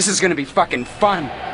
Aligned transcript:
This 0.00 0.08
is 0.08 0.18
gonna 0.18 0.34
be 0.34 0.46
fucking 0.46 0.86
fun. 0.86 1.49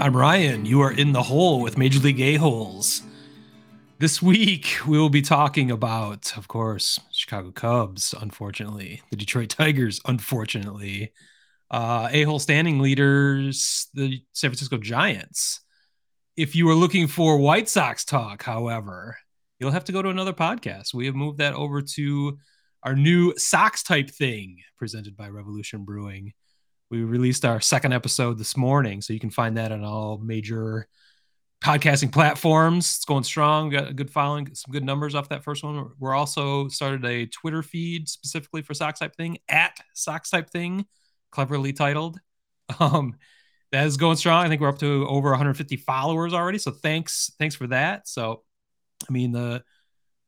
I'm 0.00 0.16
Ryan. 0.16 0.64
You 0.64 0.80
are 0.80 0.90
in 0.90 1.12
the 1.12 1.22
hole 1.22 1.60
with 1.60 1.76
Major 1.76 2.00
League 2.00 2.22
A-Holes. 2.22 3.02
This 3.98 4.22
week, 4.22 4.78
we 4.88 4.96
will 4.96 5.10
be 5.10 5.20
talking 5.20 5.70
about, 5.70 6.38
of 6.38 6.48
course, 6.48 6.98
Chicago 7.12 7.50
Cubs, 7.50 8.14
unfortunately, 8.18 9.02
the 9.10 9.16
Detroit 9.16 9.50
Tigers, 9.50 10.00
unfortunately, 10.06 11.12
uh, 11.70 12.08
A-Hole 12.10 12.38
standing 12.38 12.78
leaders, 12.78 13.88
the 13.92 14.22
San 14.32 14.48
Francisco 14.48 14.78
Giants. 14.78 15.60
If 16.34 16.56
you 16.56 16.66
are 16.70 16.74
looking 16.74 17.06
for 17.06 17.36
White 17.36 17.68
Sox 17.68 18.02
talk, 18.06 18.42
however, 18.42 19.18
you'll 19.58 19.70
have 19.70 19.84
to 19.84 19.92
go 19.92 20.00
to 20.00 20.08
another 20.08 20.32
podcast. 20.32 20.94
We 20.94 21.04
have 21.04 21.14
moved 21.14 21.40
that 21.40 21.52
over 21.52 21.82
to 21.82 22.38
our 22.84 22.96
new 22.96 23.34
Sox 23.36 23.82
type 23.82 24.08
thing 24.08 24.60
presented 24.78 25.14
by 25.14 25.28
Revolution 25.28 25.84
Brewing. 25.84 26.32
We 26.90 27.04
released 27.04 27.44
our 27.44 27.60
second 27.60 27.92
episode 27.92 28.36
this 28.36 28.56
morning, 28.56 29.00
so 29.00 29.12
you 29.12 29.20
can 29.20 29.30
find 29.30 29.56
that 29.56 29.70
on 29.70 29.84
all 29.84 30.18
major 30.18 30.88
podcasting 31.62 32.10
platforms. 32.12 32.96
It's 32.96 33.04
going 33.04 33.22
strong. 33.22 33.70
Got 33.70 33.90
a 33.90 33.94
good 33.94 34.10
following, 34.10 34.52
some 34.54 34.72
good 34.72 34.82
numbers 34.82 35.14
off 35.14 35.28
that 35.28 35.44
first 35.44 35.62
one. 35.62 35.90
We're 36.00 36.14
also 36.14 36.66
started 36.68 37.04
a 37.04 37.26
Twitter 37.26 37.62
feed 37.62 38.08
specifically 38.08 38.62
for 38.62 38.74
Sox 38.74 38.98
type 38.98 39.14
thing 39.14 39.38
at 39.48 39.76
Sox 39.94 40.30
type 40.30 40.50
thing, 40.50 40.86
cleverly 41.30 41.72
titled. 41.72 42.18
Um, 42.78 43.16
that 43.72 43.84
is 43.86 43.96
going 43.96 44.16
strong. 44.16 44.44
I 44.44 44.48
think 44.48 44.60
we're 44.60 44.68
up 44.68 44.78
to 44.78 45.04
over 45.08 45.30
150 45.30 45.76
followers 45.76 46.32
already. 46.32 46.58
So 46.58 46.70
thanks, 46.70 47.32
thanks 47.36 47.56
for 47.56 47.66
that. 47.66 48.06
So, 48.06 48.44
I 49.08 49.12
mean, 49.12 49.32
the 49.32 49.64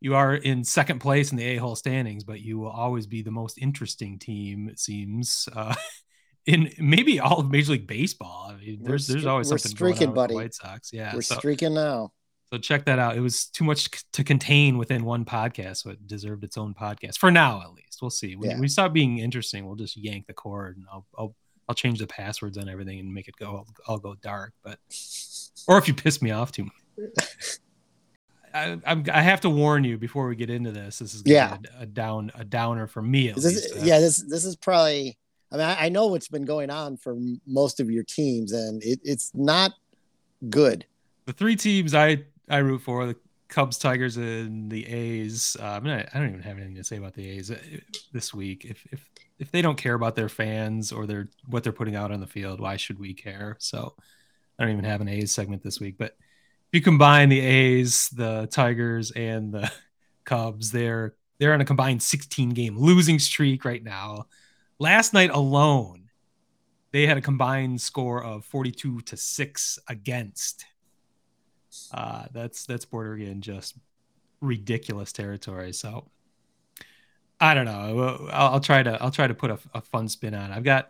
you 0.01 0.17
are 0.17 0.35
in 0.35 0.65
second 0.65 0.99
place 0.99 1.31
in 1.31 1.39
the 1.39 1.45
A-hole 1.45 1.77
standings, 1.77 2.25
but 2.25 2.41
you 2.41 2.59
will 2.59 2.71
always 2.71 3.07
be 3.07 3.23
the 3.23 3.31
most 3.31 3.59
interesting 3.59 4.19
team, 4.19 4.69
it 4.69 4.81
seems. 4.81 5.49
Uh, 5.55 5.77
in 6.47 6.73
maybe 6.79 7.21
all 7.21 7.41
of 7.41 7.51
Major 7.51 7.73
League 7.73 7.87
Baseball. 7.87 8.51
I 8.53 8.57
mean, 8.57 8.79
We're 8.81 8.89
there's 8.91 9.07
there's 9.07 9.27
always 9.27 9.51
we're 9.51 9.59
something 9.59 9.77
streaking, 9.77 9.99
going 9.99 10.09
on 10.11 10.15
buddy. 10.15 10.33
the 10.35 10.37
White 10.37 10.55
Sox. 10.55 10.93
Yeah, 10.93 11.15
We're 11.15 11.23
so, 11.23 11.37
streaking 11.37 11.75
now. 11.75 12.13
so 12.53 12.59
check 12.59 12.85
that 12.87 12.99
out. 12.99 13.17
It 13.17 13.21
was 13.21 13.47
too 13.47 13.65
much 13.65 13.91
to 14.13 14.25
contain 14.25 14.77
within 14.79 15.05
one 15.05 15.25
podcast, 15.25 15.79
so 15.79 15.91
it 15.91 16.07
deserved 16.07 16.43
its 16.45 16.57
own 16.59 16.75
podcast 16.75 17.19
for 17.19 17.31
now, 17.31 17.63
at 17.63 17.73
least. 17.73 17.99
We'll 18.03 18.11
see. 18.11 18.35
When 18.37 18.51
Yeah. 18.51 18.59
we 18.61 18.69
stop 18.69 18.93
being 18.93 19.19
interesting, 19.19 19.67
we'll 19.67 19.77
just 19.77 19.97
yank 19.97 20.27
the 20.27 20.33
cord, 20.35 20.77
and 20.77 20.87
I'll 20.93 21.07
I'll 21.17 21.35
I'll 21.69 21.75
change 21.77 22.01
the 22.01 22.07
passwords 22.09 22.59
on 22.59 22.69
everything 22.69 22.99
and 22.99 23.15
make 23.15 23.29
it 23.29 23.37
go. 23.39 23.47
I'll, 23.59 23.67
I'll 23.87 23.99
go 23.99 24.15
dark, 24.17 24.53
but 24.65 24.79
or 25.69 25.79
if 25.79 25.87
you 25.87 25.95
piss 25.95 26.21
me 26.21 26.33
off 26.33 26.51
too 26.51 26.65
much. 26.65 26.69
I, 28.55 28.79
I'm, 28.85 29.05
I 29.11 29.23
have 29.23 29.41
to 29.43 29.49
warn 29.51 29.83
you 29.85 29.97
before 29.97 30.29
we 30.29 30.37
get 30.37 30.51
into 30.51 30.73
this. 30.73 30.99
This 30.99 31.15
is 31.15 31.23
Yeah. 31.25 31.57
a, 31.79 31.83
a 31.85 31.87
down 31.87 32.31
a 32.35 32.45
downer 32.45 32.87
for 32.87 33.01
me. 33.01 33.31
This 33.33 33.73
yeah, 33.83 33.99
this 34.01 34.19
this 34.29 34.45
is 34.45 34.57
probably. 34.57 35.17
I 35.53 35.57
mean, 35.57 35.67
I, 35.67 35.87
I 35.87 35.89
know 35.91 36.07
what's 36.07 36.29
been 36.29 36.45
going 36.45 36.71
on 36.71 36.97
for 36.97 37.17
most 37.47 37.79
of 37.79 37.91
your 37.91 38.05
teams, 38.05 38.53
and 38.53 38.83
it, 38.83 39.01
it's 39.05 39.31
not 39.35 39.75
good. 40.49 40.87
the 41.27 41.33
three 41.33 41.57
teams 41.57 41.95
I 41.95 42.25
I 42.49 42.59
root 42.59 42.83
for 42.83 43.07
the 43.07 43.17
Cubs, 43.49 43.77
Tigers, 43.77 44.17
and 44.17 44.71
the 44.71 44.87
A's. 44.87 45.59
Uh, 45.61 45.67
I'm 45.67 45.85
not, 45.85 46.09
I 46.15 46.19
don't 46.19 46.29
even 46.31 46.41
have 46.41 46.57
anything 46.57 46.77
to 46.77 46.85
say 46.85 46.97
about 46.97 47.13
the 47.13 47.29
A's 47.29 47.51
uh, 47.51 47.59
this 48.13 48.33
week. 48.33 48.65
If 48.65 48.87
if 48.91 49.11
if 49.39 49.51
they 49.51 49.61
don't 49.61 49.77
care 49.77 49.95
about 49.95 50.17
their 50.17 50.31
fans 50.31 50.91
or 50.91 51.07
their 51.07 51.29
what 51.47 51.63
they're 51.63 51.73
putting 51.73 51.97
out 51.97 52.11
on 52.11 52.21
the 52.21 52.27
field, 52.27 52.61
why 52.61 52.77
should 52.77 52.99
we 52.99 53.13
care? 53.13 53.57
So 53.61 53.95
I 54.59 54.63
don't 54.63 54.73
even 54.73 54.85
have 54.85 55.03
an 55.03 55.09
A's 55.09 55.33
segment 55.33 55.63
this 55.63 55.81
week. 55.81 55.97
But 55.99 56.17
if 56.71 56.79
you 56.79 56.81
combine 56.81 57.29
the 57.29 57.41
A's, 57.41 58.09
the 58.09 58.49
Tigers, 58.51 59.11
and 59.11 59.53
the 59.53 59.71
Cubs, 60.25 60.71
they're 60.73 61.15
they're 61.39 61.53
on 61.53 61.61
a 61.61 61.67
combined 61.67 62.03
16 62.03 62.51
game 62.51 62.79
losing 62.79 63.19
streak 63.19 63.67
right 63.67 63.83
now. 63.83 64.27
Last 64.83 65.15
night 65.15 65.31
alone, 65.31 66.11
they 66.91 67.07
had 67.07 67.17
a 67.17 67.21
combined 67.21 67.81
score 67.81 68.21
of 68.21 68.45
42 68.45 69.03
to 69.03 69.17
6 69.17 69.79
against 69.87 70.65
uh, 71.95 72.25
that's 72.33 72.67
that's 72.67 72.85
bordering 72.85 73.41
just 73.41 73.77
ridiculous 74.41 75.13
territory. 75.13 75.73
So 75.73 76.11
I 77.41 77.55
don't 77.55 77.65
know. 77.65 78.29
I'll, 78.33 78.55
I'll 78.55 78.61
try 78.61 78.83
to 78.83 79.01
I'll 79.01 79.13
try 79.13 79.29
to 79.29 79.35
put 79.35 79.53
a, 79.53 79.59
a 79.73 79.83
fun 79.83 80.09
spin 80.09 80.35
on. 80.35 80.51
it. 80.51 80.57
I've 80.57 80.65
got 80.65 80.89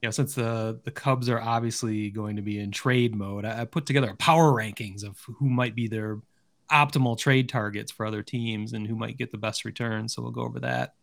you 0.00 0.06
know 0.06 0.10
since 0.10 0.34
the 0.34 0.80
the 0.82 0.90
Cubs 0.90 1.28
are 1.28 1.38
obviously 1.38 2.08
going 2.08 2.36
to 2.36 2.42
be 2.42 2.58
in 2.60 2.70
trade 2.70 3.14
mode, 3.14 3.44
I, 3.44 3.60
I 3.60 3.64
put 3.66 3.84
together 3.84 4.08
a 4.08 4.16
power 4.16 4.52
rankings 4.52 5.04
of 5.04 5.20
who 5.26 5.50
might 5.50 5.74
be 5.74 5.86
their 5.86 6.18
optimal 6.72 7.18
trade 7.18 7.50
targets 7.50 7.92
for 7.92 8.06
other 8.06 8.22
teams 8.22 8.72
and 8.72 8.86
who 8.86 8.96
might 8.96 9.18
get 9.18 9.32
the 9.32 9.36
best 9.36 9.66
return. 9.66 10.08
So 10.08 10.22
we'll 10.22 10.30
go 10.30 10.44
over 10.44 10.60
that. 10.60 10.94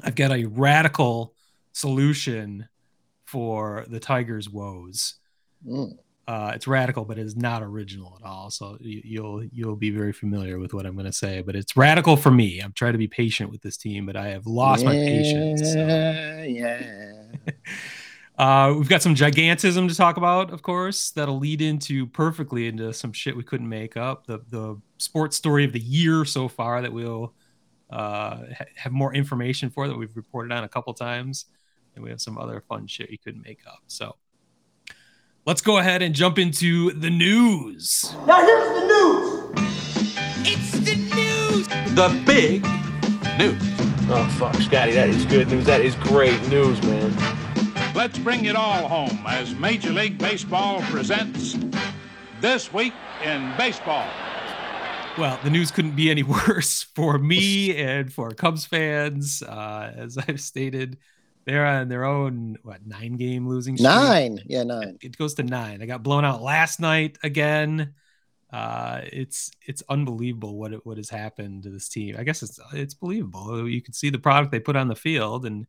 I've 0.00 0.14
got 0.14 0.30
a 0.30 0.44
radical 0.44 1.34
solution 1.72 2.68
for 3.24 3.84
the 3.88 3.98
Tigers' 4.00 4.48
woes 4.48 5.14
Mm. 5.66 5.96
uh, 6.26 6.52
it's 6.56 6.66
radical, 6.66 7.04
but 7.04 7.18
it's 7.18 7.36
not 7.36 7.62
original 7.62 8.18
at 8.20 8.26
all. 8.26 8.50
So 8.50 8.76
you, 8.80 9.00
you'll 9.04 9.44
you'll 9.44 9.76
be 9.76 9.90
very 9.90 10.12
familiar 10.12 10.58
with 10.58 10.74
what 10.74 10.86
I'm 10.86 10.94
going 10.94 11.06
to 11.06 11.12
say. 11.12 11.40
But 11.40 11.54
it's 11.54 11.76
radical 11.76 12.16
for 12.16 12.32
me. 12.32 12.58
I'm 12.60 12.72
trying 12.72 12.92
to 12.92 12.98
be 12.98 13.06
patient 13.06 13.48
with 13.50 13.62
this 13.62 13.76
team, 13.76 14.06
but 14.06 14.16
I 14.16 14.28
have 14.30 14.44
lost 14.46 14.84
my 14.84 14.92
patience. 14.92 15.60
so. 15.72 15.78
Yeah, 15.86 16.42
yeah. 16.44 17.22
Uh, 18.38 18.74
we've 18.76 18.88
got 18.88 19.02
some 19.02 19.14
gigantism 19.14 19.86
to 19.88 19.94
talk 19.94 20.16
about, 20.16 20.50
of 20.52 20.62
course. 20.62 21.10
That'll 21.10 21.38
lead 21.38 21.60
into 21.60 22.06
perfectly 22.06 22.66
into 22.66 22.92
some 22.92 23.12
shit 23.12 23.36
we 23.36 23.42
couldn't 23.44 23.68
make 23.68 23.96
up. 23.96 24.26
The 24.26 24.40
the 24.48 24.80
sports 24.98 25.36
story 25.36 25.64
of 25.64 25.72
the 25.72 25.78
year 25.80 26.24
so 26.24 26.48
far 26.48 26.80
that 26.80 26.92
we'll 26.92 27.34
uh, 27.90 28.38
ha- 28.56 28.64
have 28.74 28.90
more 28.92 29.14
information 29.14 29.68
for 29.70 29.86
that 29.86 29.96
we've 29.96 30.16
reported 30.16 30.50
on 30.50 30.64
a 30.64 30.68
couple 30.68 30.94
times, 30.94 31.44
and 31.94 32.04
we 32.04 32.10
have 32.10 32.20
some 32.20 32.38
other 32.38 32.62
fun 32.68 32.86
shit 32.86 33.10
you 33.10 33.18
couldn't 33.18 33.44
make 33.44 33.60
up. 33.66 33.82
So 33.86 34.16
let's 35.46 35.60
go 35.60 35.78
ahead 35.78 36.02
and 36.02 36.14
jump 36.14 36.38
into 36.38 36.92
the 36.92 37.10
news. 37.10 38.14
Now 38.26 38.44
here's 38.44 38.80
the 38.80 38.86
news. 38.86 40.12
It's 40.44 40.72
the 40.80 40.96
news. 41.14 41.68
the 41.94 42.22
big 42.26 42.62
news. 43.38 43.62
Oh 44.10 44.28
fuck, 44.38 44.54
Scotty, 44.56 44.92
that 44.92 45.08
is 45.08 45.24
good 45.26 45.48
news. 45.48 45.66
That 45.66 45.80
is 45.80 45.94
great 45.96 46.40
news, 46.48 46.82
man. 46.82 47.14
Let's 47.94 48.18
bring 48.18 48.46
it 48.46 48.56
all 48.56 48.88
home 48.88 49.24
as 49.26 49.54
Major 49.54 49.90
League 49.90 50.18
Baseball 50.18 50.80
presents 50.82 51.56
This 52.40 52.72
Week 52.72 52.94
in 53.22 53.52
Baseball. 53.56 54.08
Well, 55.18 55.38
the 55.44 55.50
news 55.50 55.70
couldn't 55.70 55.94
be 55.94 56.10
any 56.10 56.22
worse 56.48 56.82
for 56.82 57.18
me 57.18 57.76
and 57.76 58.10
for 58.10 58.30
Cubs 58.30 58.64
fans. 58.64 59.42
Uh, 59.42 59.92
as 59.94 60.16
I've 60.16 60.40
stated, 60.40 60.96
they're 61.44 61.66
on 61.66 61.88
their 61.88 62.04
own 62.04 62.58
what 62.62 62.86
nine 62.86 63.16
game 63.16 63.48
losing 63.48 63.76
streak. 63.76 63.84
Nine, 63.90 64.40
yeah, 64.46 64.62
nine. 64.62 64.98
It 65.00 65.16
goes 65.18 65.34
to 65.34 65.42
nine. 65.42 65.82
I 65.82 65.86
got 65.86 66.02
blown 66.02 66.24
out 66.24 66.42
last 66.42 66.80
night 66.80 67.18
again. 67.22 67.94
Uh, 68.52 69.00
it's 69.12 69.50
it's 69.66 69.82
unbelievable 69.88 70.56
what 70.56 70.72
it, 70.74 70.84
what 70.84 70.98
has 70.98 71.08
happened 71.08 71.62
to 71.62 71.70
this 71.70 71.88
team. 71.88 72.16
I 72.18 72.22
guess 72.24 72.42
it's 72.42 72.60
it's 72.72 72.94
believable. 72.94 73.68
You 73.68 73.80
can 73.80 73.94
see 73.94 74.10
the 74.10 74.18
product 74.18 74.52
they 74.52 74.60
put 74.60 74.76
on 74.76 74.88
the 74.88 74.94
field 74.94 75.46
and 75.46 75.66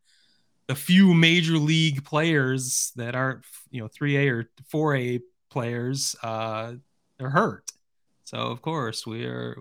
the 0.68 0.76
few 0.76 1.14
major 1.14 1.58
league 1.58 2.04
players 2.06 2.92
that 2.96 3.16
aren't 3.16 3.44
you 3.72 3.82
know 3.82 3.88
three 3.88 4.18
A 4.18 4.30
or 4.30 4.50
four 4.68 4.96
A 4.96 5.20
players 5.50 6.16
uh, 6.24 6.74
are 7.20 7.30
hurt. 7.30 7.72
So 8.26 8.38
of 8.38 8.62
course 8.62 9.06
we 9.08 9.26
are 9.26 9.58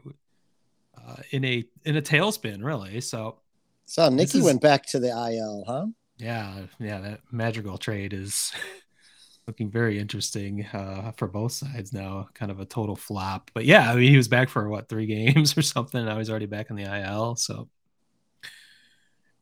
uh, 0.98 1.16
in 1.30 1.44
a 1.44 1.64
in 1.84 1.96
a 1.96 2.02
tailspin 2.02 2.64
really. 2.64 3.00
So 3.00 3.38
So 3.84 4.08
Nikki 4.08 4.38
is- 4.38 4.44
went 4.44 4.60
back 4.62 4.86
to 4.86 4.98
the 4.98 5.08
IL, 5.10 5.64
huh? 5.66 5.86
Yeah, 6.22 6.62
yeah, 6.78 7.00
that 7.00 7.20
Madrigal 7.30 7.78
trade 7.78 8.12
is 8.12 8.52
looking 9.46 9.70
very 9.70 9.98
interesting 9.98 10.64
uh, 10.72 11.12
for 11.16 11.26
both 11.26 11.52
sides 11.52 11.92
now. 11.92 12.28
Kind 12.34 12.50
of 12.50 12.60
a 12.60 12.64
total 12.64 12.94
flop, 12.94 13.50
but 13.54 13.64
yeah, 13.64 13.90
I 13.90 13.96
mean, 13.96 14.10
he 14.10 14.16
was 14.16 14.28
back 14.28 14.48
for 14.48 14.68
what 14.68 14.88
three 14.88 15.06
games 15.34 15.58
or 15.58 15.62
something. 15.62 16.04
Now 16.04 16.18
he's 16.18 16.30
already 16.30 16.46
back 16.46 16.70
in 16.70 16.76
the 16.76 16.84
IL, 16.84 17.36
so 17.36 17.68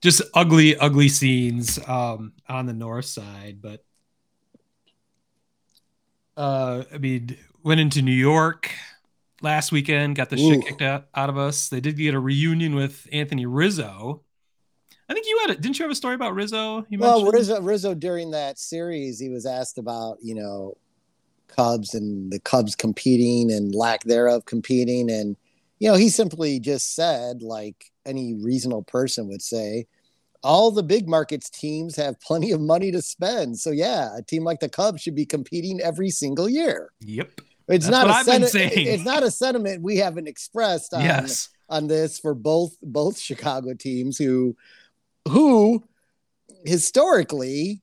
just 0.00 0.22
ugly, 0.34 0.76
ugly 0.76 1.08
scenes 1.08 1.78
um, 1.86 2.32
on 2.48 2.64
the 2.64 2.72
north 2.72 3.04
side. 3.04 3.58
But 3.60 3.84
uh, 6.36 6.84
I 6.92 6.98
mean, 6.98 7.36
went 7.62 7.80
into 7.80 8.00
New 8.00 8.10
York 8.10 8.70
last 9.42 9.72
weekend, 9.72 10.16
got 10.16 10.30
the 10.30 10.36
Ooh. 10.36 10.54
shit 10.54 10.66
kicked 10.66 10.82
out, 10.82 11.08
out 11.14 11.28
of 11.28 11.36
us. 11.36 11.68
They 11.68 11.80
did 11.80 11.98
get 11.98 12.14
a 12.14 12.20
reunion 12.20 12.74
with 12.74 13.06
Anthony 13.12 13.44
Rizzo. 13.44 14.22
I 15.10 15.12
think 15.12 15.26
you 15.26 15.38
had 15.40 15.50
it. 15.50 15.60
Didn't 15.60 15.76
you 15.76 15.82
have 15.82 15.90
a 15.90 15.96
story 15.96 16.14
about 16.14 16.34
Rizzo? 16.34 16.86
Well. 16.92 17.24
Rizzo, 17.32 17.60
Rizzo 17.60 17.94
during 17.94 18.30
that 18.30 18.60
series, 18.60 19.18
he 19.18 19.28
was 19.28 19.44
asked 19.44 19.76
about, 19.76 20.18
you 20.22 20.36
know, 20.36 20.76
Cubs 21.48 21.94
and 21.94 22.30
the 22.30 22.38
Cubs 22.38 22.76
competing 22.76 23.50
and 23.50 23.74
lack 23.74 24.04
thereof 24.04 24.44
competing. 24.44 25.10
And, 25.10 25.36
you 25.80 25.90
know, 25.90 25.96
he 25.96 26.10
simply 26.10 26.60
just 26.60 26.94
said, 26.94 27.42
like 27.42 27.90
any 28.06 28.34
reasonable 28.34 28.84
person 28.84 29.26
would 29.26 29.42
say, 29.42 29.88
all 30.44 30.70
the 30.70 30.84
big 30.84 31.08
markets 31.08 31.50
teams 31.50 31.96
have 31.96 32.20
plenty 32.20 32.52
of 32.52 32.60
money 32.60 32.92
to 32.92 33.02
spend. 33.02 33.58
So, 33.58 33.72
yeah, 33.72 34.16
a 34.16 34.22
team 34.22 34.44
like 34.44 34.60
the 34.60 34.68
Cubs 34.68 35.02
should 35.02 35.16
be 35.16 35.26
competing 35.26 35.80
every 35.80 36.10
single 36.10 36.48
year. 36.48 36.92
Yep. 37.00 37.40
It's 37.66 37.88
That's 37.88 38.26
not 38.26 38.42
a 38.42 38.46
saying. 38.46 38.70
It's 38.74 39.04
not 39.04 39.24
a 39.24 39.30
sentiment 39.30 39.82
we 39.82 39.96
haven't 39.96 40.28
expressed 40.28 40.94
on, 40.94 41.02
yes. 41.02 41.48
on 41.68 41.88
this 41.88 42.20
for 42.20 42.34
both 42.34 42.76
both 42.80 43.18
Chicago 43.18 43.74
teams 43.74 44.16
who 44.16 44.56
who 45.28 45.84
historically 46.64 47.82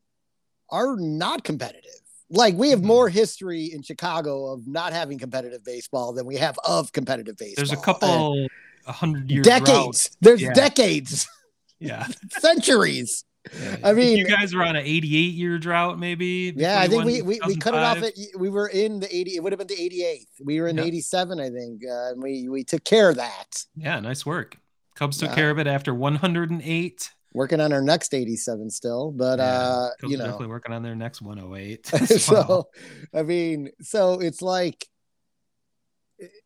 are 0.69 0.95
not 0.97 1.43
competitive. 1.43 1.83
Like 2.29 2.55
we 2.55 2.69
have 2.71 2.81
Mhm. 2.81 2.85
more 2.85 3.09
history 3.09 3.65
in 3.65 3.81
Chicago 3.83 4.47
of 4.51 4.67
not 4.67 4.91
having 4.93 5.17
competitive 5.17 5.63
baseball 5.63 6.13
than 6.13 6.25
we 6.25 6.35
have 6.37 6.59
of 6.65 6.91
competitive 6.91 7.37
baseball. 7.37 7.55
There's 7.65 7.71
a 7.71 7.81
couple 7.81 8.47
a 8.85 8.91
hundred 8.91 9.29
year 9.31 9.41
drought. 9.43 9.65
decades. 9.65 10.09
There's 10.21 10.41
Yeah. 10.41 10.53
decades, 10.53 11.25
Yeah. 11.79 12.05
centuries. 12.39 13.23
Yeah. 13.57 13.77
I 13.81 13.93
mean- 13.93 14.17
you 14.17 14.25
guys 14.27 14.53
were 14.53 14.63
on 14.63 14.75
an 14.75 14.85
88 14.85 15.33
year 15.35 15.57
drought, 15.57 15.97
maybe. 15.99 16.53
Yeah, 16.55 16.79
I 16.81 16.89
think 16.89 17.05
we, 17.05 17.21
we, 17.21 17.39
we 17.47 17.55
cut 17.55 17.73
it 17.73 17.79
off 17.79 17.97
at 18.03 18.13
we 18.37 18.49
were 18.49 18.67
in 18.67 18.99
the 18.99 19.15
80 19.15 19.35
it 19.37 19.43
would 19.43 19.53
have 19.53 19.59
been 19.59 19.67
the 19.67 19.75
88th. 19.75 20.27
We 20.43 20.59
were 20.59 20.67
in 20.67 20.77
Yeah. 20.77 20.83
87 20.83 21.39
I 21.39 21.49
think. 21.49 21.81
Uh, 21.89 22.11
and 22.11 22.21
we 22.21 22.49
we 22.49 22.65
took 22.65 22.83
care 22.83 23.09
of 23.09 23.15
that. 23.15 23.63
Yeah, 23.75 23.99
nice 24.01 24.25
work. 24.25 24.57
Cubs 24.95 25.17
took 25.17 25.29
Yeah. 25.29 25.35
care 25.35 25.49
of 25.51 25.59
it 25.59 25.67
after 25.67 25.93
108. 25.95 27.11
Working 27.37 27.61
on 27.61 27.71
our 27.71 27.81
next 27.81 28.13
87 28.13 28.69
still, 28.71 29.11
but 29.11 29.37
Yeah, 29.39 29.45
uh 29.45 29.89
you 30.03 30.17
know. 30.17 30.23
definitely 30.25 30.47
working 30.47 30.73
on 30.73 30.81
their 30.83 30.95
next 30.95 31.21
108. 31.21 31.85
so 32.19 32.67
i 33.13 33.21
mean 33.23 33.69
so 33.81 34.19
it's 34.19 34.41
like 34.41 34.85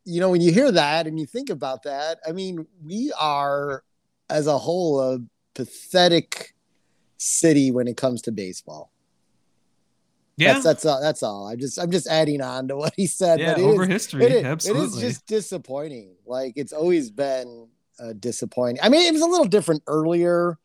you 0.04 0.20
know 0.20 0.30
when 0.30 0.40
you 0.42 0.52
hear 0.52 0.70
that 0.70 1.06
and 1.06 1.18
you 1.18 1.26
think 1.26 1.48
about 1.48 1.84
that 1.84 2.18
i 2.28 2.32
mean 2.32 2.66
we 2.84 3.10
are 3.18 3.82
as 4.28 4.46
a 4.46 4.58
whole 4.58 5.00
a 5.00 5.18
pathetic 5.54 6.54
city 7.16 7.70
when 7.70 7.86
it 7.86 7.96
comes 7.96 8.22
to 8.22 8.32
baseball. 8.32 8.90
Yeah, 10.36 10.54
that's 10.54 10.64
that's 10.64 10.84
all 10.86 11.00
that's 11.00 11.22
all. 11.22 11.46
I'm 11.46 11.58
just 11.58 11.78
i'm 11.78 11.90
just 11.90 12.06
adding 12.08 12.40
on 12.40 12.68
to 12.68 12.76
what 12.76 12.94
he 12.96 13.06
said 13.06 13.38
yeah, 13.38 13.52
it 13.52 13.60
over 13.60 13.82
is- 13.82 13.88
history, 13.88 14.24
it 14.24 14.32
is, 14.32 14.38
it 14.42 14.46
absolutely. 14.46 15.02
is 15.04 15.14
just 15.14 15.26
disappointing. 15.26 16.16
Like 16.26 16.54
it's 16.56 16.72
always 16.72 17.10
been 17.10 17.68
uh, 18.00 18.14
disappointing. 18.18 18.80
I 18.82 18.88
mean 18.88 19.06
it 19.06 19.12
was 19.12 19.22
a 19.22 19.26
little 19.26 19.44
different 19.46 19.82
earlier 19.86 20.58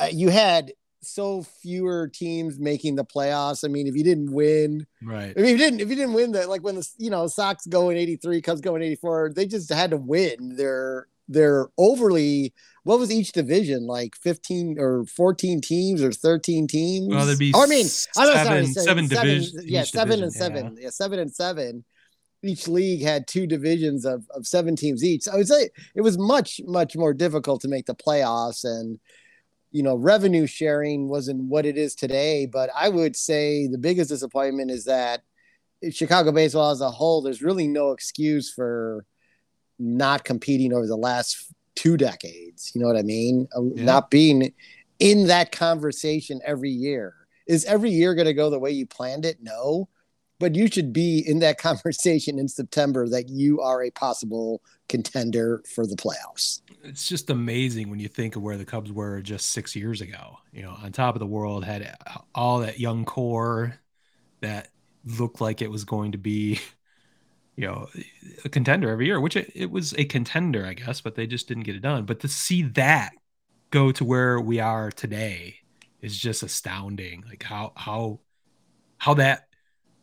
uh, 0.00 0.08
you 0.12 0.28
had 0.28 0.72
so 1.00 1.42
fewer 1.42 2.06
teams 2.06 2.60
making 2.60 2.94
the 2.94 3.04
playoffs 3.04 3.64
i 3.64 3.68
mean 3.68 3.88
if 3.88 3.96
you 3.96 4.04
didn't 4.04 4.32
win 4.32 4.86
right. 5.02 5.34
I 5.36 5.40
mean, 5.40 5.46
if 5.46 5.50
you 5.50 5.58
didn't, 5.58 5.80
if 5.80 5.88
you 5.88 5.96
didn't 5.96 6.14
win 6.14 6.32
that, 6.32 6.48
like 6.48 6.62
when 6.62 6.76
the 6.76 6.88
you 6.98 7.10
know 7.10 7.26
Sox 7.26 7.66
go 7.66 7.90
in 7.90 7.96
'83, 7.96 8.40
Cubs 8.40 8.60
go 8.60 8.76
in 8.76 8.82
'84, 8.82 9.32
they 9.34 9.46
just 9.46 9.72
had 9.72 9.90
to 9.90 9.96
win. 9.96 10.56
They're 10.56 11.08
they're 11.28 11.68
overly. 11.78 12.52
What 12.84 12.98
was 12.98 13.12
each 13.12 13.30
division 13.30 13.86
like? 13.86 14.16
15 14.16 14.76
or 14.78 15.04
14 15.06 15.60
teams 15.60 16.02
or 16.02 16.10
13 16.10 16.66
teams? 16.66 17.14
Well, 17.14 17.24
there'd 17.24 17.38
be 17.38 17.52
Oh, 17.54 17.62
I 17.62 17.66
mean, 17.66 17.84
I'm 17.84 17.88
seven, 17.88 18.44
sorry, 18.44 18.66
seven 18.66 19.06
divisions. 19.06 19.64
Yeah, 19.64 19.84
seven 19.84 20.18
division, 20.18 20.24
and 20.24 20.32
seven. 20.32 20.76
Yeah. 20.80 20.90
seven 20.90 21.18
and 21.20 21.32
seven. 21.32 21.84
Each 22.42 22.66
league 22.66 23.02
had 23.02 23.28
two 23.28 23.46
divisions 23.46 24.04
of, 24.04 24.26
of 24.34 24.48
seven 24.48 24.74
teams 24.74 25.04
each. 25.04 25.22
So 25.22 25.32
I 25.32 25.36
would 25.36 25.46
say 25.46 25.70
it 25.94 26.00
was 26.00 26.18
much 26.18 26.60
much 26.66 26.96
more 26.96 27.14
difficult 27.14 27.60
to 27.60 27.68
make 27.68 27.86
the 27.86 27.94
playoffs 27.94 28.64
and 28.64 28.98
you 29.72 29.82
know 29.82 29.96
revenue 29.96 30.46
sharing 30.46 31.08
wasn't 31.08 31.42
what 31.42 31.66
it 31.66 31.76
is 31.76 31.94
today 31.94 32.46
but 32.46 32.70
i 32.76 32.88
would 32.88 33.16
say 33.16 33.66
the 33.66 33.78
biggest 33.78 34.10
disappointment 34.10 34.70
is 34.70 34.84
that 34.84 35.22
chicago 35.90 36.30
baseball 36.30 36.70
as 36.70 36.80
a 36.80 36.90
whole 36.90 37.22
there's 37.22 37.42
really 37.42 37.66
no 37.66 37.90
excuse 37.90 38.52
for 38.52 39.04
not 39.78 40.24
competing 40.24 40.72
over 40.72 40.86
the 40.86 40.96
last 40.96 41.52
two 41.74 41.96
decades. 41.96 42.72
You 42.74 42.80
know 42.80 42.86
what 42.86 42.96
i 42.96 43.02
mean? 43.02 43.48
Uh, 43.56 43.62
Yeah. 43.62 43.84
not 43.84 44.10
being 44.10 44.52
in 44.98 45.26
that 45.26 45.52
conversation 45.52 46.40
every 46.44 46.70
year. 46.70 47.14
Is 47.46 47.64
every 47.64 47.90
year 47.90 48.14
going 48.14 48.26
to 48.26 48.34
go 48.34 48.50
the 48.50 48.58
way 48.58 48.70
you 48.70 48.86
planned 48.86 49.24
it? 49.24 49.38
No 49.42 49.88
but 50.42 50.54
you 50.54 50.66
should 50.66 50.92
be 50.92 51.24
in 51.26 51.38
that 51.38 51.58
conversation 51.68 52.38
in 52.38 52.48
september 52.48 53.08
that 53.08 53.28
you 53.28 53.60
are 53.60 53.82
a 53.82 53.90
possible 53.90 54.60
contender 54.88 55.62
for 55.74 55.86
the 55.86 55.96
playoffs 55.96 56.60
it's 56.84 57.08
just 57.08 57.30
amazing 57.30 57.90
when 57.90 58.00
you 58.00 58.08
think 58.08 58.36
of 58.36 58.42
where 58.42 58.56
the 58.56 58.64
Cubs 58.64 58.92
were 58.92 59.20
just 59.20 59.50
six 59.50 59.76
years 59.76 60.00
ago. 60.00 60.38
You 60.52 60.62
know, 60.62 60.76
on 60.82 60.92
top 60.92 61.14
of 61.14 61.20
the 61.20 61.26
world, 61.26 61.64
had 61.64 61.96
all 62.34 62.60
that 62.60 62.80
young 62.80 63.04
core 63.04 63.78
that 64.40 64.68
looked 65.04 65.40
like 65.40 65.62
it 65.62 65.70
was 65.70 65.84
going 65.84 66.12
to 66.12 66.18
be, 66.18 66.60
you 67.56 67.66
know, 67.66 67.88
a 68.44 68.48
contender 68.48 68.90
every 68.90 69.06
year, 69.06 69.20
which 69.20 69.36
it, 69.36 69.52
it 69.54 69.70
was 69.70 69.94
a 69.94 70.04
contender, 70.04 70.66
I 70.66 70.74
guess, 70.74 71.00
but 71.00 71.14
they 71.14 71.26
just 71.26 71.48
didn't 71.48 71.64
get 71.64 71.76
it 71.76 71.82
done. 71.82 72.04
But 72.04 72.20
to 72.20 72.28
see 72.28 72.62
that 72.62 73.12
go 73.70 73.92
to 73.92 74.04
where 74.04 74.40
we 74.40 74.58
are 74.60 74.90
today 74.90 75.56
is 76.00 76.18
just 76.18 76.42
astounding. 76.42 77.24
Like 77.28 77.44
how 77.44 77.72
how 77.76 78.20
how 78.98 79.14
that 79.14 79.46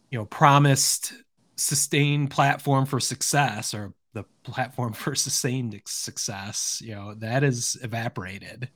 you 0.09 0.17
know 0.17 0.25
promised 0.25 1.13
sustained 1.56 2.31
platform 2.31 2.85
for 2.85 3.00
success 3.00 3.73
or 3.73 3.94
the 4.13 4.23
platform 4.44 4.94
for 4.94 5.15
sustained 5.15 5.79
success, 5.85 6.81
you 6.83 6.95
know, 6.95 7.13
that 7.15 7.44
is 7.44 7.77
evaporated. 7.83 8.69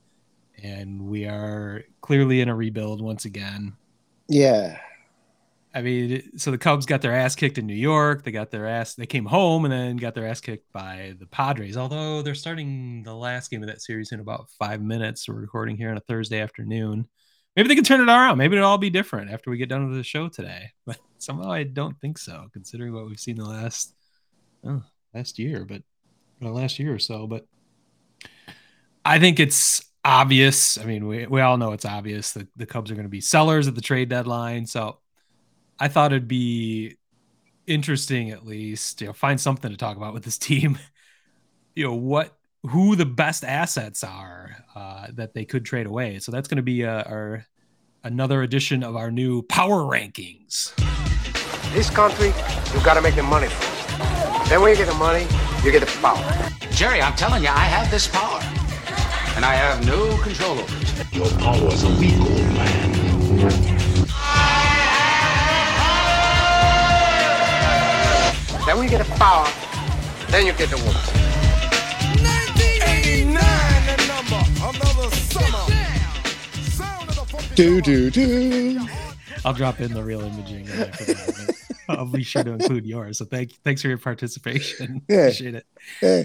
And 0.61 1.07
we 1.07 1.25
are 1.25 1.83
clearly 2.01 2.41
in 2.41 2.49
a 2.49 2.55
rebuild 2.55 3.01
once 3.01 3.25
again. 3.25 3.73
yeah 4.27 4.77
I 5.75 5.81
mean, 5.81 6.37
so 6.37 6.51
the 6.51 6.57
Cubs 6.57 6.85
got 6.85 7.01
their 7.01 7.15
ass 7.15 7.35
kicked 7.35 7.57
in 7.57 7.65
New 7.65 7.73
York. 7.73 8.23
They 8.23 8.31
got 8.31 8.51
their 8.51 8.67
ass, 8.67 8.93
they 8.93 9.07
came 9.07 9.25
home 9.25 9.65
and 9.65 9.71
then 9.71 9.97
got 9.97 10.13
their 10.13 10.27
ass 10.27 10.39
kicked 10.39 10.71
by 10.71 11.15
the 11.19 11.25
Padres. 11.25 11.77
Although 11.77 12.21
they're 12.21 12.35
starting 12.35 13.01
the 13.03 13.15
last 13.15 13.49
game 13.49 13.63
of 13.63 13.69
that 13.69 13.81
series 13.81 14.11
in 14.11 14.19
about 14.19 14.49
five 14.59 14.81
minutes. 14.81 15.27
We're 15.27 15.35
recording 15.35 15.75
here 15.75 15.89
on 15.89 15.97
a 15.97 16.01
Thursday 16.01 16.41
afternoon. 16.41 17.07
Maybe 17.55 17.67
they 17.67 17.75
can 17.75 17.83
turn 17.83 18.01
it 18.01 18.11
around. 18.11 18.37
Maybe 18.37 18.55
it'll 18.55 18.67
all 18.67 18.77
be 18.77 18.89
different 18.89 19.31
after 19.31 19.51
we 19.51 19.57
get 19.57 19.69
done 19.69 19.87
with 19.87 19.97
the 19.97 20.03
show 20.03 20.29
today. 20.29 20.71
But 20.85 20.97
somehow 21.19 21.51
I 21.51 21.63
don't 21.63 21.99
think 21.99 22.17
so, 22.17 22.47
considering 22.51 22.93
what 22.93 23.05
we've 23.05 23.19
seen 23.19 23.37
the 23.37 23.45
last 23.45 23.95
oh, 24.65 24.83
last 25.13 25.39
year, 25.39 25.65
but 25.65 25.81
well, 26.41 26.53
last 26.53 26.79
year 26.79 26.93
or 26.93 26.99
so. 26.99 27.27
But 27.27 27.45
I 29.05 29.19
think 29.19 29.39
it's 29.39 29.83
obvious. 30.03 30.77
I 30.77 30.85
mean, 30.85 31.07
we, 31.07 31.25
we 31.27 31.41
all 31.41 31.57
know 31.57 31.71
it's 31.71 31.85
obvious 31.85 32.33
that 32.33 32.47
the 32.57 32.65
Cubs 32.65 32.91
are 32.91 32.95
going 32.95 33.05
to 33.05 33.09
be 33.09 33.21
sellers 33.21 33.67
at 33.67 33.75
the 33.75 33.81
trade 33.81 34.09
deadline. 34.09 34.65
So 34.65 34.99
I 35.79 35.87
thought 35.87 36.11
it'd 36.11 36.27
be 36.27 36.97
interesting 37.67 38.31
at 38.31 38.45
least, 38.45 39.01
you 39.01 39.07
know, 39.07 39.13
find 39.13 39.39
something 39.39 39.71
to 39.71 39.77
talk 39.77 39.97
about 39.97 40.13
with 40.13 40.23
this 40.23 40.37
team. 40.49 40.77
you 41.75 41.85
know, 41.85 41.95
what 41.95 42.35
who 42.67 42.95
the 42.95 43.05
best 43.05 43.43
assets 43.43 44.03
are 44.03 44.63
uh, 44.75 45.07
that 45.13 45.33
they 45.33 45.45
could 45.45 45.65
trade 45.65 45.85
away. 45.85 46.19
So 46.19 46.31
that's 46.31 46.47
going 46.47 46.57
to 46.57 46.63
be 46.63 46.85
uh, 46.85 47.03
our 47.03 47.45
another 48.03 48.41
edition 48.41 48.83
of 48.83 48.95
our 48.95 49.11
new 49.11 49.41
power 49.43 49.83
rankings. 49.83 50.73
This 51.73 51.89
country, 51.89 52.27
you've 52.73 52.83
gotta 52.83 53.01
make 53.01 53.15
the 53.15 53.23
money 53.23 53.47
first. 53.47 54.49
Then 54.49 54.61
when 54.61 54.71
you 54.71 54.77
get 54.77 54.87
the 54.87 54.93
money, 54.95 55.25
you 55.63 55.71
get 55.71 55.79
the 55.79 55.99
power. 56.01 56.21
Jerry, 56.71 57.01
I'm 57.01 57.15
telling 57.15 57.43
you, 57.43 57.49
I 57.49 57.65
have 57.65 57.89
this 57.89 58.07
power. 58.07 58.41
And 59.35 59.45
I 59.45 59.55
have 59.55 59.85
no 59.85 60.17
control 60.17 60.59
over 60.59 60.75
it. 60.75 61.13
Your 61.13 61.29
powers 61.39 61.83
are 61.83 61.99
weak, 61.99 62.19
old 62.19 62.53
man. 62.53 62.91
Then 68.65 68.77
when 68.77 68.83
you 68.83 68.89
get 68.89 69.05
the 69.05 69.11
power, 69.15 69.47
then 70.29 70.45
you 70.45 70.53
get 70.53 70.69
the 70.69 70.77
woman. 70.77 71.22
Do 77.55 77.81
do 77.81 78.09
do 78.09 78.79
I'll 79.45 79.53
drop 79.53 79.81
in 79.81 79.93
the 79.93 80.01
real 80.03 80.21
imaging 80.21 80.65
right 80.67 80.89
after 80.89 81.05
that. 81.13 81.55
I'll 81.89 82.05
be 82.05 82.23
sure 82.23 82.43
to 82.43 82.51
include 82.53 82.85
yours. 82.85 83.17
So 83.17 83.25
thank 83.25 83.51
thanks 83.63 83.81
for 83.81 83.89
your 83.89 83.97
participation. 83.97 85.01
Yeah. 85.09 85.17
Appreciate 85.17 85.55
it. 85.55 85.65
Yeah. 86.01 86.23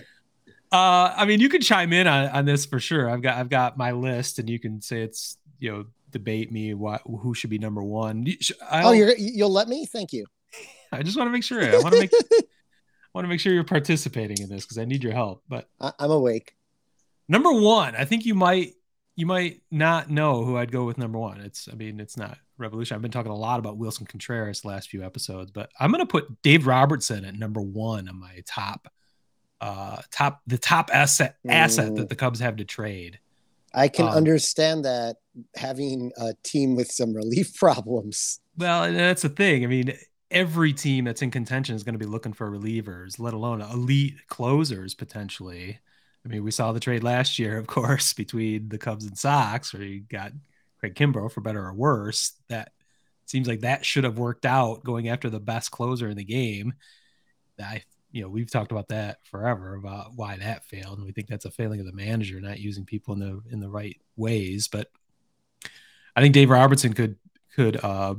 Uh, 0.71 1.13
I 1.17 1.25
mean, 1.25 1.41
you 1.41 1.49
can 1.49 1.61
chime 1.61 1.93
in 1.93 2.07
on, 2.07 2.29
on 2.29 2.45
this 2.45 2.65
for 2.67 2.79
sure. 2.79 3.11
I've 3.11 3.23
got 3.23 3.39
I've 3.39 3.49
got 3.49 3.77
my 3.77 3.93
list, 3.93 4.39
and 4.39 4.49
you 4.49 4.59
can 4.61 4.81
say 4.81 5.03
it's 5.03 5.37
you 5.59 5.73
know 5.73 5.85
debate 6.11 6.53
me 6.53 6.75
what 6.75 7.03
who 7.05 7.35
should 7.35 7.51
be 7.51 7.59
number 7.59 7.83
one. 7.83 8.25
You 8.25 8.37
sh- 8.41 8.53
I'll- 8.71 8.89
oh 8.89 8.93
you're 8.93 9.17
you'll 9.17 9.53
let 9.53 9.69
me 9.69 9.85
thank 9.85 10.13
you 10.13 10.27
I 10.93 11.03
just 11.03 11.17
want 11.17 11.29
to 11.29 11.33
make 11.33 11.45
sure. 11.45 11.63
I 11.63 11.79
want 11.79 11.95
to 11.95 12.01
make 12.01 12.13
want 13.15 13.25
to 13.25 13.29
make 13.29 13.41
sure 13.41 13.53
you're 13.53 13.65
participating 13.65 14.39
in 14.41 14.49
this 14.49 14.65
because 14.65 14.79
I 14.79 14.85
need 14.85 15.03
your 15.03 15.13
help. 15.13 15.43
But 15.49 15.69
I, 15.81 15.93
i'm 15.99 16.11
awake 16.11 16.55
number 17.29 17.53
one, 17.53 17.95
I 17.97 18.05
think 18.05 18.25
you 18.27 18.35
might 18.35 18.75
you 19.17 19.27
might 19.27 19.61
not 19.71 20.09
know 20.11 20.45
who 20.45 20.57
I'd 20.57 20.71
go 20.73 20.85
with 20.85 20.99
number 20.99 21.19
one. 21.19 21.41
It's 21.41 21.69
I 21.71 21.75
mean 21.75 22.01
it's 22.01 22.17
not 22.17 22.39
revolution. 22.57 22.95
I've 22.95 23.03
been 23.03 23.11
talking 23.11 23.33
a 23.33 23.37
lot 23.37 23.59
about 23.59 23.79
Willson 23.79 24.07
Contreras 24.09 24.61
the 24.63 24.69
last 24.69 24.89
few 24.91 25.05
episodes, 25.05 25.51
but 25.51 25.71
I'm 25.81 25.91
gonna 25.91 26.07
put 26.07 26.43
Dave 26.43 26.67
Robertson 26.67 27.25
at 27.25 27.35
number 27.35 27.61
one 27.61 28.09
on 28.09 28.19
my 28.19 28.43
top 28.47 28.89
uh 29.61 30.01
top 30.13 30.41
the 30.47 30.59
top 30.59 30.91
asset 30.93 31.37
asset 31.49 31.91
Mm. 31.93 31.97
that 31.97 32.09
the 32.09 32.15
Cubs 32.17 32.39
have 32.41 32.57
to 32.57 32.65
trade. 32.65 33.19
i 33.75 33.89
can 33.89 34.07
Um, 34.07 34.15
understand 34.15 34.85
that 34.85 35.17
having 35.57 36.13
a 36.17 36.35
team 36.45 36.77
with 36.77 36.91
some 36.93 37.13
relief 37.13 37.55
problems 37.59 38.41
Well, 38.57 38.93
that's 38.93 39.23
the 39.23 39.29
thing. 39.29 39.65
I 39.65 39.67
mean, 39.67 39.95
every 40.31 40.73
team 40.73 41.05
that's 41.07 41.23
in 41.23 41.31
contention 41.31 41.75
is 41.77 41.83
going 41.85 41.95
to 41.95 41.99
be 41.99 42.07
looking 42.07 42.33
for 42.33 42.51
relievers, 42.51 43.19
let 43.19 43.35
alone 43.35 43.61
elite 43.63 44.15
closers 44.29 44.95
potentially. 44.95 45.79
I 46.29 46.33
mean, 46.33 46.45
we 46.45 46.51
saw 46.51 46.73
the 46.73 46.81
trade 46.81 47.03
last 47.03 47.39
year, 47.39 47.57
of 47.57 47.67
course, 47.67 48.13
between 48.15 48.69
the 48.69 48.79
Cubs 48.79 49.07
and 49.07 49.17
Sox, 49.17 49.73
where 49.73 49.83
you 49.83 50.01
got 50.01 50.33
Craig 50.79 50.95
Kimbrel 50.95 51.33
for 51.33 51.41
better 51.41 51.65
or 51.65 51.73
worse. 51.73 52.33
That 52.49 52.73
seems 53.25 53.49
like 53.49 53.61
that 53.61 53.85
should 53.85 54.05
have 54.05 54.19
worked 54.19 54.45
out 54.45 54.85
going 54.85 55.09
after 55.09 55.31
the 55.31 55.41
best 55.41 55.71
closer 55.71 56.09
in 56.09 56.17
the 56.17 56.25
game. 56.25 56.75
I, 57.61 57.83
you 58.13 58.23
know, 58.23 58.29
we've 58.29 58.51
talked 58.51 58.73
about 58.73 58.89
that 58.89 59.19
forever 59.25 59.75
about 59.75 60.13
why 60.15 60.37
that 60.37 60.65
failed, 60.65 60.99
and 60.99 61.07
we 61.07 61.13
think 61.13 61.29
that's 61.29 61.45
a 61.47 61.51
failing 61.51 61.81
of 61.81 61.87
the 61.87 61.93
manager 61.93 62.41
not 62.41 62.61
using 62.61 62.85
people 62.85 63.15
in 63.15 63.21
the 63.21 63.41
in 63.51 63.61
the 63.61 63.71
right 63.71 63.97
ways. 64.17 64.69
But 64.69 64.89
I 66.15 66.21
think 66.21 66.35
Dave 66.35 66.51
Robertson 66.51 66.93
could 66.93 67.17
could 67.55 67.83
uh, 67.83 68.17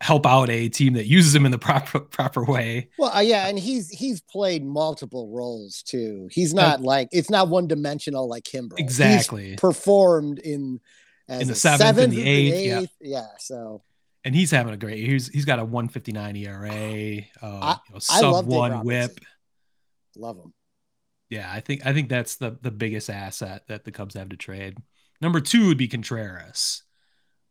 help 0.00 0.26
out 0.26 0.48
a 0.48 0.68
team 0.68 0.94
that 0.94 1.06
uses 1.06 1.34
him 1.34 1.44
in 1.44 1.52
the 1.52 1.58
proper 1.58 2.00
proper 2.00 2.44
way. 2.44 2.88
Well, 2.98 3.14
uh, 3.14 3.20
yeah, 3.20 3.48
and 3.48 3.58
he's 3.58 3.90
he's 3.90 4.20
played 4.20 4.64
multiple 4.64 5.30
roles 5.30 5.82
too. 5.82 6.28
He's 6.30 6.54
not 6.54 6.80
uh, 6.80 6.82
like 6.82 7.08
it's 7.12 7.30
not 7.30 7.48
one 7.48 7.66
dimensional 7.66 8.28
like 8.28 8.52
him. 8.52 8.70
Exactly. 8.76 9.50
He's 9.50 9.60
performed 9.60 10.38
in 10.38 10.80
in 11.28 11.48
the 11.48 11.54
seventh, 11.54 11.80
seventh 11.80 12.04
and 12.04 12.12
the 12.12 12.28
eighth. 12.28 12.54
Eighth. 12.54 12.90
Yeah. 13.00 13.18
yeah. 13.18 13.26
So. 13.38 13.82
And 14.24 14.34
he's 14.34 14.50
having 14.50 14.74
a 14.74 14.76
great. 14.76 14.98
He's 14.98 15.28
he's 15.28 15.44
got 15.44 15.58
a 15.58 15.64
159 15.64 16.36
ERA, 16.36 16.68
uh, 17.42 17.58
I, 17.60 17.76
you 17.88 17.94
know, 17.94 17.98
sub 17.98 18.46
one 18.46 18.84
WHIP. 18.84 19.20
Love 20.16 20.36
him. 20.36 20.52
Yeah, 21.30 21.50
I 21.50 21.60
think 21.60 21.86
I 21.86 21.92
think 21.92 22.08
that's 22.08 22.36
the 22.36 22.58
the 22.60 22.70
biggest 22.70 23.10
asset 23.10 23.62
that 23.68 23.84
the 23.84 23.92
Cubs 23.92 24.14
have 24.14 24.30
to 24.30 24.36
trade. 24.36 24.76
Number 25.20 25.40
two 25.40 25.68
would 25.68 25.78
be 25.78 25.88
Contreras. 25.88 26.82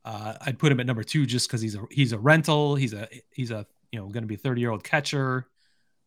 Uh, 0.08 0.36
I'd 0.40 0.58
put 0.58 0.72
him 0.72 0.80
at 0.80 0.86
number 0.86 1.04
two 1.04 1.26
just 1.26 1.50
because 1.50 1.60
he's 1.60 1.76
a 1.76 1.82
he's 1.92 2.14
a 2.14 2.18
rental. 2.18 2.76
He's 2.76 2.94
a 2.94 3.10
he's 3.30 3.52
a 3.52 3.68
you 3.92 4.00
know 4.00 4.08
going 4.08 4.24
to 4.24 4.28
be 4.28 4.36
a 4.36 4.38
30 4.38 4.62
year 4.62 4.72
old 4.72 4.82
catcher. 4.82 5.48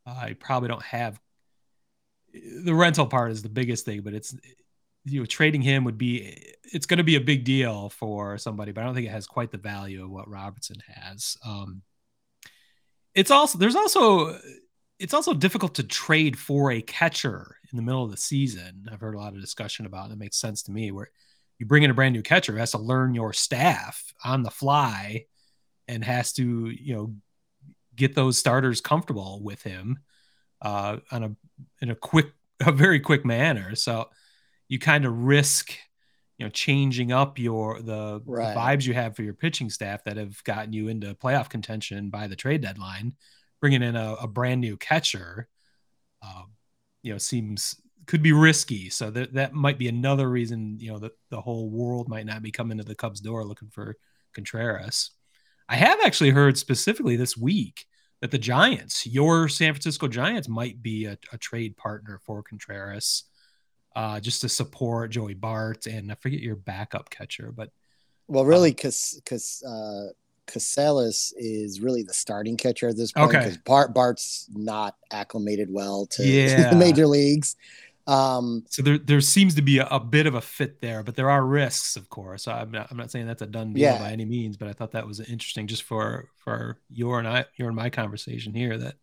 Uh, 0.07 0.19
I 0.23 0.33
probably 0.33 0.69
don't 0.69 0.83
have 0.83 1.21
the 2.33 2.75
rental 2.75 3.07
part 3.07 3.31
is 3.31 3.43
the 3.43 3.51
biggest 3.51 3.85
thing, 3.85 4.01
but 4.01 4.15
it's 4.15 4.35
you 5.05 5.21
know 5.21 5.27
trading 5.27 5.61
him 5.61 5.85
would 5.85 5.99
be 5.99 6.35
it's 6.73 6.87
going 6.87 6.97
to 6.97 7.05
be 7.05 7.17
a 7.17 7.21
big 7.21 7.45
deal 7.45 7.91
for 7.91 8.39
somebody, 8.39 8.73
but 8.73 8.81
I 8.81 8.85
don't 8.85 8.95
think 8.95 9.07
it 9.07 9.11
has 9.11 9.27
quite 9.27 9.51
the 9.51 9.59
value 9.59 10.03
of 10.03 10.11
what 10.11 10.31
Robertson 10.31 10.79
has. 10.87 11.37
Um, 11.45 11.83
it's 13.15 13.31
also 13.31 13.59
there's 13.59 13.77
also 13.77 14.39
it's 14.99 15.13
also 15.13 15.35
difficult 15.35 15.75
to 15.75 15.83
trade 15.83 16.39
for 16.39 16.73
a 16.73 16.81
catcher 16.81 17.59
in 17.71 17.77
the 17.77 17.83
middle 17.83 18.05
of 18.05 18.13
the 18.13 18.17
season. 18.17 18.89
I've 18.91 19.01
heard 19.01 19.15
a 19.15 19.19
lot 19.19 19.35
of 19.35 19.43
discussion 19.43 19.85
about 19.85 20.07
it. 20.07 20.11
That 20.11 20.19
makes 20.19 20.39
sense 20.39 20.63
to 20.63 20.73
me. 20.73 20.91
Where 20.91 21.11
you 21.61 21.67
bring 21.67 21.83
in 21.83 21.91
a 21.91 21.95
brand 21.95 22.15
new 22.15 22.23
catcher 22.23 22.57
has 22.57 22.73
to 22.73 22.79
learn 22.79 23.15
your 23.15 23.35
staff 23.35 24.13
on 24.25 24.43
the 24.43 24.51
fly 24.51 25.27
and 25.87 26.03
has 26.03 26.33
to 26.33 26.71
you 26.71 26.95
know 26.95 27.15
get 27.95 28.15
those 28.15 28.39
starters 28.39 28.81
comfortable 28.81 29.41
with 29.43 29.63
him 29.63 29.99
uh, 30.63 30.97
on 31.13 31.23
a 31.23 31.37
in 31.83 31.91
a 31.91 31.95
quick 31.95 32.33
a 32.67 32.73
very 32.73 32.99
quick 32.99 33.25
manner 33.25 33.77
so 33.77 34.09
you 34.69 34.79
kind 34.79 35.05
of 35.05 35.17
risk 35.25 35.73
you 36.39 36.47
know 36.47 36.51
changing 36.51 37.13
up 37.13 37.39
your 37.39 37.81
the, 37.83 38.23
right. 38.25 38.55
the, 38.55 38.61
vibes 38.61 38.87
you 38.87 38.95
have 38.95 39.15
for 39.15 39.23
your 39.23 39.35
pitching 39.35 39.69
staff 39.69 40.03
that 40.05 40.17
have 40.17 40.43
gotten 40.45 40.73
you 40.73 40.89
into 40.89 41.15
playoff 41.15 41.51
contention 41.51 42.09
by 42.09 42.27
the 42.27 42.37
trade 42.37 42.63
deadline 42.63 43.15
bringing 43.61 43.83
in 43.83 43.97
a, 43.97 44.15
a 44.15 44.27
brand 44.27 44.63
new 44.63 44.79
catcher 44.79 45.47
um, 46.23 46.53
you 47.03 47.13
know 47.13 47.19
seems 47.19 47.77
could 48.11 48.23
be 48.25 48.33
risky. 48.33 48.91
So 48.91 49.09
that 49.13 49.35
that 49.35 49.55
might 49.55 49.79
be 49.79 49.87
another 49.87 50.29
reason, 50.29 50.79
you 50.81 50.91
know, 50.91 50.99
that 50.99 51.13
the 51.31 51.41
whole 51.41 51.71
world 51.71 52.09
might 52.09 52.27
not 52.27 52.43
be 52.43 52.51
coming 52.51 52.79
to 52.79 52.85
the 52.85 52.97
Cubs 52.97 53.21
door 53.21 53.45
looking 53.45 53.69
for 53.69 53.97
Contreras. 54.33 55.13
I 55.69 55.77
have 55.77 56.01
actually 56.05 56.31
heard 56.31 56.59
specifically 56.59 57.15
this 57.15 57.37
week 57.37 57.87
that 58.21 58.33
the 58.33 58.39
Giants, 58.39 59.07
your 59.07 59.49
San 59.49 59.73
Francisco 59.73 60.09
Giants, 60.09 60.49
might 60.49 60.83
be 60.83 61.05
a, 61.05 61.17
a 61.33 61.39
trade 61.39 61.77
partner 61.77 62.21
for 62.25 62.43
Contreras, 62.43 63.25
uh, 63.95 64.19
just 64.19 64.41
to 64.41 64.49
support 64.49 65.13
Joey 65.13 65.35
Bart 65.35 65.87
and 65.87 66.11
I 66.11 66.17
forget 66.17 66.41
your 66.41 66.57
backup 66.57 67.11
catcher, 67.11 67.53
but 67.55 67.71
well, 68.27 68.45
really, 68.45 68.71
because 68.71 69.15
um, 69.15 69.21
because 69.25 69.63
uh, 69.65 70.07
Caselas 70.47 71.33
is 71.37 71.81
really 71.81 72.03
the 72.03 72.15
starting 72.15 72.57
catcher 72.57 72.89
at 72.89 72.97
this 72.97 73.13
point 73.13 73.31
because 73.31 73.53
okay. 73.53 73.63
Bart 73.65 73.95
Bart's 73.95 74.47
not 74.53 74.97
acclimated 75.13 75.69
well 75.73 76.07
to, 76.07 76.23
yeah. 76.27 76.65
to 76.65 76.71
the 76.71 76.77
major 76.77 77.07
leagues. 77.07 77.57
Um, 78.07 78.65
so 78.69 78.83
there, 78.83 78.99
there 78.99 79.21
seems 79.21 79.55
to 79.55 79.63
be 79.63 79.79
a, 79.79 79.87
a, 79.87 80.01
bit 80.01 80.27
of 80.27 80.35
a 80.35 80.41
fit 80.41 80.81
there, 80.81 81.03
but 81.03 81.15
there 81.15 81.31
are 81.31 81.45
risks, 81.45 81.97
of 81.97 82.09
course. 82.09 82.49
I'm 82.49 82.71
not, 82.71 82.89
I'm 82.91 82.97
not 82.97 83.11
saying 83.11 83.27
that's 83.27 83.43
a 83.43 83.47
done 83.47 83.73
deal 83.73 83.83
yeah. 83.83 83.99
by 83.99 84.11
any 84.11 84.25
means, 84.25 84.57
but 84.57 84.69
I 84.69 84.73
thought 84.73 84.93
that 84.93 85.07
was 85.07 85.21
interesting 85.21 85.67
just 85.67 85.83
for 85.85 86.29
for 86.37 86.79
your 86.89 87.19
and 87.19 87.29
I, 87.29 87.45
your 87.57 87.69
and 87.69 87.77
my 87.77 87.91
conversation 87.91 88.55
here 88.55 88.77
that 88.79 88.97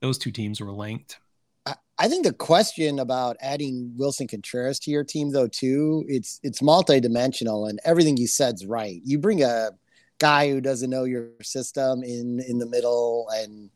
those 0.00 0.18
two 0.18 0.32
teams 0.32 0.60
were 0.60 0.72
linked. 0.72 1.18
I, 1.66 1.74
I 1.98 2.08
think 2.08 2.24
the 2.24 2.32
question 2.32 2.98
about 2.98 3.36
adding 3.40 3.92
Willson 3.96 4.28
Contreras 4.28 4.80
to 4.80 4.90
your 4.90 5.04
team, 5.04 5.30
though, 5.30 5.48
too, 5.48 6.04
it's 6.08 6.40
it's 6.42 6.60
multidimensional, 6.60 7.68
and 7.68 7.80
everything 7.84 8.16
you 8.16 8.26
said's 8.26 8.66
right. 8.66 9.00
You 9.04 9.18
bring 9.18 9.42
a 9.42 9.70
guy 10.18 10.48
who 10.50 10.60
doesn't 10.60 10.90
know 10.90 11.04
your 11.04 11.28
system 11.42 12.02
in 12.02 12.40
in 12.40 12.58
the 12.58 12.66
middle 12.66 13.28
and 13.32 13.70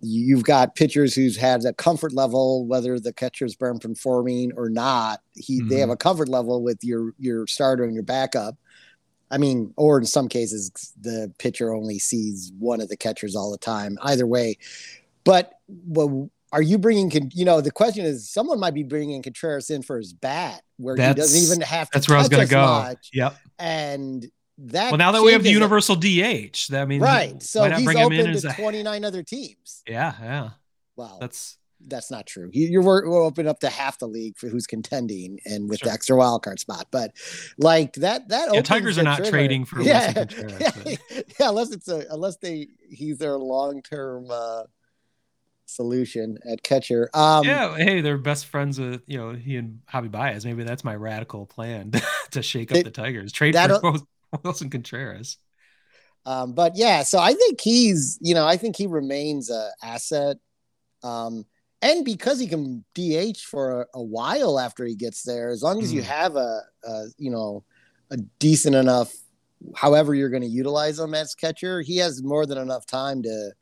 you've 0.00 0.44
got 0.44 0.74
pitchers 0.74 1.14
who's 1.14 1.36
had 1.36 1.64
a 1.64 1.72
comfort 1.72 2.12
level, 2.12 2.66
whether 2.66 3.00
the 3.00 3.12
catcher's 3.12 3.56
been 3.56 3.78
performing 3.78 4.52
or 4.56 4.68
not. 4.68 5.20
He 5.34 5.60
mm-hmm. 5.60 5.68
they 5.68 5.78
have 5.80 5.90
a 5.90 5.96
comfort 5.96 6.28
level 6.28 6.62
with 6.62 6.82
your 6.82 7.14
your 7.18 7.46
starter 7.46 7.84
and 7.84 7.94
your 7.94 8.02
backup. 8.04 8.56
I 9.30 9.38
mean, 9.38 9.74
or 9.76 9.98
in 9.98 10.06
some 10.06 10.28
cases, 10.28 10.70
the 11.00 11.32
pitcher 11.38 11.74
only 11.74 11.98
sees 11.98 12.52
one 12.58 12.80
of 12.80 12.88
the 12.88 12.96
catchers 12.96 13.36
all 13.36 13.50
the 13.50 13.58
time. 13.58 13.98
Either 14.02 14.26
way, 14.26 14.56
but 15.24 15.52
well, 15.66 16.30
are 16.52 16.62
you 16.62 16.78
bringing? 16.78 17.30
You 17.34 17.44
know, 17.44 17.60
the 17.60 17.70
question 17.70 18.06
is, 18.06 18.30
someone 18.30 18.58
might 18.58 18.74
be 18.74 18.84
bringing 18.84 19.22
Contreras 19.22 19.68
in 19.70 19.82
for 19.82 19.98
his 19.98 20.12
bat, 20.12 20.62
where 20.76 20.96
that's, 20.96 21.16
he 21.16 21.20
doesn't 21.20 21.42
even 21.42 21.60
have 21.60 21.90
to. 21.90 21.98
That's 21.98 22.08
where 22.08 22.16
I 22.16 22.20
was 22.20 22.28
going 22.28 22.46
to 22.46 22.50
go. 22.50 22.66
Much, 22.66 23.10
yep. 23.12 23.36
And 23.58 24.30
that 24.58 24.90
well 24.90 24.98
now 24.98 25.12
that 25.12 25.22
we 25.22 25.32
have 25.32 25.42
the 25.42 25.50
universal 25.50 25.94
DH, 25.94 26.68
that 26.70 26.86
means 26.88 27.02
right. 27.02 27.40
So 27.42 27.68
he's 27.70 27.94
open 27.94 28.32
to 28.32 28.40
29 28.40 29.04
other 29.04 29.22
teams. 29.22 29.82
Yeah, 29.86 30.14
yeah. 30.20 30.50
Wow, 30.96 31.18
that's 31.20 31.58
that's 31.86 32.10
not 32.10 32.26
true. 32.26 32.50
You're 32.52 32.82
we're 32.82 33.06
open 33.24 33.46
up 33.46 33.60
to 33.60 33.70
half 33.70 33.98
the 33.98 34.08
league 34.08 34.36
for 34.36 34.48
who's 34.48 34.66
contending 34.66 35.38
and 35.44 35.68
with 35.68 35.78
sure. 35.78 35.88
the 35.88 35.92
extra 35.92 36.16
wild 36.16 36.42
card 36.42 36.58
spot. 36.58 36.88
But 36.90 37.12
like 37.56 37.94
that, 37.94 38.28
that 38.28 38.52
yeah, 38.52 38.62
Tigers 38.62 38.98
are 38.98 39.04
not 39.04 39.18
trigger. 39.18 39.30
trading 39.30 39.64
for 39.64 39.80
yeah, 39.80 40.12
yeah, 40.16 40.74
yeah, 41.10 41.48
unless 41.48 41.70
it's 41.70 41.88
a 41.88 42.04
unless 42.10 42.36
they 42.38 42.68
he's 42.90 43.18
their 43.18 43.38
long 43.38 43.82
term 43.82 44.26
uh, 44.28 44.64
solution 45.66 46.38
at 46.50 46.62
catcher. 46.62 47.08
Um, 47.14 47.44
yeah, 47.44 47.76
hey, 47.76 48.00
they're 48.00 48.18
best 48.18 48.46
friends 48.46 48.80
with 48.80 49.02
you 49.06 49.18
know 49.18 49.32
he 49.32 49.56
and 49.56 49.80
Javi 49.92 50.10
Baez. 50.10 50.44
Maybe 50.44 50.64
that's 50.64 50.82
my 50.82 50.96
radical 50.96 51.46
plan 51.46 51.92
to 52.32 52.42
shake 52.42 52.72
up 52.72 52.78
it, 52.78 52.84
the 52.84 52.90
Tigers. 52.90 53.32
Trade 53.32 53.54
for 53.54 53.80
both 53.80 54.02
Willson 54.42 54.70
Contreras. 54.70 55.38
Um, 56.26 56.52
but 56.52 56.76
yeah, 56.76 57.04
so 57.04 57.18
I 57.18 57.32
think 57.32 57.60
he's, 57.60 58.18
you 58.20 58.34
know, 58.34 58.46
I 58.46 58.56
think 58.56 58.76
he 58.76 58.86
remains 58.86 59.50
a 59.50 59.70
asset. 59.82 60.36
Um, 61.02 61.46
and 61.80 62.04
because 62.04 62.40
he 62.40 62.48
can 62.48 62.84
DH 62.94 63.38
for 63.38 63.82
a, 63.82 63.86
a, 63.94 64.02
while 64.02 64.58
after 64.58 64.84
he 64.84 64.96
gets 64.96 65.22
there, 65.22 65.48
as 65.48 65.62
long 65.62 65.80
as 65.80 65.92
mm. 65.92 65.96
you 65.96 66.02
have 66.02 66.36
a, 66.36 66.60
a, 66.84 67.04
you 67.18 67.30
know, 67.30 67.64
a 68.10 68.16
decent 68.40 68.74
enough, 68.74 69.14
however 69.76 70.14
you're 70.14 70.28
going 70.28 70.42
to 70.42 70.48
utilize 70.48 70.98
him 70.98 71.14
as 71.14 71.34
catcher, 71.34 71.80
he 71.80 71.96
has 71.98 72.22
more 72.22 72.46
than 72.46 72.58
enough 72.58 72.84
time 72.84 73.22
to 73.22 73.52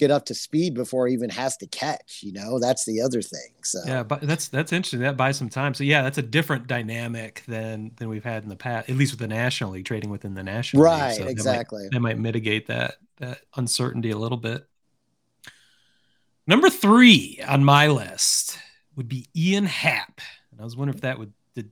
get 0.00 0.10
up 0.10 0.24
to 0.24 0.34
speed 0.34 0.74
before 0.74 1.06
he 1.06 1.12
even 1.12 1.30
has 1.30 1.56
to 1.58 1.66
catch. 1.66 2.20
You 2.22 2.32
know, 2.32 2.58
that's 2.58 2.86
the 2.86 3.02
other 3.02 3.20
thing. 3.20 3.52
So 3.62 3.78
yeah, 3.86 4.02
but 4.02 4.22
that's 4.22 4.48
that's 4.48 4.72
interesting. 4.72 5.00
That 5.00 5.16
buys 5.16 5.36
some 5.36 5.50
time. 5.50 5.74
So 5.74 5.84
yeah, 5.84 6.02
that's 6.02 6.18
a 6.18 6.22
different 6.22 6.66
dynamic 6.66 7.44
than 7.46 7.92
than 7.98 8.08
we've 8.08 8.24
had 8.24 8.42
in 8.42 8.48
the 8.48 8.56
past, 8.56 8.88
at 8.88 8.96
least 8.96 9.12
with 9.12 9.20
the 9.20 9.28
National 9.28 9.72
League 9.72 9.84
trading 9.84 10.10
within 10.10 10.34
the 10.34 10.42
National 10.42 10.82
right, 10.82 11.10
League. 11.10 11.20
So 11.20 11.26
exactly. 11.28 11.82
That 11.84 11.92
might, 11.92 11.92
that 11.92 12.00
might 12.00 12.18
mitigate 12.18 12.66
that 12.66 12.94
that 13.18 13.42
uncertainty 13.56 14.10
a 14.10 14.18
little 14.18 14.38
bit. 14.38 14.66
Number 16.46 16.70
three 16.70 17.40
on 17.46 17.62
my 17.62 17.88
list 17.88 18.58
would 18.96 19.08
be 19.08 19.26
Ian 19.36 19.66
Happ. 19.66 20.20
And 20.50 20.60
I 20.60 20.64
was 20.64 20.76
wondering 20.76 20.96
if 20.96 21.02
that 21.02 21.18
would 21.18 21.32
did, 21.54 21.70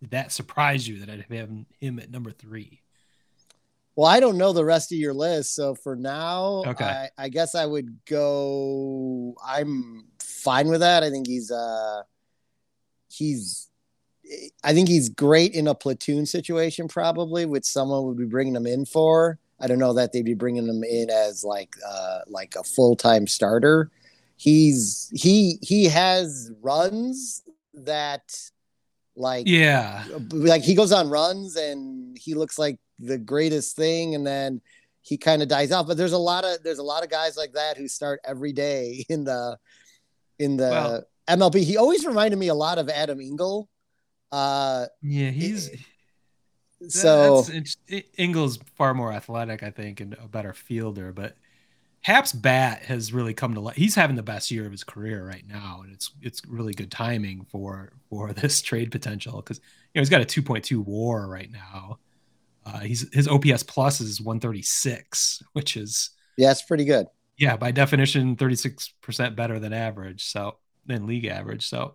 did 0.00 0.10
that 0.12 0.32
surprise 0.32 0.86
you 0.86 1.00
that 1.00 1.10
I'd 1.10 1.26
have 1.30 1.50
him 1.80 1.98
at 1.98 2.10
number 2.10 2.30
three? 2.30 2.80
Well, 3.96 4.06
I 4.06 4.20
don't 4.20 4.36
know 4.36 4.52
the 4.52 4.64
rest 4.64 4.92
of 4.92 4.98
your 4.98 5.14
list, 5.14 5.54
so 5.54 5.74
for 5.74 5.96
now, 5.96 6.62
okay. 6.66 6.84
I, 6.84 7.08
I 7.16 7.28
guess 7.30 7.54
I 7.54 7.64
would 7.64 8.04
go. 8.04 9.34
I'm 9.44 10.08
fine 10.20 10.68
with 10.68 10.80
that. 10.80 11.02
I 11.02 11.10
think 11.10 11.26
he's 11.26 11.50
uh 11.50 12.02
he's 13.08 13.68
I 14.62 14.74
think 14.74 14.88
he's 14.88 15.08
great 15.08 15.54
in 15.54 15.68
a 15.68 15.74
platoon 15.74 16.26
situation, 16.26 16.88
probably, 16.88 17.46
which 17.46 17.64
someone 17.64 18.04
would 18.04 18.18
be 18.18 18.26
bringing 18.26 18.54
him 18.54 18.66
in 18.66 18.84
for. 18.84 19.38
I 19.60 19.66
don't 19.66 19.78
know 19.78 19.94
that 19.94 20.12
they'd 20.12 20.24
be 20.24 20.34
bringing 20.34 20.66
him 20.66 20.84
in 20.84 21.08
as 21.08 21.42
like 21.42 21.74
uh, 21.86 22.20
like 22.26 22.54
a 22.56 22.62
full 22.64 22.96
time 22.96 23.26
starter. 23.26 23.90
He's 24.36 25.10
he 25.14 25.58
he 25.62 25.84
has 25.86 26.50
runs 26.60 27.42
that 27.72 28.22
like 29.16 29.46
yeah 29.48 30.04
like 30.30 30.62
he 30.62 30.74
goes 30.74 30.92
on 30.92 31.08
runs 31.08 31.56
and 31.56 32.18
he 32.18 32.34
looks 32.34 32.58
like 32.58 32.78
the 32.98 33.18
greatest 33.18 33.76
thing 33.76 34.14
and 34.14 34.26
then 34.26 34.60
he 35.02 35.16
kind 35.16 35.42
of 35.42 35.48
dies 35.48 35.70
off. 35.72 35.86
But 35.86 35.96
there's 35.96 36.12
a 36.12 36.18
lot 36.18 36.44
of 36.44 36.62
there's 36.62 36.78
a 36.78 36.82
lot 36.82 37.04
of 37.04 37.10
guys 37.10 37.36
like 37.36 37.52
that 37.52 37.76
who 37.76 37.88
start 37.88 38.20
every 38.24 38.52
day 38.52 39.04
in 39.08 39.24
the 39.24 39.58
in 40.38 40.56
the 40.56 40.70
Well- 40.70 41.04
MLB. 41.28 41.62
He 41.62 41.76
always 41.76 42.06
reminded 42.06 42.38
me 42.38 42.48
a 42.48 42.54
lot 42.54 42.78
of 42.78 42.88
Adam 42.88 43.20
Engel. 43.20 43.68
Uh, 44.32 44.86
Yeah, 45.02 45.30
he's 45.30 45.70
so 46.88 47.42
that's, 47.42 47.76
it's- 47.88 48.04
Engel's 48.18 48.58
far 48.76 48.94
more 48.94 49.12
athletic, 49.12 49.62
I 49.62 49.70
think, 49.70 50.00
and 50.00 50.14
a 50.22 50.28
better 50.28 50.52
fielder. 50.52 51.12
But 51.12 51.36
Happ's 52.02 52.32
bat 52.32 52.82
has 52.82 53.12
really 53.12 53.34
come 53.34 53.54
to 53.54 53.60
life. 53.60 53.76
He's 53.76 53.94
having 53.94 54.14
the 54.14 54.22
best 54.22 54.50
year 54.50 54.66
of 54.66 54.72
his 54.72 54.84
career 54.84 55.26
right 55.26 55.44
now, 55.48 55.80
and 55.82 55.92
it's 55.92 56.10
it's 56.22 56.44
really 56.46 56.74
good 56.74 56.90
timing 56.90 57.46
for 57.50 57.92
for 58.10 58.32
this 58.34 58.60
trade 58.62 58.90
potential 58.92 59.36
because 59.36 59.58
you 59.58 59.98
know 59.98 60.00
he's 60.02 60.10
got 60.10 60.20
a 60.20 60.24
2.2 60.24 60.84
WAR 60.84 61.26
right 61.28 61.50
now. 61.50 61.98
Uh, 62.66 62.80
he's 62.80 63.06
his 63.14 63.28
OPS 63.28 63.62
plus 63.62 64.00
is 64.00 64.20
136, 64.20 65.42
which 65.52 65.76
is 65.76 66.10
yeah, 66.36 66.50
it's 66.50 66.62
pretty 66.62 66.84
good. 66.84 67.06
yeah 67.38 67.56
by 67.56 67.70
definition 67.70 68.34
36% 68.36 69.36
better 69.36 69.60
than 69.60 69.72
average, 69.72 70.24
so 70.24 70.58
than 70.84 71.06
league 71.06 71.26
average. 71.26 71.68
So 71.68 71.94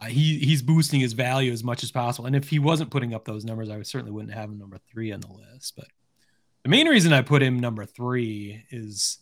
uh, 0.00 0.06
he 0.06 0.38
he's 0.38 0.62
boosting 0.62 1.00
his 1.00 1.12
value 1.14 1.52
as 1.52 1.64
much 1.64 1.82
as 1.82 1.90
possible. 1.90 2.26
And 2.26 2.36
if 2.36 2.48
he 2.48 2.58
wasn't 2.58 2.90
putting 2.90 3.12
up 3.12 3.24
those 3.24 3.44
numbers, 3.44 3.70
I 3.70 3.82
certainly 3.82 4.12
wouldn't 4.12 4.34
have 4.34 4.50
him 4.50 4.58
number 4.58 4.78
three 4.90 5.12
on 5.12 5.20
the 5.20 5.32
list. 5.32 5.74
But 5.76 5.88
the 6.62 6.70
main 6.70 6.86
reason 6.86 7.12
I 7.12 7.22
put 7.22 7.42
him 7.42 7.58
number 7.58 7.84
three 7.84 8.64
is 8.70 9.18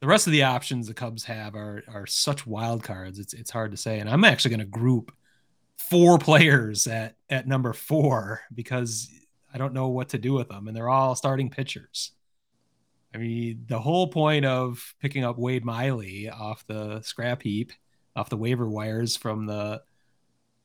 the 0.00 0.06
rest 0.08 0.26
of 0.26 0.32
the 0.32 0.42
options 0.42 0.86
the 0.86 0.94
Cubs 0.94 1.24
have 1.24 1.54
are 1.54 1.84
are 1.88 2.06
such 2.06 2.46
wild 2.46 2.82
cards. 2.82 3.18
It's 3.20 3.34
it's 3.34 3.50
hard 3.50 3.70
to 3.70 3.76
say. 3.76 4.00
And 4.00 4.10
I'm 4.10 4.24
actually 4.24 4.50
going 4.50 4.60
to 4.60 4.66
group 4.66 5.12
four 5.90 6.18
players 6.18 6.86
at 6.86 7.16
at 7.30 7.46
number 7.46 7.72
four 7.72 8.42
because 8.52 9.08
I 9.54 9.58
don't 9.58 9.72
know 9.72 9.88
what 9.88 10.08
to 10.10 10.18
do 10.18 10.32
with 10.32 10.48
them, 10.48 10.66
and 10.66 10.76
they're 10.76 10.88
all 10.88 11.14
starting 11.14 11.48
pitchers. 11.48 12.10
I 13.14 13.18
mean, 13.18 13.64
the 13.68 13.78
whole 13.78 14.08
point 14.08 14.44
of 14.44 14.94
picking 15.00 15.24
up 15.24 15.38
Wade 15.38 15.64
Miley 15.64 16.28
off 16.28 16.66
the 16.66 17.00
scrap 17.02 17.42
heap, 17.42 17.72
off 18.16 18.28
the 18.28 18.36
waiver 18.36 18.68
wires 18.68 19.16
from 19.16 19.46
the 19.46 19.82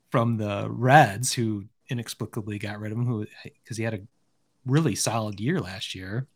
from 0.09 0.37
the 0.37 0.67
Reds, 0.67 1.31
who 1.31 1.65
inexplicably 1.89 2.57
got 2.57 2.79
rid 2.79 2.91
of 2.91 2.97
him, 2.97 3.05
who 3.05 3.27
because 3.43 3.77
he 3.77 3.83
had 3.83 3.93
a 3.93 4.01
really 4.65 4.95
solid 4.95 5.39
year 5.39 5.59
last 5.59 5.93
year. 5.93 6.27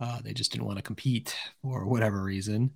Uh, 0.00 0.20
they 0.22 0.32
just 0.32 0.52
didn't 0.52 0.66
want 0.66 0.78
to 0.78 0.82
compete 0.82 1.36
for 1.62 1.84
whatever 1.86 2.22
reason. 2.22 2.70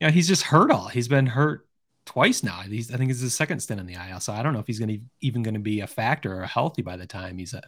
Yeah, 0.00 0.10
he's 0.10 0.28
just 0.28 0.42
hurt 0.44 0.70
all. 0.70 0.88
He's 0.88 1.08
been 1.08 1.26
hurt 1.26 1.66
twice 2.04 2.42
now. 2.42 2.60
He's 2.60 2.92
I 2.92 2.96
think 2.96 3.10
it's 3.10 3.20
his 3.20 3.34
second 3.34 3.60
stint 3.60 3.80
in 3.80 3.86
the 3.86 3.94
IL. 3.94 4.20
So 4.20 4.32
I 4.32 4.42
don't 4.42 4.52
know 4.52 4.60
if 4.60 4.66
he's 4.66 4.78
going 4.78 4.88
to 4.88 5.00
even 5.20 5.42
going 5.42 5.54
to 5.54 5.60
be 5.60 5.80
a 5.80 5.86
factor 5.86 6.40
or 6.40 6.46
healthy 6.46 6.82
by 6.82 6.96
the 6.96 7.06
time 7.06 7.38
he's 7.38 7.54
at 7.54 7.64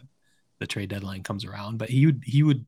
the 0.59 0.67
trade 0.67 0.89
deadline 0.89 1.23
comes 1.23 1.45
around. 1.45 1.77
But 1.77 1.89
he 1.89 2.05
would 2.05 2.23
he 2.25 2.43
would 2.43 2.65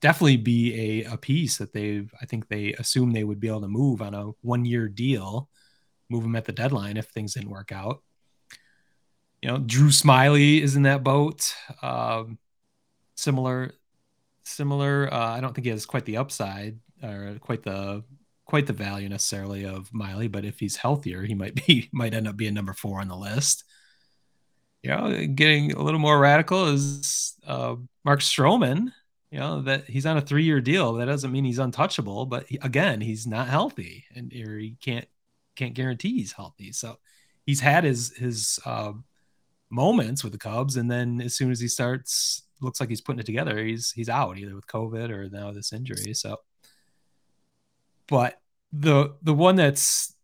definitely 0.00 0.36
be 0.36 1.02
a, 1.02 1.12
a 1.12 1.16
piece 1.16 1.58
that 1.58 1.72
they 1.72 2.06
I 2.20 2.26
think 2.26 2.48
they 2.48 2.72
assume 2.74 3.10
they 3.10 3.24
would 3.24 3.40
be 3.40 3.48
able 3.48 3.62
to 3.62 3.68
move 3.68 4.02
on 4.02 4.14
a 4.14 4.30
one 4.42 4.64
year 4.64 4.88
deal, 4.88 5.48
move 6.08 6.24
him 6.24 6.36
at 6.36 6.44
the 6.44 6.52
deadline 6.52 6.96
if 6.96 7.06
things 7.06 7.34
didn't 7.34 7.50
work 7.50 7.72
out. 7.72 8.02
You 9.42 9.50
know, 9.50 9.58
Drew 9.58 9.88
Smyly 9.88 10.60
is 10.60 10.74
in 10.74 10.82
that 10.82 11.04
boat. 11.04 11.54
Um, 11.80 12.38
similar, 13.14 13.72
similar. 14.42 15.12
Uh, 15.12 15.30
I 15.30 15.40
don't 15.40 15.54
think 15.54 15.64
he 15.64 15.70
has 15.70 15.86
quite 15.86 16.04
the 16.04 16.16
upside 16.16 16.80
or 17.02 17.36
quite 17.40 17.62
the 17.62 18.02
quite 18.48 18.66
the 18.66 18.72
value 18.72 19.08
necessarily 19.08 19.64
of 19.66 19.92
Miley, 19.92 20.26
but 20.26 20.44
if 20.44 20.58
he's 20.58 20.74
healthier, 20.74 21.22
he 21.22 21.34
might 21.34 21.54
be 21.66 21.88
might 21.92 22.14
end 22.14 22.26
up 22.26 22.36
being 22.36 22.54
number 22.54 22.72
four 22.72 23.00
on 23.00 23.08
the 23.08 23.16
list. 23.16 23.62
You 24.82 24.90
know, 24.90 25.26
getting 25.26 25.72
a 25.72 25.82
little 25.82 26.00
more 26.00 26.18
radical 26.18 26.66
is 26.66 27.34
uh, 27.46 27.76
Mark 28.04 28.20
Stroman. 28.20 28.92
You 29.30 29.40
know 29.40 29.62
that 29.62 29.84
he's 29.84 30.06
on 30.06 30.16
a 30.16 30.22
three-year 30.22 30.62
deal. 30.62 30.94
That 30.94 31.04
doesn't 31.04 31.30
mean 31.30 31.44
he's 31.44 31.58
untouchable, 31.58 32.24
but 32.24 32.46
he, 32.48 32.58
again, 32.62 33.00
he's 33.00 33.26
not 33.26 33.48
healthy, 33.48 34.06
and 34.14 34.32
he 34.32 34.76
can't 34.80 35.06
can't 35.54 35.74
guarantee 35.74 36.14
he's 36.14 36.32
healthy. 36.32 36.72
So 36.72 36.98
he's 37.44 37.60
had 37.60 37.84
his 37.84 38.16
his 38.16 38.58
uh, 38.64 38.92
moments 39.70 40.24
with 40.24 40.32
the 40.32 40.38
Cubs, 40.38 40.76
and 40.76 40.90
then 40.90 41.20
as 41.20 41.36
soon 41.36 41.50
as 41.50 41.60
he 41.60 41.68
starts, 41.68 42.44
looks 42.62 42.80
like 42.80 42.88
he's 42.88 43.02
putting 43.02 43.20
it 43.20 43.26
together. 43.26 43.62
He's 43.62 43.90
he's 43.90 44.08
out 44.08 44.38
either 44.38 44.54
with 44.54 44.66
COVID 44.66 45.10
or 45.10 45.28
now 45.28 45.52
this 45.52 45.74
injury. 45.74 46.14
So, 46.14 46.38
but 48.08 48.40
the 48.72 49.14
the 49.22 49.34
one 49.34 49.56
that's 49.56 50.14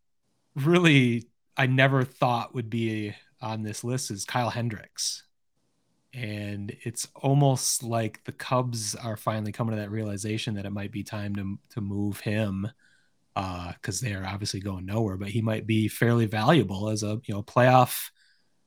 really 0.56 1.28
I 1.56 1.66
never 1.66 2.04
thought 2.04 2.54
would 2.54 2.70
be 2.70 3.14
on 3.40 3.62
this 3.62 3.84
list 3.84 4.10
is 4.10 4.24
Kyle 4.24 4.50
Hendricks. 4.50 5.22
And 6.12 6.76
it's 6.82 7.08
almost 7.14 7.82
like 7.82 8.22
the 8.24 8.32
Cubs 8.32 8.94
are 8.94 9.16
finally 9.16 9.52
coming 9.52 9.74
to 9.74 9.80
that 9.80 9.90
realization 9.90 10.54
that 10.54 10.64
it 10.64 10.70
might 10.70 10.92
be 10.92 11.02
time 11.02 11.34
to 11.36 11.58
to 11.70 11.80
move 11.80 12.20
him 12.20 12.68
because 13.34 14.02
uh, 14.02 14.06
they 14.06 14.14
are 14.14 14.24
obviously 14.24 14.60
going 14.60 14.86
nowhere. 14.86 15.16
But 15.16 15.28
he 15.28 15.42
might 15.42 15.66
be 15.66 15.88
fairly 15.88 16.26
valuable 16.26 16.88
as 16.88 17.02
a 17.02 17.20
you 17.24 17.34
know 17.34 17.42
playoff 17.42 18.10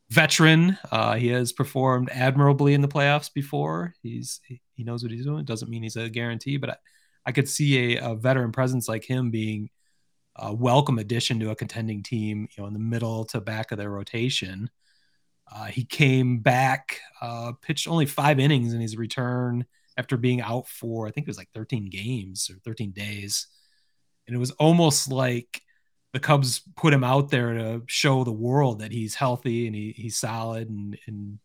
veteran. 0.10 0.78
Uh, 0.92 1.16
he 1.16 1.28
has 1.30 1.54
performed 1.54 2.10
admirably 2.12 2.74
in 2.74 2.82
the 2.82 2.88
playoffs 2.88 3.34
before. 3.34 3.94
He's 4.04 4.42
he 4.46 4.84
knows 4.84 5.02
what 5.02 5.12
he's 5.12 5.26
doing. 5.26 5.40
It 5.40 5.46
doesn't 5.46 5.70
mean 5.70 5.84
he's 5.84 5.96
a 5.96 6.10
guarantee, 6.10 6.58
but 6.58 6.70
I, 6.72 6.76
I 7.28 7.34
could 7.34 7.50
see 7.50 7.98
a, 7.98 8.12
a 8.12 8.16
veteran 8.16 8.54
presence 8.54 8.88
like 8.88 9.04
him 9.04 9.30
being 9.30 9.70
a 10.38 10.54
welcome 10.54 10.98
addition 10.98 11.40
to 11.42 11.52
a 11.52 11.56
contending 11.56 12.02
team. 12.02 12.48
You 12.56 12.64
know, 12.64 12.68
in 12.68 12.74
the 12.74 12.80
middle 12.80 13.26
to 13.26 13.42
back 13.42 13.72
of 13.72 13.78
their 13.78 13.92
rotation. 13.92 14.70
Uh, 15.50 15.66
he 15.66 15.86
came 15.86 16.40
back, 16.40 17.00
uh, 17.22 17.54
pitched 17.62 17.88
only 17.88 18.06
five 18.06 18.38
innings 18.40 18.74
in 18.74 18.82
his 18.82 18.98
return 18.98 19.66
after 19.96 20.18
being 20.18 20.42
out 20.42 20.68
for 20.68 21.08
I 21.08 21.12
think 21.12 21.26
it 21.26 21.30
was 21.30 21.38
like 21.38 21.52
13 21.54 21.90
games 21.90 22.50
or 22.50 22.60
13 22.66 22.92
days, 22.92 23.48
and 24.28 24.36
it 24.36 24.40
was 24.40 24.52
almost 24.52 25.10
like 25.12 25.62
the 26.14 26.20
Cubs 26.20 26.62
put 26.76 26.94
him 26.94 27.04
out 27.04 27.30
there 27.30 27.54
to 27.54 27.84
show 27.88 28.24
the 28.24 28.32
world 28.32 28.80
that 28.80 28.92
he's 28.92 29.16
healthy 29.16 29.68
and 29.68 29.76
he, 29.76 29.94
he's 29.96 30.18
solid 30.18 30.70
and, 30.70 30.98
and 31.08 31.40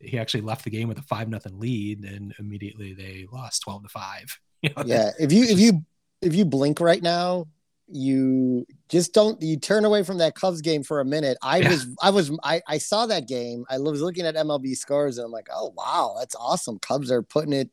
he 0.00 0.18
actually 0.18 0.40
left 0.40 0.64
the 0.64 0.70
game 0.70 0.88
with 0.88 0.98
a 0.98 1.02
five 1.02 1.28
nothing 1.28 1.58
lead 1.58 2.04
and 2.04 2.34
immediately 2.38 2.94
they 2.94 3.26
lost 3.32 3.62
12 3.62 3.82
to 3.82 3.88
five. 3.88 4.38
You 4.78 4.84
know, 4.84 4.94
Yeah, 4.94 5.10
if 5.18 5.32
you 5.32 5.44
if 5.44 5.58
you 5.58 5.84
if 6.22 6.34
you 6.34 6.44
blink 6.44 6.80
right 6.80 7.02
now, 7.02 7.46
you 7.86 8.66
just 8.88 9.12
don't 9.12 9.40
you 9.42 9.58
turn 9.58 9.84
away 9.84 10.02
from 10.02 10.18
that 10.18 10.34
Cubs 10.34 10.60
game 10.62 10.82
for 10.82 11.00
a 11.00 11.04
minute. 11.04 11.36
I 11.42 11.58
Yeah. 11.58 11.70
was 11.70 11.86
I 12.02 12.10
was 12.10 12.30
I, 12.42 12.62
I 12.66 12.78
saw 12.78 13.06
that 13.06 13.28
game. 13.28 13.64
I 13.68 13.78
was 13.78 14.00
looking 14.00 14.24
at 14.26 14.34
MLB 14.36 14.74
scores 14.76 15.18
and 15.18 15.26
I'm 15.26 15.30
like, 15.32 15.48
oh 15.52 15.72
wow, 15.76 16.16
that's 16.18 16.34
awesome. 16.34 16.78
Cubs 16.78 17.10
are 17.10 17.22
putting 17.22 17.52
it 17.52 17.70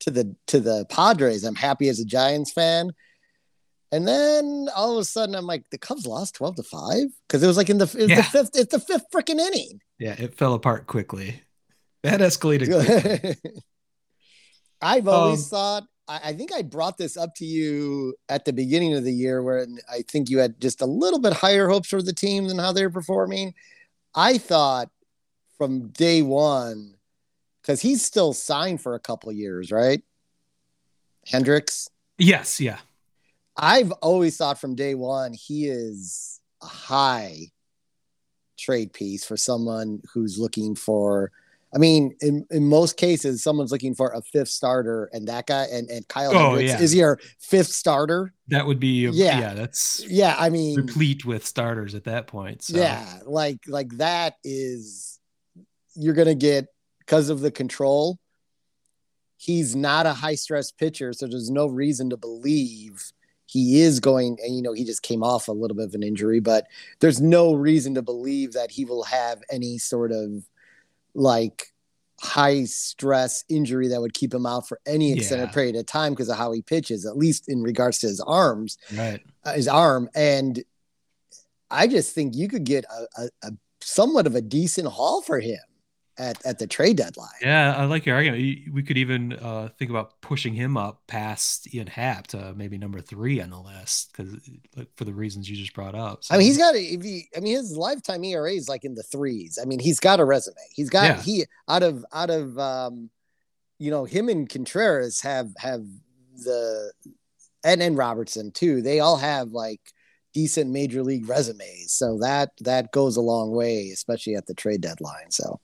to 0.00 0.10
the 0.12 0.34
to 0.46 0.60
the 0.60 0.86
Padres. 0.88 1.42
I'm 1.44 1.56
happy 1.56 1.88
as 1.88 1.98
a 1.98 2.04
Giants 2.04 2.52
fan. 2.52 2.92
And 3.90 4.06
then 4.06 4.68
all 4.76 4.92
of 4.92 4.98
a 4.98 5.04
sudden 5.04 5.34
I'm 5.34 5.46
like, 5.46 5.64
the 5.70 5.78
Cubs 5.78 6.06
lost 6.06 6.34
12 6.36 6.56
to 6.56 6.62
5? 6.62 7.04
Because 7.26 7.42
it 7.42 7.46
was 7.46 7.56
like 7.56 7.70
in 7.70 7.78
the 7.78 7.92
Yeah. 7.98 8.16
the 8.16 8.22
fifth, 8.22 8.50
it's 8.54 8.72
the 8.72 8.80
fifth 8.80 9.06
freaking 9.12 9.40
inning. 9.40 9.80
yeah, 9.98 10.14
it 10.18 10.36
fell 10.36 10.54
apart 10.54 10.86
quickly. 10.86 11.42
That 12.04 12.20
escalated 12.20 12.68
quickly. 13.32 13.52
I've 14.80 15.08
always 15.08 15.40
Um, 15.44 15.48
thought 15.50 15.84
I, 16.08 16.20
I 16.24 16.32
think 16.32 16.52
I 16.52 16.62
brought 16.62 16.98
this 16.98 17.16
up 17.16 17.34
to 17.36 17.44
you 17.44 18.14
at 18.28 18.44
the 18.44 18.52
beginning 18.52 18.94
of 18.94 19.04
the 19.04 19.12
year 19.12 19.42
where 19.42 19.66
I 19.90 20.02
think 20.02 20.30
you 20.30 20.38
had 20.38 20.60
just 20.60 20.80
a 20.82 20.86
little 20.86 21.20
bit 21.20 21.34
higher 21.34 21.68
hopes 21.68 21.88
for 21.88 22.02
the 22.02 22.12
team 22.12 22.48
than 22.48 22.58
how 22.58 22.72
they're 22.72 22.90
performing. 22.90 23.54
I 24.14 24.38
thought 24.38 24.90
from 25.58 25.88
day 25.88 26.22
one, 26.22 26.94
because 27.60 27.82
he's 27.82 28.04
still 28.04 28.32
signed 28.32 28.80
for 28.80 28.94
a 28.94 29.00
couple 29.00 29.30
years, 29.32 29.70
right? 29.70 30.02
Hendricks. 31.26 31.90
yes, 32.16 32.60
yeah. 32.60 32.78
I've 33.56 33.90
always 33.92 34.36
thought 34.36 34.60
from 34.60 34.76
day 34.76 34.94
one 34.94 35.32
he 35.32 35.66
is 35.66 36.40
a 36.62 36.66
high 36.66 37.50
trade 38.56 38.92
piece 38.92 39.24
for 39.24 39.36
someone 39.36 40.00
who's 40.12 40.38
looking 40.38 40.74
for. 40.74 41.32
I 41.74 41.78
mean, 41.78 42.16
in, 42.20 42.46
in 42.50 42.66
most 42.66 42.96
cases, 42.96 43.42
someone's 43.42 43.70
looking 43.70 43.94
for 43.94 44.12
a 44.12 44.22
fifth 44.22 44.48
starter, 44.48 45.10
and 45.12 45.28
that 45.28 45.46
guy 45.46 45.64
and, 45.64 45.88
and 45.90 46.06
Kyle 46.08 46.34
Oh, 46.34 46.48
Hendricks 46.50 46.70
yeah. 46.70 46.80
is 46.80 46.94
your 46.94 47.20
fifth 47.40 47.68
starter. 47.72 48.32
That 48.48 48.66
would 48.66 48.80
be 48.80 49.06
um, 49.06 49.14
Yeah. 49.14 49.38
yeah, 49.38 49.54
that's 49.54 50.04
Yeah, 50.08 50.34
I 50.38 50.48
mean, 50.48 50.76
replete 50.76 51.24
with 51.26 51.46
starters 51.46 51.94
at 51.94 52.04
that 52.04 52.26
point. 52.26 52.62
So 52.62 52.78
yeah, 52.78 53.18
like 53.26 53.58
like 53.66 53.90
that 53.98 54.36
is 54.44 55.20
you're 55.94 56.14
gonna 56.14 56.34
get 56.34 56.68
because 57.00 57.28
of 57.28 57.40
the 57.40 57.50
control. 57.50 58.18
He's 59.36 59.76
not 59.76 60.06
a 60.06 60.14
high 60.14 60.34
stress 60.34 60.72
pitcher, 60.72 61.12
so 61.12 61.26
there's 61.26 61.50
no 61.50 61.66
reason 61.66 62.10
to 62.10 62.16
believe 62.16 63.12
he 63.46 63.80
is 63.82 64.00
going. 64.00 64.38
And 64.42 64.56
you 64.56 64.62
know, 64.62 64.72
he 64.72 64.84
just 64.84 65.02
came 65.02 65.22
off 65.22 65.48
a 65.48 65.52
little 65.52 65.76
bit 65.76 65.86
of 65.86 65.94
an 65.94 66.02
injury, 66.02 66.40
but 66.40 66.66
there's 67.00 67.20
no 67.20 67.54
reason 67.54 67.94
to 67.94 68.02
believe 68.02 68.52
that 68.54 68.70
he 68.70 68.84
will 68.84 69.04
have 69.04 69.42
any 69.50 69.78
sort 69.78 70.12
of 70.12 70.48
like 71.14 71.72
high 72.20 72.64
stress 72.64 73.44
injury 73.48 73.88
that 73.88 74.00
would 74.00 74.12
keep 74.14 74.34
him 74.34 74.44
out 74.44 74.66
for 74.68 74.80
any 74.86 75.12
extended 75.12 75.48
Yeah. 75.50 75.52
period 75.54 75.76
of 75.76 75.86
time 75.86 76.12
because 76.12 76.28
of 76.28 76.36
how 76.36 76.52
he 76.52 76.62
pitches, 76.62 77.06
at 77.06 77.16
least 77.16 77.48
in 77.48 77.62
regards 77.62 77.98
to 78.00 78.08
his 78.08 78.20
arms 78.20 78.76
right. 78.92 79.20
uh, 79.44 79.52
his 79.52 79.68
arm, 79.68 80.08
and 80.14 80.62
I 81.70 81.86
just 81.86 82.14
think 82.14 82.34
you 82.34 82.48
could 82.48 82.64
get 82.64 82.84
a, 82.86 83.22
a, 83.22 83.28
a 83.44 83.50
somewhat 83.80 84.26
of 84.26 84.34
a 84.34 84.40
decent 84.40 84.88
haul 84.88 85.22
for 85.22 85.38
him 85.38 85.60
at 86.18 86.44
at 86.44 86.58
the 86.58 86.66
trade 86.66 86.96
deadline. 86.96 87.28
Yeah, 87.40 87.74
I 87.76 87.84
like 87.84 88.04
your 88.04 88.16
argument. 88.16 88.72
We 88.72 88.82
could 88.82 88.98
even 88.98 89.32
uh, 89.34 89.68
think 89.78 89.90
about 89.90 90.20
pushing 90.20 90.54
him 90.54 90.76
up 90.76 91.02
past 91.06 91.72
Ian 91.74 91.86
Happ 91.86 92.26
to 92.28 92.52
maybe 92.56 92.78
number 92.78 93.00
three 93.00 93.40
on 93.40 93.50
the 93.50 93.60
list 93.60 94.12
because 94.12 94.34
for 94.96 95.04
the 95.04 95.14
reasons 95.14 95.48
you 95.48 95.56
just 95.56 95.74
brought 95.74 95.94
up. 95.94 96.24
So. 96.24 96.34
I 96.34 96.38
mean, 96.38 96.46
he's 96.46 96.58
got 96.58 96.74
a, 96.74 96.78
if 96.78 97.02
he, 97.02 97.28
I 97.36 97.40
mean, 97.40 97.56
his 97.56 97.76
lifetime 97.76 98.24
ERA 98.24 98.52
is 98.52 98.68
like 98.68 98.84
in 98.84 98.94
the 98.94 99.02
threes. 99.02 99.58
I 99.60 99.64
mean, 99.64 99.78
he's 99.78 100.00
got 100.00 100.20
a 100.20 100.24
resume. 100.24 100.56
He's 100.72 100.90
got 100.90 101.04
yeah. 101.04 101.22
he 101.22 101.44
out 101.68 101.82
of 101.82 102.04
out 102.12 102.30
of 102.30 102.58
um, 102.58 103.10
you 103.78 103.90
know, 103.90 104.04
him 104.04 104.28
and 104.28 104.48
Contreras 104.48 105.20
have 105.22 105.50
have 105.58 105.84
the 106.36 106.92
and 107.64 107.82
and 107.82 107.96
Robertson 107.96 108.50
too. 108.50 108.82
They 108.82 109.00
all 109.00 109.16
have 109.16 109.50
like 109.50 109.80
decent 110.34 110.70
major 110.70 111.02
league 111.02 111.28
resumes. 111.28 111.92
So 111.92 112.18
that 112.18 112.50
that 112.60 112.92
goes 112.92 113.16
a 113.16 113.20
long 113.20 113.50
way, 113.52 113.90
especially 113.90 114.34
at 114.34 114.46
the 114.46 114.54
trade 114.54 114.80
deadline. 114.80 115.30
So 115.30 115.60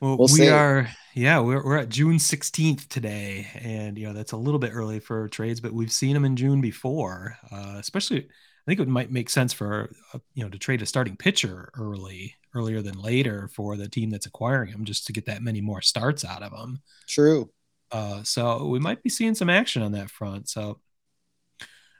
well, 0.00 0.16
we'll 0.18 0.28
we 0.28 0.40
see. 0.40 0.48
are 0.48 0.88
yeah, 1.14 1.40
we're 1.40 1.64
we're 1.64 1.78
at 1.78 1.88
June 1.88 2.18
16th 2.18 2.88
today, 2.88 3.48
and 3.54 3.96
you 3.96 4.06
know 4.06 4.12
that's 4.12 4.32
a 4.32 4.36
little 4.36 4.58
bit 4.58 4.72
early 4.74 5.00
for 5.00 5.28
trades, 5.28 5.60
but 5.60 5.72
we've 5.72 5.92
seen 5.92 6.12
them 6.12 6.26
in 6.26 6.36
June 6.36 6.60
before. 6.60 7.38
Uh, 7.50 7.76
especially, 7.78 8.18
I 8.18 8.64
think 8.66 8.80
it 8.80 8.88
might 8.88 9.10
make 9.10 9.30
sense 9.30 9.54
for 9.54 9.90
uh, 10.12 10.18
you 10.34 10.44
know 10.44 10.50
to 10.50 10.58
trade 10.58 10.82
a 10.82 10.86
starting 10.86 11.16
pitcher 11.16 11.70
early, 11.78 12.34
earlier 12.54 12.82
than 12.82 13.00
later 13.00 13.48
for 13.54 13.76
the 13.76 13.88
team 13.88 14.10
that's 14.10 14.26
acquiring 14.26 14.72
him, 14.72 14.84
just 14.84 15.06
to 15.06 15.12
get 15.14 15.24
that 15.26 15.42
many 15.42 15.62
more 15.62 15.80
starts 15.80 16.24
out 16.24 16.42
of 16.42 16.52
them. 16.52 16.82
True. 17.06 17.50
Uh, 17.90 18.22
so 18.22 18.66
we 18.66 18.78
might 18.78 19.02
be 19.02 19.08
seeing 19.08 19.34
some 19.34 19.48
action 19.48 19.82
on 19.82 19.92
that 19.92 20.10
front. 20.10 20.50
So 20.50 20.80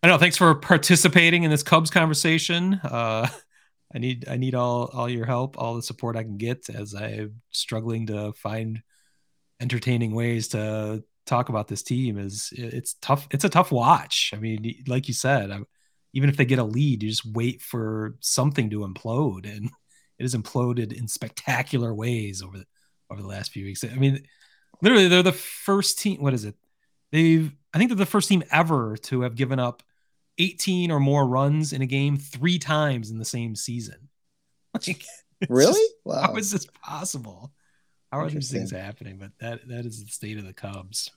I 0.03 0.09
know. 0.09 0.19
Thanks 0.19 0.37
for 0.37 0.55
participating 0.55 1.45
in 1.45 1.51
this 1.51 1.63
Cubs 1.63 1.91
conversation. 1.91 2.75
Uh, 2.85 3.29
I 3.95 3.99
need 3.99 4.29
I 4.29 4.37
need 4.37 4.55
all 4.55 4.91
all 4.93 5.09
your 5.09 5.27
help, 5.27 5.57
all 5.59 5.75
the 5.75 5.83
support 5.83 6.17
I 6.17 6.23
can 6.23 6.37
get 6.37 6.69
as 6.69 6.95
I'm 6.95 7.41
struggling 7.51 8.07
to 8.09 8.33
find 8.33 8.83
entertaining 9.61 10.15
ways 10.15 10.49
to 10.49 11.05
talk 11.25 11.49
about 11.49 11.69
this 11.69 11.83
team. 11.83 12.19
Is 12.19 12.53
it's 12.53 12.95
tough. 12.95 13.29
It's 13.31 13.45
a 13.45 13.49
tough 13.49 13.71
watch. 13.71 14.33
I 14.35 14.39
mean, 14.39 14.85
like 14.87 15.09
you 15.09 15.15
said, 15.15 15.51
I, 15.51 15.61
even 16.13 16.29
if 16.29 16.37
they 16.37 16.45
get 16.45 16.59
a 16.59 16.65
lead, 16.65 17.03
you 17.03 17.11
just 17.11 17.27
wait 17.27 17.63
for 17.63 18.17
something 18.21 18.71
to 18.71 18.81
implode, 18.81 19.45
and 19.45 19.67
it 20.19 20.23
has 20.23 20.35
imploded 20.35 20.93
in 20.93 21.09
spectacular 21.09 21.95
ways 21.95 22.43
over 22.43 22.59
the 22.59 22.67
over 23.11 23.23
the 23.23 23.29
last 23.29 23.53
few 23.53 23.65
weeks. 23.65 23.85
I 23.85 23.95
mean, 23.95 24.27
literally, 24.83 25.09
they're 25.09 25.23
the 25.23 25.33
first 25.33 25.99
team. 25.99 26.21
What 26.21 26.35
is 26.35 26.45
it? 26.45 26.57
They've 27.13 27.53
I 27.73 27.79
think 27.79 27.91
they're 27.91 27.97
the 27.97 28.07
first 28.07 28.29
team 28.29 28.43
ever 28.51 28.97
to 28.97 29.21
have 29.23 29.37
given 29.37 29.59
up 29.61 29.83
18 30.39 30.91
or 30.91 31.01
more 31.01 31.27
runs 31.27 31.73
in 31.73 31.83
a 31.83 31.87
game 31.87 32.17
three 32.17 32.59
times 32.59 33.11
in 33.11 33.19
the 33.19 33.25
same 33.25 33.55
season. 33.55 34.09
Like, 34.87 35.05
really? 35.49 35.73
Just, 35.73 35.93
wow. 36.05 36.23
How 36.23 36.37
is 36.37 36.51
this 36.51 36.67
possible? 36.83 37.51
How 38.13 38.21
are 38.21 38.31
these 38.31 38.51
things 38.51 38.71
happening? 38.71 39.17
But 39.19 39.31
that 39.39 39.67
that 39.69 39.87
is 39.87 40.05
the 40.05 40.11
state 40.11 40.39
of 40.39 40.47
the 40.47 40.53
Cubs. 40.53 41.11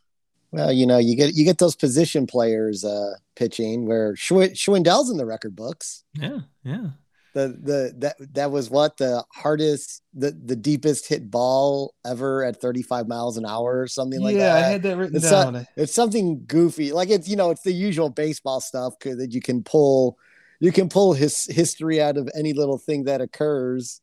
Well, 0.52 0.72
you 0.72 0.86
know, 0.86 0.98
you 0.98 1.16
get 1.16 1.34
you 1.36 1.44
get 1.44 1.58
those 1.58 1.76
position 1.76 2.26
players 2.26 2.86
uh 2.86 3.16
pitching 3.36 3.86
where 3.86 4.14
Schw- 4.16 4.52
Schwindel's 4.52 5.10
in 5.10 5.18
the 5.18 5.26
record 5.26 5.56
books. 5.56 6.04
Yeah, 6.14 6.40
yeah 6.64 6.88
the 7.34 7.48
the 7.62 7.94
that 7.98 8.34
that 8.34 8.52
was 8.52 8.70
what 8.70 8.98
the 8.98 9.24
hardest 9.34 10.02
the 10.14 10.32
the 10.32 10.56
deepest 10.56 11.08
hit 11.08 11.30
ball 11.30 11.94
ever 12.06 12.44
at 12.44 12.60
35 12.60 13.08
miles 13.08 13.38
an 13.38 13.46
hour 13.46 13.80
or 13.80 13.88
something 13.88 14.20
like 14.22 14.36
yeah, 14.36 14.54
that. 14.54 14.60
Yeah, 14.60 14.68
I 14.68 14.70
had 14.72 14.84
that 14.84 14.98
written 14.98 15.16
it's 15.18 15.30
down. 15.30 15.68
It's 15.76 15.94
something 15.94 16.46
goofy. 16.46 16.92
Like 16.92 17.10
it's 17.10 17.28
you 17.28 17.36
know, 17.36 17.52
it's 17.52 17.64
the 17.64 17.72
usual 17.72 18.10
baseball 18.10 18.62
stuff 18.62 18.94
that 19.02 19.30
you 19.32 19.42
can 19.42 19.64
pull 19.64 20.18
you 20.60 20.72
can 20.72 20.90
pull 20.90 21.14
his 21.14 21.46
history 21.46 22.02
out 22.02 22.18
of 22.18 22.30
any 22.36 22.54
little 22.54 22.78
thing 22.78 23.06
that 23.06 23.22
occurs. 23.22 24.02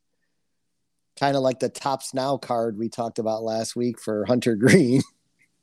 Kind 1.18 1.36
of 1.36 1.42
like 1.42 1.60
the 1.60 1.68
Topps 1.68 2.12
Now 2.14 2.36
card 2.36 2.78
we 2.78 2.88
talked 2.88 3.18
about 3.18 3.42
last 3.42 3.74
week 3.74 4.00
for 4.00 4.24
Hunter 4.26 4.54
Greene. 4.54 5.02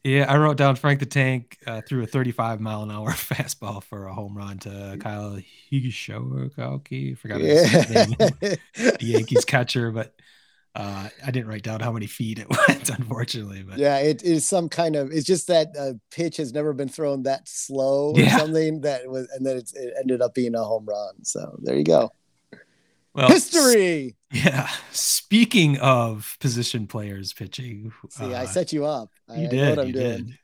Yeah, 0.04 0.26
I 0.28 0.36
wrote 0.38 0.58
down 0.58 0.76
Frank 0.76 1.00
the 1.00 1.06
Tank 1.06 1.58
uh, 1.66 1.82
threw 1.88 2.04
a 2.04 2.06
35 2.06 2.60
mile 2.60 2.84
an 2.84 2.92
hour 2.92 3.10
fastball 3.12 3.82
for 3.82 4.08
a 4.08 4.14
home 4.14 4.38
run 4.38 4.60
to 4.60 4.98
Kyle 5.00 5.40
Higashioka. 5.72 7.12
I 7.12 7.16
forgot 7.16 7.40
his 7.40 7.90
name, 7.90 8.16
the 8.20 8.98
Yankees 9.00 9.46
catcher, 9.46 9.92
but 9.92 10.14
uh, 10.76 11.08
I 11.26 11.32
didn't 11.32 11.48
write 11.48 11.64
down 11.64 11.80
how 11.80 11.94
many 11.94 12.08
feet 12.08 12.40
it 12.40 12.48
went, 12.50 12.90
unfortunately. 12.90 13.64
But 13.64 13.78
yeah, 13.78 14.00
it 14.00 14.24
is 14.24 14.46
some 14.46 14.68
kind 14.68 14.98
of. 14.98 15.12
It's 15.12 15.26
just 15.26 15.48
that 15.48 15.70
uh, 15.80 15.94
pitch 16.12 16.36
has 16.36 16.52
never 16.52 16.74
been 16.74 16.90
thrown 16.90 17.24
that 17.24 17.48
slow 17.48 18.12
or 18.12 18.20
yeah. 18.20 18.38
something 18.38 18.82
that 18.82 19.08
was, 19.08 19.30
and 19.34 19.46
then 19.46 19.58
it 19.58 19.72
ended 19.98 20.22
up 20.22 20.34
being 20.34 20.56
a 20.56 20.64
home 20.64 20.86
run. 20.86 21.24
So 21.24 21.58
there 21.62 21.78
you 21.78 21.86
go. 21.86 22.12
Well, 23.14 23.30
history. 23.30 24.16
Yeah. 24.34 24.68
Speaking 24.92 25.78
of 25.78 26.38
position 26.40 26.88
players 26.88 27.34
pitching, 27.34 27.94
see, 28.10 28.34
uh, 28.34 28.42
I 28.42 28.46
set 28.46 28.74
you 28.74 28.86
up. 28.86 29.12
You 29.30 29.46
I, 29.46 29.48
did. 29.48 29.80
I 29.80 29.84
you 29.84 29.94
doing. 29.94 30.18
did. 30.26 30.38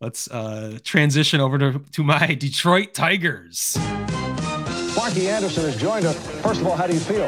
Let's 0.00 0.30
uh, 0.30 0.78
transition 0.84 1.40
over 1.40 1.58
to, 1.58 1.80
to 1.92 2.02
my 2.04 2.34
Detroit 2.34 2.94
Tigers. 2.94 3.76
Sparky 4.92 5.28
Anderson 5.28 5.64
has 5.64 5.76
joined 5.76 6.06
us. 6.06 6.16
First 6.42 6.60
of 6.60 6.66
all, 6.66 6.76
how 6.76 6.86
do 6.86 6.94
you 6.94 7.00
feel? 7.00 7.24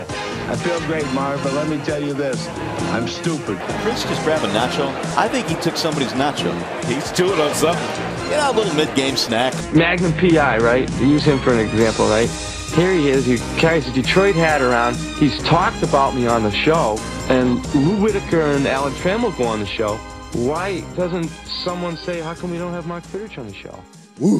I 0.46 0.56
feel 0.56 0.78
great, 0.80 1.06
Marv, 1.12 1.42
but 1.42 1.54
let 1.54 1.68
me 1.68 1.78
tell 1.84 2.02
you 2.02 2.12
this. 2.12 2.46
I'm 2.92 3.08
stupid. 3.08 3.58
Chris 3.80 4.02
just 4.04 4.22
grabbed 4.22 4.44
a 4.44 4.48
nacho. 4.48 4.86
I 5.16 5.28
think 5.28 5.48
he 5.48 5.54
took 5.56 5.76
somebody's 5.76 6.12
nacho. 6.12 6.52
He's 6.84 7.10
doing 7.12 7.40
on 7.40 7.54
something. 7.54 7.82
You 8.26 8.36
know, 8.36 8.50
a 8.50 8.54
little 8.54 8.74
mid-game 8.74 9.16
snack. 9.16 9.54
Magnum 9.74 10.12
PI, 10.12 10.58
right? 10.58 10.90
Use 11.00 11.24
him 11.24 11.38
for 11.38 11.52
an 11.54 11.60
example, 11.60 12.06
right? 12.08 12.28
Here 12.74 12.92
he 12.92 13.08
is. 13.08 13.24
He 13.24 13.36
carries 13.56 13.86
a 13.86 13.92
Detroit 13.92 14.34
hat 14.34 14.60
around. 14.60 14.96
He's 14.96 15.40
talked 15.44 15.84
about 15.84 16.16
me 16.16 16.26
on 16.26 16.42
the 16.42 16.50
show. 16.50 16.96
And 17.28 17.64
Lou 17.72 18.02
Whitaker 18.02 18.40
and 18.40 18.66
Alan 18.66 18.92
Trammell 18.94 19.36
go 19.38 19.44
on 19.44 19.60
the 19.60 19.66
show. 19.66 19.94
Why 20.32 20.80
doesn't 20.96 21.28
someone 21.46 21.96
say, 21.96 22.20
how 22.20 22.34
come 22.34 22.50
we 22.50 22.58
don't 22.58 22.72
have 22.72 22.88
Mark 22.88 23.04
Fidrych 23.04 23.38
on 23.38 23.46
the 23.46 23.54
show? 23.54 23.80
Who, 24.18 24.38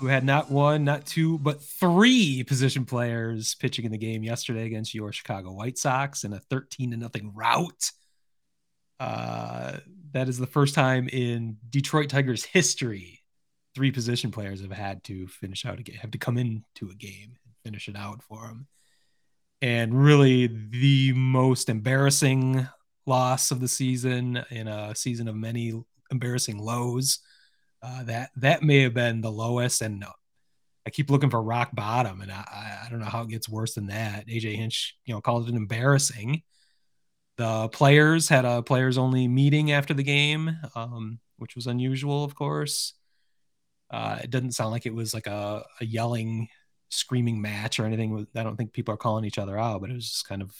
who, 0.00 0.08
had 0.08 0.24
not 0.24 0.50
one, 0.50 0.82
not 0.82 1.06
two, 1.06 1.38
but 1.38 1.62
three 1.62 2.42
position 2.42 2.86
players 2.86 3.54
pitching 3.54 3.84
in 3.84 3.92
the 3.92 3.98
game 3.98 4.24
yesterday 4.24 4.66
against 4.66 4.92
your 4.92 5.12
Chicago 5.12 5.52
White 5.52 5.78
Sox 5.78 6.24
in 6.24 6.32
a 6.32 6.40
13 6.40 6.90
to 6.90 6.96
nothing 6.96 7.34
rout. 7.36 7.92
Uh, 8.98 9.76
that 10.10 10.28
is 10.28 10.38
the 10.38 10.48
first 10.48 10.74
time 10.74 11.08
in 11.08 11.58
Detroit 11.70 12.08
Tigers 12.08 12.44
history 12.44 13.22
three 13.76 13.92
position 13.92 14.32
players 14.32 14.60
have 14.62 14.72
had 14.72 15.04
to 15.04 15.28
finish 15.28 15.64
out 15.64 15.78
a 15.78 15.84
game, 15.84 15.96
have 15.96 16.10
to 16.10 16.18
come 16.18 16.36
into 16.36 16.90
a 16.90 16.94
game 16.94 17.36
finish 17.66 17.88
it 17.88 17.96
out 17.96 18.22
for 18.22 18.46
him. 18.46 18.68
And 19.60 19.92
really, 19.92 20.46
the 20.46 21.12
most 21.14 21.68
embarrassing 21.68 22.68
loss 23.06 23.50
of 23.50 23.58
the 23.60 23.66
season 23.66 24.44
in 24.50 24.68
a 24.68 24.94
season 24.94 25.26
of 25.26 25.34
many 25.34 25.72
embarrassing 26.12 26.58
lows. 26.58 27.18
Uh, 27.82 28.04
that 28.04 28.30
that 28.36 28.62
may 28.62 28.82
have 28.82 28.94
been 28.94 29.20
the 29.20 29.30
lowest, 29.30 29.82
and 29.82 30.04
I 30.86 30.90
keep 30.90 31.10
looking 31.10 31.30
for 31.30 31.42
rock 31.42 31.70
bottom, 31.74 32.20
and 32.20 32.30
I, 32.30 32.82
I 32.84 32.88
don't 32.88 33.00
know 33.00 33.06
how 33.06 33.22
it 33.22 33.28
gets 33.28 33.48
worse 33.48 33.74
than 33.74 33.86
that. 33.88 34.28
AJ 34.28 34.56
Hinch, 34.56 34.96
you 35.04 35.14
know, 35.14 35.20
called 35.20 35.48
it 35.48 35.54
embarrassing. 35.54 36.42
The 37.36 37.68
players 37.68 38.28
had 38.28 38.44
a 38.44 38.62
players 38.62 38.96
only 38.96 39.26
meeting 39.28 39.72
after 39.72 39.92
the 39.92 40.02
game, 40.02 40.56
um, 40.74 41.18
which 41.38 41.54
was 41.56 41.66
unusual, 41.66 42.24
of 42.24 42.34
course. 42.34 42.94
Uh, 43.90 44.18
it 44.22 44.30
doesn't 44.30 44.52
sound 44.52 44.70
like 44.70 44.86
it 44.86 44.94
was 44.94 45.12
like 45.12 45.26
a, 45.26 45.64
a 45.80 45.84
yelling 45.84 46.48
screaming 46.88 47.40
match 47.40 47.78
or 47.78 47.84
anything. 47.84 48.26
I 48.34 48.42
don't 48.42 48.56
think 48.56 48.72
people 48.72 48.94
are 48.94 48.98
calling 48.98 49.24
each 49.24 49.38
other 49.38 49.58
out, 49.58 49.80
but 49.80 49.90
it 49.90 49.94
was 49.94 50.08
just 50.08 50.28
kind 50.28 50.42
of, 50.42 50.54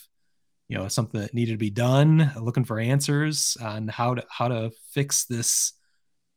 you 0.69 0.77
know, 0.77 0.89
something 0.89 1.21
that 1.21 1.35
needed 1.35 1.53
to 1.53 1.59
be 1.59 1.71
done. 1.71 2.33
Looking 2.41 2.65
for 2.65 2.79
answers 2.79 3.57
on 3.61 3.89
how 3.89 4.15
to 4.15 4.25
how 4.29 4.49
to 4.49 4.71
fix 4.91 5.25
this 5.25 5.73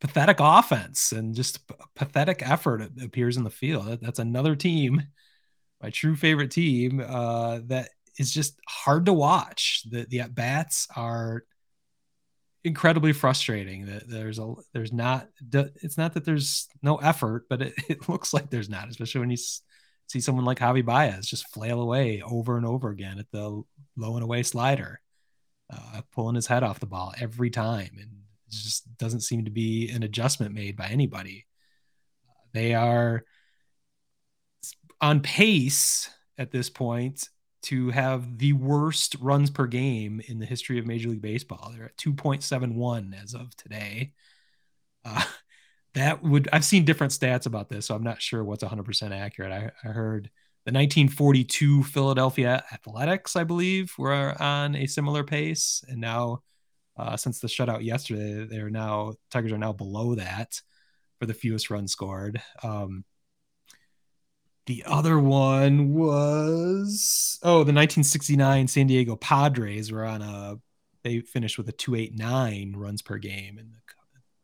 pathetic 0.02 0.38
offense 0.39 1.12
and 1.12 1.36
just 1.36 1.60
pathetic 1.95 2.41
effort 2.47 2.89
appears 3.02 3.38
in 3.38 3.43
the 3.43 3.49
field. 3.49 3.99
That's 4.02 4.19
another 4.19 4.56
team, 4.56 5.04
my 5.82 5.89
true 5.89 6.15
favorite 6.15 6.52
team, 6.52 7.04
uh, 7.06 7.60
that 7.65 7.89
is 8.17 8.34
just 8.34 8.60
hard 8.67 9.06
to 9.08 9.13
watch. 9.13 9.84
The 9.89 10.06
the 10.10 10.21
at 10.21 10.36
bats 10.36 10.88
are 10.95 11.43
incredibly 12.63 13.13
frustrating 13.13 13.86
that 13.86 14.08
there's 14.08 14.38
a 14.38 14.54
there's 14.73 14.91
not 14.91 15.28
it's 15.54 15.97
not 15.97 16.13
that 16.13 16.25
there's 16.25 16.67
no 16.84 16.97
effort 16.97 17.45
but 17.49 17.62
it, 17.62 17.73
it 17.89 18.10
looks 18.10 18.34
like 18.34 18.49
there's 18.49 18.69
not 18.69 18.89
especially 18.89 19.21
when 19.21 19.30
you 19.30 19.38
see 20.09 20.19
someone 20.19 20.45
like 20.45 20.59
Javi 20.59 20.83
Baez 20.83 21.27
just 21.27 21.47
flail 21.53 21.81
away 21.81 22.21
over 22.25 22.57
and 22.57 22.65
over 22.65 22.89
again 22.89 23.19
at 23.19 23.29
the 23.31 23.63
low 23.95 24.15
and 24.15 24.23
away 24.23 24.43
slider, 24.43 24.99
uh, 25.71 26.01
pulling 26.11 26.35
his 26.35 26.47
head 26.47 26.63
off 26.63 26.79
the 26.79 26.87
ball 26.87 27.13
every 27.19 27.49
time. 27.49 27.91
And 27.93 28.09
it 28.47 28.51
just 28.51 28.97
doesn't 28.97 29.21
seem 29.21 29.45
to 29.45 29.51
be 29.51 29.89
an 29.89 30.03
adjustment 30.03 30.53
made 30.53 30.75
by 30.75 30.87
anybody. 30.87 31.45
They 32.53 32.73
are 32.73 33.23
on 34.99 35.21
pace 35.21 36.09
at 36.37 36.51
this 36.51 36.69
point 36.69 37.29
to 37.61 37.89
have 37.91 38.37
the 38.37 38.53
worst 38.53 39.15
runs 39.19 39.49
per 39.51 39.67
game 39.67 40.21
in 40.27 40.39
the 40.39 40.45
history 40.45 40.79
of 40.79 40.87
Major 40.87 41.09
League 41.09 41.21
Baseball. 41.21 41.71
They're 41.75 41.85
at 41.85 41.97
2.71 41.97 43.21
as 43.21 43.33
of 43.33 43.55
today. 43.55 44.13
Uh, 45.05 45.23
that 45.95 46.23
would 46.23 46.47
I've 46.54 46.65
seen 46.65 46.86
different 46.86 47.13
stats 47.13 47.45
about 47.45 47.69
this, 47.69 47.88
so 47.88 47.95
I'm 47.95 48.04
not 48.04 48.21
sure 48.21 48.43
what's 48.43 48.63
100% 48.63 49.12
accurate. 49.12 49.52
I, 49.52 49.71
I 49.88 49.91
heard 49.91 50.30
the 50.65 50.71
1942 50.73 51.84
Philadelphia 51.84 52.63
Athletics, 52.71 53.36
I 53.36 53.43
believe, 53.43 53.93
were 53.97 54.39
on 54.41 54.75
a 54.75 54.88
similar 54.88 55.23
pace, 55.23 55.84
and 55.88 55.99
now 56.02 56.43
Uh, 56.97 57.17
since 57.17 57.39
the 57.39 57.47
shutout 57.47 57.84
yesterday, 57.84 58.45
they're 58.45 58.69
now 58.69 59.13
Tigers 59.32 59.52
are 59.54 59.58
now 59.58 59.73
below 59.73 60.15
that 60.15 60.62
for 61.19 61.25
the 61.28 61.34
fewest 61.34 61.69
runs 61.69 61.91
scored. 61.93 62.41
Um, 62.63 63.06
the 64.65 64.84
other 64.86 65.19
one 65.19 65.93
was 65.93 67.39
oh, 67.43 67.63
the 67.63 67.73
1969 67.73 68.67
San 68.67 68.88
Diego 68.88 69.15
Padres 69.15 69.91
were 69.91 70.06
on 70.06 70.21
a 70.21 70.58
they 71.04 71.21
finished 71.21 71.58
with 71.58 71.69
a 71.69 71.71
289 71.71 72.75
runs 72.75 73.02
per 73.02 73.17
game, 73.17 73.58
and 73.58 73.73
the 73.73 73.88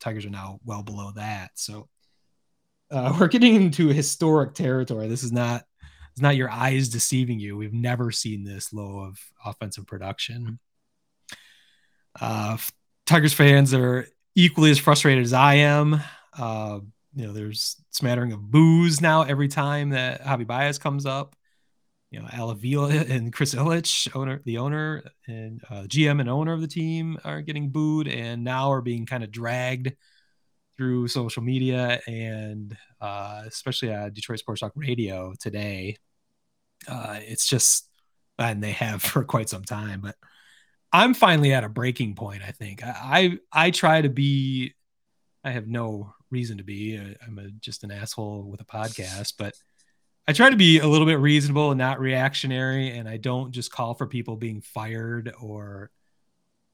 Tigers 0.05 0.25
are 0.25 0.29
now 0.29 0.59
well 0.63 0.83
below 0.83 1.11
that. 1.15 1.49
So 1.55 1.89
uh, 2.91 3.15
we're 3.19 3.27
getting 3.27 3.55
into 3.55 3.87
historic 3.87 4.53
territory. 4.53 5.07
This 5.07 5.23
is 5.23 5.31
not 5.31 5.63
it's 6.11 6.21
not 6.21 6.37
your 6.37 6.49
eyes 6.49 6.87
deceiving 6.87 7.39
you. 7.39 7.57
We've 7.57 7.73
never 7.73 8.09
seen 8.11 8.45
this 8.45 8.71
low 8.71 8.99
of 8.99 9.19
offensive 9.43 9.85
production. 9.85 10.59
Uh, 12.21 12.55
Tigers 13.05 13.33
fans 13.33 13.73
are 13.73 14.07
equally 14.35 14.71
as 14.71 14.79
frustrated 14.79 15.25
as 15.25 15.33
I 15.33 15.55
am. 15.55 15.99
Uh, 16.37 16.79
you 17.15 17.27
know, 17.27 17.33
there's 17.33 17.75
smattering 17.89 18.31
of 18.31 18.49
boos 18.49 19.01
now 19.01 19.23
every 19.23 19.49
time 19.49 19.89
that 19.89 20.23
Javi 20.23 20.47
Baez 20.47 20.77
comes 20.77 21.05
up. 21.05 21.35
You 22.15 22.21
know, 22.21 22.29
Al 22.31 22.49
Avila 22.49 22.87
and 23.09 23.33
Chris 23.33 23.53
Ilitch, 23.53 24.07
owner, 24.15 24.41
the 24.45 24.59
owner 24.59 25.03
and 25.27 25.61
uh, 25.69 25.83
GM 25.83 26.21
and 26.21 26.29
owner 26.29 26.53
of 26.53 26.61
the 26.61 26.67
team, 26.67 27.17
are 27.25 27.41
getting 27.41 27.71
booed, 27.71 28.07
and 28.07 28.41
now 28.41 28.71
are 28.71 28.81
being 28.81 29.05
kind 29.05 29.21
of 29.21 29.31
dragged 29.31 29.91
through 30.77 31.09
social 31.09 31.43
media 31.43 31.99
and 32.07 32.77
uh, 33.01 33.43
especially 33.45 33.93
uh, 33.93 34.07
Detroit 34.07 34.39
Sports 34.39 34.61
Talk 34.61 34.71
Radio 34.77 35.33
today. 35.41 35.97
Uh, 36.87 37.19
it's 37.21 37.47
just, 37.47 37.89
and 38.39 38.63
they 38.63 38.71
have 38.71 39.01
for 39.01 39.25
quite 39.25 39.49
some 39.49 39.65
time, 39.65 39.99
but 39.99 40.15
I'm 40.93 41.13
finally 41.15 41.51
at 41.51 41.65
a 41.65 41.69
breaking 41.69 42.15
point. 42.15 42.43
I 42.47 42.51
think 42.51 42.81
I 42.81 43.39
I, 43.51 43.65
I 43.65 43.71
try 43.71 44.01
to 44.01 44.09
be. 44.09 44.73
I 45.43 45.51
have 45.51 45.67
no 45.67 46.13
reason 46.31 46.59
to 46.59 46.63
be. 46.63 46.95
I'm 46.95 47.39
a, 47.39 47.51
just 47.51 47.83
an 47.83 47.91
asshole 47.91 48.43
with 48.49 48.61
a 48.61 48.65
podcast, 48.65 49.33
but 49.37 49.53
I 50.27 50.33
try 50.33 50.49
to 50.49 50.55
be 50.55 50.79
a 50.79 50.87
little 50.87 51.05
bit 51.05 51.19
reasonable 51.19 51.71
and 51.71 51.77
not 51.77 51.99
reactionary, 51.99 52.89
and 52.97 53.07
I 53.07 53.17
don't 53.17 53.51
just 53.51 53.71
call 53.71 53.93
for 53.93 54.07
people 54.07 54.35
being 54.35 54.61
fired 54.61 55.33
or 55.39 55.91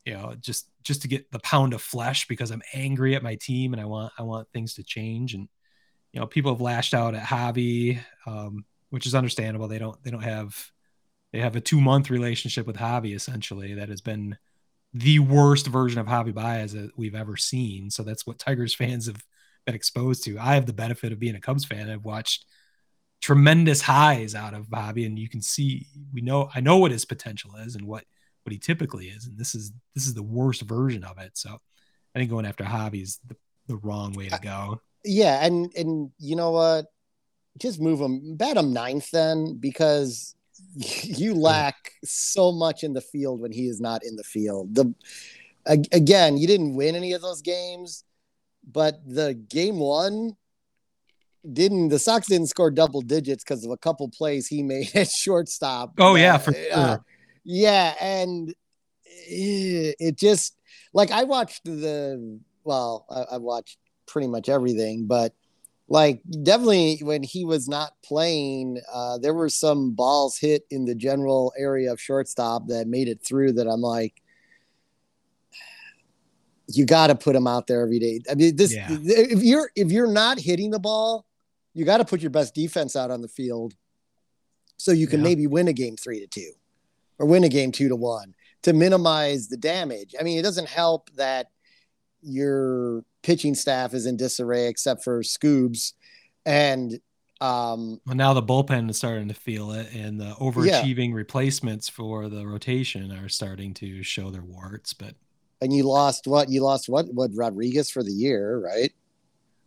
you 0.05 0.13
know 0.13 0.35
just 0.39 0.67
just 0.83 1.03
to 1.03 1.07
get 1.07 1.31
the 1.31 1.39
pound 1.39 1.73
of 1.73 1.81
flesh 1.81 2.27
because 2.27 2.51
I'm 2.51 2.63
angry 2.73 3.15
at 3.15 3.23
my 3.23 3.35
team 3.35 3.73
and 3.73 3.81
I 3.81 3.85
want 3.85 4.13
I 4.17 4.23
want 4.23 4.47
things 4.51 4.75
to 4.75 4.83
change 4.83 5.33
and 5.33 5.47
you 6.11 6.19
know 6.19 6.27
people 6.27 6.51
have 6.51 6.61
lashed 6.61 6.93
out 6.93 7.15
at 7.15 7.23
Javi, 7.23 7.99
um, 8.25 8.65
which 8.89 9.05
is 9.05 9.15
understandable. 9.15 9.67
They 9.67 9.79
don't 9.79 10.01
they 10.03 10.11
don't 10.11 10.23
have 10.23 10.71
they 11.33 11.39
have 11.39 11.55
a 11.55 11.61
two 11.61 11.81
month 11.81 12.09
relationship 12.09 12.67
with 12.67 12.77
Javi 12.77 13.15
essentially 13.15 13.75
that 13.75 13.89
has 13.89 14.01
been 14.01 14.37
the 14.93 15.19
worst 15.19 15.67
version 15.67 15.99
of 15.99 16.07
Javi 16.07 16.33
Baez 16.33 16.73
that 16.73 16.97
we've 16.97 17.15
ever 17.15 17.37
seen. 17.37 17.89
So 17.89 18.03
that's 18.03 18.25
what 18.27 18.39
Tigers 18.39 18.75
fans 18.81 19.07
have 19.07 19.23
been 19.65 19.75
exposed 19.75 20.23
to. 20.25 20.37
I 20.39 20.55
have 20.55 20.65
the 20.65 20.73
benefit 20.73 21.11
of 21.11 21.19
being 21.19 21.35
a 21.35 21.41
Cubs 21.41 21.65
fan. 21.65 21.89
I've 21.89 22.05
watched 22.05 22.45
tremendous 23.21 23.81
highs 23.81 24.35
out 24.35 24.53
of 24.53 24.69
Bobby, 24.69 25.05
and 25.05 25.17
you 25.17 25.29
can 25.29 25.41
see 25.41 25.87
we 26.13 26.21
know 26.21 26.49
I 26.53 26.59
know 26.59 26.77
what 26.77 26.91
his 26.91 27.05
potential 27.05 27.55
is 27.55 27.75
and 27.75 27.85
what 27.85 28.03
what 28.43 28.51
he 28.51 28.59
typically 28.59 29.05
is, 29.07 29.25
and 29.25 29.37
this 29.37 29.55
is 29.55 29.71
this 29.95 30.07
is 30.07 30.13
the 30.13 30.23
worst 30.23 30.63
version 30.63 31.03
of 31.03 31.17
it. 31.19 31.37
So 31.37 31.59
I 32.15 32.19
think 32.19 32.29
going 32.29 32.45
after 32.45 32.63
Javi 32.63 33.01
is 33.01 33.19
the, 33.27 33.35
the 33.67 33.77
wrong 33.77 34.13
way 34.13 34.29
to 34.29 34.39
go. 34.41 34.81
Yeah, 35.03 35.45
and 35.45 35.71
and 35.75 36.11
you 36.17 36.35
know 36.35 36.51
what? 36.51 36.85
Just 37.59 37.79
move 37.79 37.99
him, 37.99 38.35
bet 38.35 38.57
him 38.57 38.73
ninth 38.73 39.11
then, 39.11 39.57
because 39.59 40.35
you 40.75 41.35
lack 41.35 41.93
so 42.03 42.51
much 42.51 42.83
in 42.83 42.93
the 42.93 43.01
field 43.01 43.41
when 43.41 43.51
he 43.51 43.67
is 43.67 43.79
not 43.79 44.03
in 44.03 44.15
the 44.15 44.23
field. 44.23 44.75
The 44.75 44.93
again, 45.65 46.37
you 46.37 46.47
didn't 46.47 46.75
win 46.75 46.95
any 46.95 47.13
of 47.13 47.21
those 47.21 47.41
games, 47.41 48.03
but 48.69 48.99
the 49.05 49.33
game 49.33 49.79
one 49.79 50.35
didn't 51.53 51.89
the 51.89 51.99
Sox 51.99 52.27
didn't 52.27 52.47
score 52.47 52.71
double 52.71 53.01
digits 53.01 53.43
because 53.43 53.65
of 53.65 53.71
a 53.71 53.77
couple 53.77 54.09
plays 54.09 54.47
he 54.47 54.63
made 54.63 54.95
at 54.95 55.09
shortstop. 55.09 55.93
Oh 55.97 56.15
yeah, 56.15 56.37
for 56.37 56.53
sure. 56.53 56.73
Uh, 56.73 56.97
yeah, 57.43 57.95
and 57.99 58.53
it 59.05 60.17
just 60.17 60.55
like 60.93 61.11
I 61.11 61.23
watched 61.23 61.65
the 61.65 62.39
well, 62.63 63.05
I, 63.09 63.35
I 63.35 63.37
watched 63.37 63.77
pretty 64.05 64.27
much 64.27 64.49
everything, 64.49 65.07
but 65.07 65.33
like 65.87 66.21
definitely 66.43 66.99
when 67.01 67.23
he 67.23 67.43
was 67.43 67.67
not 67.67 67.93
playing, 68.03 68.79
uh, 68.93 69.17
there 69.17 69.33
were 69.33 69.49
some 69.49 69.91
balls 69.91 70.37
hit 70.37 70.63
in 70.69 70.85
the 70.85 70.95
general 70.95 71.53
area 71.57 71.91
of 71.91 71.99
shortstop 71.99 72.67
that 72.67 72.87
made 72.87 73.07
it 73.07 73.21
through. 73.25 73.53
That 73.53 73.67
I'm 73.67 73.81
like, 73.81 74.21
you 76.67 76.85
got 76.85 77.07
to 77.07 77.15
put 77.15 77.35
him 77.35 77.47
out 77.47 77.67
there 77.67 77.81
every 77.81 77.99
day. 77.99 78.21
I 78.29 78.35
mean, 78.35 78.55
this 78.55 78.73
yeah. 78.73 78.87
if 78.89 79.43
you're 79.43 79.71
if 79.75 79.91
you're 79.91 80.11
not 80.11 80.39
hitting 80.39 80.71
the 80.71 80.79
ball, 80.79 81.25
you 81.73 81.85
got 81.85 81.97
to 81.97 82.05
put 82.05 82.21
your 82.21 82.31
best 82.31 82.53
defense 82.53 82.95
out 82.95 83.11
on 83.11 83.21
the 83.21 83.27
field, 83.27 83.73
so 84.77 84.91
you 84.91 85.07
can 85.07 85.19
yeah. 85.19 85.25
maybe 85.25 85.47
win 85.47 85.67
a 85.67 85.73
game 85.73 85.95
three 85.95 86.19
to 86.19 86.27
two, 86.27 86.51
or 87.19 87.25
win 87.25 87.43
a 87.43 87.49
game 87.49 87.71
two 87.71 87.89
to 87.89 87.95
one 87.95 88.33
to 88.63 88.73
minimize 88.73 89.47
the 89.47 89.57
damage. 89.57 90.15
I 90.19 90.23
mean, 90.23 90.37
it 90.37 90.43
doesn't 90.43 90.69
help 90.69 91.09
that 91.15 91.47
your 92.21 93.03
pitching 93.23 93.55
staff 93.55 93.93
is 93.93 94.05
in 94.05 94.17
disarray 94.17 94.67
except 94.67 95.03
for 95.03 95.21
Scoobs, 95.21 95.93
and 96.45 96.99
um, 97.41 97.99
well, 98.05 98.15
now 98.15 98.35
the 98.35 98.43
bullpen 98.43 98.89
is 98.91 98.97
starting 98.97 99.27
to 99.29 99.33
feel 99.33 99.71
it, 99.71 99.91
and 99.93 100.21
the 100.21 100.35
overachieving 100.39 101.09
yeah. 101.09 101.15
replacements 101.15 101.89
for 101.89 102.29
the 102.29 102.45
rotation 102.45 103.11
are 103.11 103.29
starting 103.29 103.73
to 103.75 104.03
show 104.03 104.29
their 104.29 104.43
warts. 104.43 104.93
But 104.93 105.15
and 105.59 105.73
you 105.73 105.83
lost 105.83 106.27
what? 106.27 106.49
You 106.49 106.61
lost 106.61 106.87
what? 106.87 107.07
What 107.11 107.31
Rodriguez 107.33 107.89
for 107.89 108.03
the 108.03 108.11
year, 108.11 108.59
right? 108.59 108.93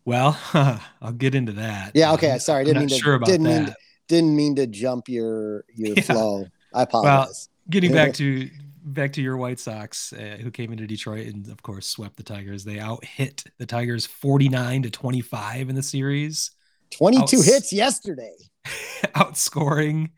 Well, 0.05 0.39
I'll 1.01 1.13
get 1.13 1.35
into 1.35 1.53
that. 1.53 1.93
Yeah. 1.95 2.13
Okay. 2.13 2.39
Sorry. 2.39 2.63
I 2.63 2.65
didn't 2.65 2.81
mean 2.81 2.89
to. 2.89 2.95
Sure 2.97 3.15
about 3.15 3.27
didn't 3.27 3.45
that. 3.45 3.59
mean. 3.59 3.67
To, 3.67 3.77
didn't 4.09 4.37
mean 4.37 4.57
to 4.57 4.67
jump 4.67 5.09
your 5.09 5.65
your 5.75 5.95
yeah. 5.97 6.03
flow. 6.03 6.47
I 6.75 6.83
apologize. 6.83 7.49
Well, 7.51 7.71
getting 7.71 7.93
back 7.93 8.13
to 8.15 8.51
back 8.85 9.13
to 9.15 9.23
your 9.23 9.37
White 9.37 9.59
Sox, 9.59 10.13
uh, 10.13 10.37
who 10.41 10.51
came 10.51 10.73
into 10.73 10.87
Detroit 10.87 11.27
and 11.27 11.49
of 11.49 11.63
course 11.63 11.87
swept 11.87 12.17
the 12.17 12.23
Tigers. 12.23 12.65
They 12.65 12.79
out 12.79 13.05
hit 13.05 13.45
the 13.59 13.67
Tigers 13.67 14.07
forty 14.07 14.49
nine 14.49 14.83
to 14.83 14.91
twenty 14.91 15.21
five 15.21 15.69
in 15.69 15.75
the 15.75 15.83
series. 15.83 16.51
Twenty 16.91 17.19
two 17.27 17.39
Outs- 17.39 17.47
hits 17.47 17.73
yesterday. 17.73 18.35
outscoring 19.15 20.11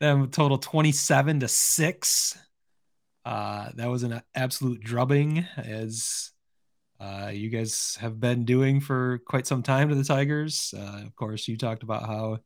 them 0.00 0.30
total 0.30 0.58
twenty 0.58 0.92
seven 0.92 1.40
to 1.40 1.48
six. 1.48 2.38
Uh, 3.24 3.70
that 3.74 3.90
was 3.90 4.04
an 4.04 4.22
absolute 4.36 4.80
drubbing, 4.80 5.44
as 5.56 6.30
uh, 6.98 7.30
you 7.32 7.50
guys 7.50 7.98
have 8.00 8.18
been 8.20 8.44
doing 8.44 8.80
for 8.80 9.18
quite 9.26 9.46
some 9.46 9.62
time 9.62 9.88
to 9.88 9.94
the 9.94 10.04
Tigers. 10.04 10.72
Uh, 10.76 11.02
of 11.04 11.14
course, 11.14 11.46
you 11.46 11.56
talked 11.56 11.82
about 11.82 12.06
how 12.06 12.38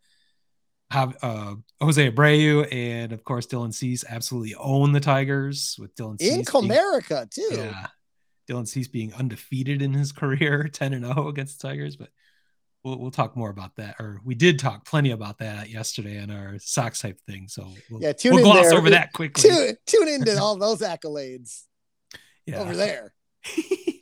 have 0.91 1.17
uh, 1.23 1.55
Jose 1.81 2.11
Abreu 2.11 2.67
and 2.73 3.13
of 3.13 3.23
course 3.23 3.47
Dylan 3.47 3.73
Cease 3.73 4.05
absolutely 4.09 4.57
own 4.57 4.93
the 4.93 5.01
Tigers 5.01 5.77
with 5.79 5.95
Dylan 5.95 6.21
Cease 6.21 6.35
in 6.35 6.45
Comerica 6.45 7.31
too. 7.31 7.49
Yeah, 7.53 7.87
Dylan 8.49 8.67
Cease 8.67 8.89
being 8.89 9.15
undefeated 9.15 9.83
in 9.83 9.95
his 9.95 10.13
career, 10.13 10.69
ten 10.69 10.93
and 10.93 11.05
zero 11.05 11.15
oh 11.17 11.29
against 11.29 11.61
the 11.61 11.69
Tigers. 11.69 11.97
But 11.97 12.09
we'll 12.83 12.99
we'll 12.99 13.13
talk 13.13 13.37
more 13.37 13.51
about 13.51 13.77
that, 13.77 13.97
or 14.01 14.21
we 14.25 14.35
did 14.35 14.59
talk 14.59 14.85
plenty 14.85 15.13
about 15.13 15.39
that 15.39 15.71
yesterday 15.71 16.21
on 16.21 16.31
our 16.31 16.59
Sox 16.59 17.01
type 17.01 17.21
thing. 17.25 17.47
So 17.47 17.69
we'll, 17.89 18.03
yeah, 18.03 18.13
tune 18.13 18.35
we'll 18.35 18.47
in 18.47 18.53
gloss 18.53 18.71
there. 18.71 18.79
over 18.79 18.91
that 18.91 19.13
quickly. 19.13 19.49
Tune, 19.49 19.77
tune 19.87 20.09
into 20.09 20.41
all 20.41 20.57
those 20.57 20.81
accolades. 20.81 21.65
Yeah. 22.47 22.61
over 22.61 22.75
there. 22.75 23.13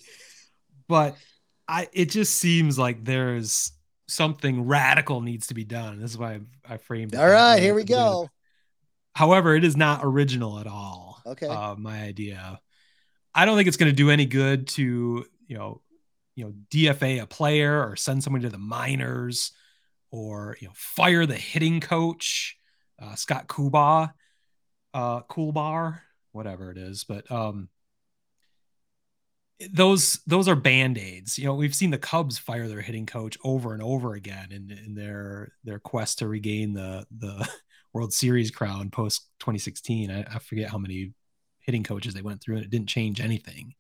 but 0.89 1.17
I 1.67 1.89
it 1.93 2.07
just 2.07 2.37
seems 2.37 2.79
like 2.79 3.05
there's 3.05 3.73
something 4.07 4.67
radical 4.67 5.21
needs 5.21 5.49
to 5.49 5.55
be 5.55 5.65
done. 5.65 6.01
This 6.01 6.13
is 6.13 6.19
why 6.19 6.41
I, 6.67 6.75
I 6.75 6.77
framed 6.79 7.15
it. 7.15 7.21
All 7.21 7.29
right, 7.29 7.61
here 7.61 7.75
we 7.75 7.85
go. 7.85 8.29
However, 9.15 9.55
it 9.55 9.65
is 9.65 9.77
not 9.77 10.01
original 10.03 10.59
at 10.59 10.67
all. 10.67 11.21
Okay. 11.27 11.47
Uh, 11.47 11.75
my 11.77 12.03
idea. 12.03 12.61
I 13.35 13.45
don't 13.45 13.57
think 13.57 13.69
it's 13.69 13.77
going 13.77 13.91
to 13.91 13.97
do 13.97 14.11
any 14.11 14.27
good 14.27 14.69
to 14.69 15.27
you 15.47 15.57
know, 15.57 15.81
you 16.37 16.45
know, 16.45 16.53
DFA 16.71 17.23
a 17.23 17.27
player 17.27 17.83
or 17.85 17.97
send 17.97 18.23
somebody 18.23 18.45
to 18.45 18.51
the 18.51 18.59
minors 18.59 19.53
or 20.11 20.57
you 20.61 20.69
know 20.69 20.75
fire 20.77 21.27
the 21.27 21.35
hitting 21.35 21.81
coach, 21.81 22.57
uh, 23.03 23.15
Scott 23.15 23.53
Kuba, 23.53 24.15
uh, 24.95 25.21
Coolbaugh, 25.23 25.99
whatever 26.33 26.71
it 26.71 26.79
is. 26.79 27.05
But 27.05 27.31
um, 27.31 27.69
those 29.73 30.21
those 30.27 30.49
are 30.49 30.55
band-aids. 30.55 31.39
You 31.39 31.47
know 31.47 31.55
we've 31.55 31.75
seen 31.75 31.91
the 31.91 31.99
cubs 31.99 32.39
fire 32.39 32.69
their 32.69 32.81
hitting 32.81 33.07
coach 33.07 33.37
over 33.45 33.73
and 33.73 33.83
over 33.83 34.15
again 34.15 34.49
in, 34.51 34.71
in 34.71 34.95
their 34.95 35.53
their 35.65 35.79
quest 35.79 36.19
to 36.19 36.29
regain 36.29 36.73
the 36.73 37.07
the 37.11 37.49
world 37.93 38.13
series 38.13 38.51
crown 38.51 38.91
post 38.91 39.29
2016 39.41 40.11
I, 40.11 40.39
forget 40.41 40.69
how 40.69 40.79
many 40.79 41.15
hitting 41.61 41.83
coaches 41.83 42.15
they 42.15 42.23
went 42.23 42.41
through 42.43 42.57
and 42.57 42.65
it 42.65 42.71
didn't 42.71 42.89
change 42.89 43.21
anything. 43.21 43.75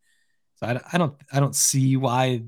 So 0.57 0.67
i, 0.67 0.81
I 0.93 0.99
don't 0.99 1.15
i 1.33 1.39
don't 1.39 1.55
see 1.55 1.97
why 1.97 2.43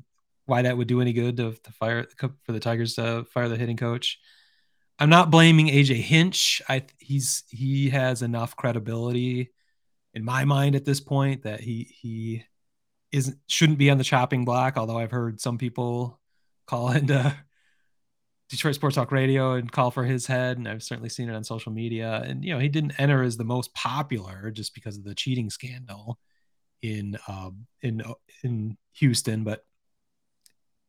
why 0.47 0.63
that 0.63 0.77
would 0.77 0.89
do 0.89 1.01
any 1.01 1.13
good 1.13 1.37
to, 1.37 1.53
to 1.53 1.73
fire 1.73 2.07
for 2.19 2.53
the 2.53 2.59
tigers 2.59 2.95
to 2.95 3.25
fire 3.33 3.49
the 3.49 3.57
hitting 3.57 3.77
coach. 3.77 4.19
I'm 4.99 5.09
not 5.09 5.31
blaming 5.31 5.69
aj 5.69 5.95
hinch. 5.95 6.61
I 6.69 6.83
he's 6.99 7.45
he 7.49 7.91
has 7.91 8.23
enough 8.23 8.57
credibility 8.57 9.53
in 10.15 10.25
my 10.25 10.45
mind 10.45 10.75
at 10.75 10.85
this 10.85 11.01
point 11.01 11.45
that 11.45 11.61
he 11.61 11.95
he 12.01 12.45
isn't 13.13 13.39
shouldn't 13.47 13.79
be 13.79 13.91
on 13.91 13.99
the 13.99 14.05
chopping 14.05 14.45
block. 14.45 14.77
Although 14.77 14.99
I've 14.99 15.11
heard 15.11 15.41
some 15.41 15.59
people 15.59 16.21
call 16.67 16.91
into 16.93 17.35
Detroit 18.49 18.75
Sports 18.75 18.97
Talk 18.97 19.13
Radio 19.13 19.53
and 19.53 19.71
call 19.71 19.91
for 19.91 20.05
his 20.05 20.27
head, 20.27 20.59
and 20.59 20.69
I've 20.69 20.83
certainly 20.83 21.09
seen 21.09 21.29
it 21.29 21.35
on 21.35 21.45
social 21.45 21.73
media. 21.73 22.23
And 22.25 22.45
you 22.45 22.53
know, 22.53 22.59
he 22.59 22.69
didn't 22.69 22.99
enter 22.99 23.23
as 23.23 23.37
the 23.37 23.45
most 23.45 23.73
popular 23.75 24.51
just 24.51 24.75
because 24.75 24.97
of 24.97 25.05
the 25.05 25.15
cheating 25.15 25.51
scandal 25.51 26.19
in 26.83 27.17
um, 27.29 27.67
in 27.83 28.03
in 28.43 28.77
Houston, 28.95 29.45
but 29.45 29.65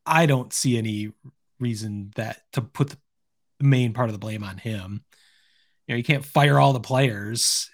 I 0.06 0.26
don't 0.26 0.52
see 0.54 0.78
any 0.78 1.12
reason 1.60 2.12
that 2.16 2.42
to 2.54 2.62
put 2.62 2.90
the 2.90 2.98
main 3.60 3.94
part 3.94 4.10
of 4.10 4.14
the 4.14 4.20
blame 4.20 4.44
on 4.44 4.58
him. 4.58 5.04
You 5.88 5.94
know, 5.94 5.98
you 5.98 6.04
can't 6.04 6.26
fire 6.26 6.60
all 6.60 6.74
the 6.74 6.80
players. 6.80 7.70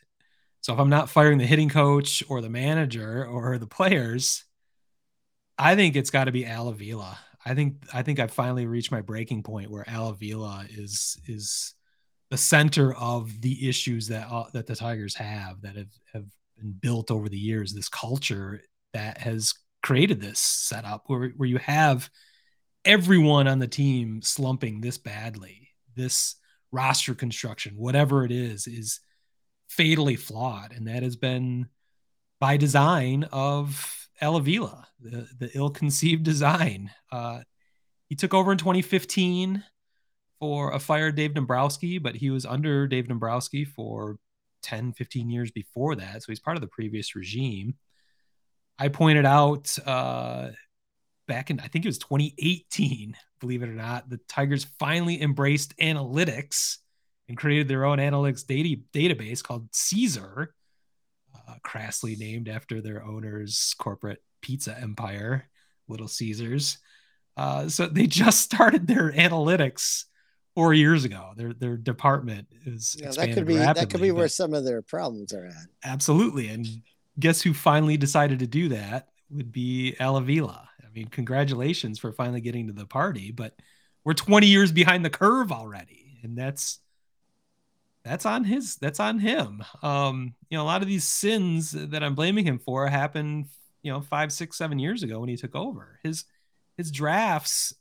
So 0.67 0.73
if 0.73 0.79
I'm 0.81 0.89
not 0.89 1.09
firing 1.09 1.37
the 1.37 1.45
hitting 1.45 1.69
coach 1.69 2.21
or 2.27 2.41
the 2.41 2.49
manager 2.49 3.25
or 3.25 3.57
the 3.57 3.67
players, 3.67 4.43
I 5.57 5.75
think 5.77 5.95
it's 5.95 6.09
got 6.09 6.25
to 6.25 6.33
be 6.33 6.45
Al 6.45 6.67
Avila. 6.67 7.17
I 7.45 7.55
think 7.55 7.85
I 7.93 8.03
think 8.03 8.19
I've 8.19 8.33
finally 8.33 8.65
reached 8.65 8.91
my 8.91 8.99
breaking 8.99 9.43
point 9.43 9.71
where 9.71 9.89
Al 9.89 10.09
Avila 10.09 10.65
is 10.69 11.17
is 11.25 11.73
the 12.31 12.35
center 12.35 12.93
of 12.95 13.39
the 13.39 13.69
issues 13.69 14.09
that 14.09 14.27
uh, 14.29 14.43
that 14.51 14.67
the 14.67 14.75
Tigers 14.75 15.15
have 15.15 15.61
that 15.61 15.77
have 15.77 15.87
have 16.11 16.25
been 16.57 16.73
built 16.81 17.11
over 17.11 17.29
the 17.29 17.39
years. 17.39 17.71
This 17.71 17.87
culture 17.87 18.59
that 18.91 19.19
has 19.19 19.53
created 19.81 20.19
this 20.19 20.37
setup 20.37 21.03
where 21.07 21.29
where 21.37 21.47
you 21.47 21.59
have 21.59 22.09
everyone 22.83 23.47
on 23.47 23.59
the 23.59 23.69
team 23.69 24.21
slumping 24.21 24.81
this 24.81 24.97
badly. 24.97 25.69
This 25.95 26.35
roster 26.73 27.15
construction, 27.15 27.77
whatever 27.77 28.25
it 28.25 28.33
is, 28.33 28.67
is 28.67 28.99
fatally 29.67 30.15
flawed, 30.15 30.73
and 30.73 30.87
that 30.87 31.03
has 31.03 31.15
been 31.15 31.67
by 32.39 32.57
design 32.57 33.25
of 33.31 34.07
Al 34.21 34.35
Avila, 34.35 34.87
the, 34.99 35.27
the 35.37 35.49
ill-conceived 35.55 36.23
design. 36.23 36.91
Uh, 37.11 37.41
he 38.07 38.15
took 38.15 38.33
over 38.33 38.51
in 38.51 38.57
2015 38.57 39.63
for 40.39 40.71
a 40.71 40.79
fired 40.79 41.15
Dave 41.15 41.33
Dombrowski, 41.33 41.97
but 41.97 42.15
he 42.15 42.29
was 42.29 42.45
under 42.45 42.87
Dave 42.87 43.07
Dombrowski 43.07 43.65
for 43.65 44.17
10, 44.63 44.93
15 44.93 45.29
years 45.29 45.51
before 45.51 45.95
that. 45.95 46.23
So 46.23 46.31
he's 46.31 46.39
part 46.39 46.57
of 46.57 46.61
the 46.61 46.67
previous 46.67 47.15
regime. 47.15 47.75
I 48.79 48.89
pointed 48.89 49.25
out 49.25 49.75
uh, 49.85 50.49
back 51.27 51.49
in, 51.49 51.59
I 51.59 51.67
think 51.67 51.85
it 51.85 51.89
was 51.89 51.97
2018, 51.97 53.15
believe 53.39 53.63
it 53.63 53.69
or 53.69 53.73
not, 53.73 54.09
the 54.09 54.19
Tigers 54.29 54.65
finally 54.79 55.21
embraced 55.21 55.77
analytics 55.77 56.77
and 57.27 57.37
created 57.37 57.67
their 57.67 57.85
own 57.85 57.97
analytics 57.97 58.45
data, 58.45 58.81
database 58.93 59.43
called 59.43 59.67
Caesar, 59.71 60.53
uh, 61.35 61.55
crassly 61.63 62.17
named 62.17 62.47
after 62.47 62.81
their 62.81 63.03
owner's 63.03 63.75
corporate 63.77 64.21
pizza 64.41 64.77
empire, 64.79 65.49
Little 65.87 66.07
Caesars. 66.07 66.77
Uh, 67.35 67.67
so 67.69 67.87
they 67.87 68.07
just 68.07 68.41
started 68.41 68.87
their 68.87 69.11
analytics 69.11 70.05
four 70.55 70.73
years 70.73 71.05
ago. 71.05 71.33
Their 71.35 71.53
their 71.53 71.77
department 71.77 72.47
is 72.65 72.95
yeah, 72.99 73.11
that 73.11 73.33
could 73.33 73.45
be 73.45 73.57
rapidly, 73.57 73.81
that 73.81 73.89
could 73.91 74.01
be 74.01 74.11
where 74.11 74.27
some 74.27 74.53
of 74.53 74.65
their 74.65 74.81
problems 74.81 75.33
are 75.33 75.45
at. 75.45 75.67
Absolutely, 75.83 76.47
and 76.47 76.67
guess 77.19 77.41
who 77.41 77.53
finally 77.53 77.97
decided 77.97 78.39
to 78.39 78.47
do 78.47 78.69
that 78.69 79.09
would 79.29 79.51
be 79.51 79.95
Al 79.99 80.17
Avila. 80.17 80.67
I 80.83 80.89
mean, 80.93 81.07
congratulations 81.09 81.99
for 81.99 82.11
finally 82.11 82.41
getting 82.41 82.67
to 82.67 82.73
the 82.73 82.85
party, 82.85 83.31
but 83.31 83.53
we're 84.03 84.13
20 84.13 84.47
years 84.47 84.71
behind 84.71 85.05
the 85.05 85.09
curve 85.09 85.51
already, 85.51 86.17
and 86.23 86.37
that's 86.37 86.79
that's 88.07 88.25
on 88.25 88.43
his 88.43 88.77
that's 88.77 88.99
on 88.99 89.19
him. 89.19 89.63
Um, 89.83 90.33
you 90.49 90.57
know, 90.57 90.63
a 90.63 90.65
lot 90.65 90.81
of 90.81 90.87
these 90.87 91.03
sins 91.03 91.71
that 91.71 92.03
I'm 92.03 92.15
blaming 92.15 92.45
him 92.45 92.59
for 92.59 92.87
happened, 92.87 93.47
you 93.83 93.91
know, 93.91 94.01
five, 94.01 94.31
six, 94.31 94.57
seven 94.57 94.79
years 94.79 95.03
ago 95.03 95.19
when 95.19 95.29
he 95.29 95.37
took 95.37 95.55
over. 95.55 95.99
His 96.03 96.25
his 96.77 96.91
drafts, 96.91 97.73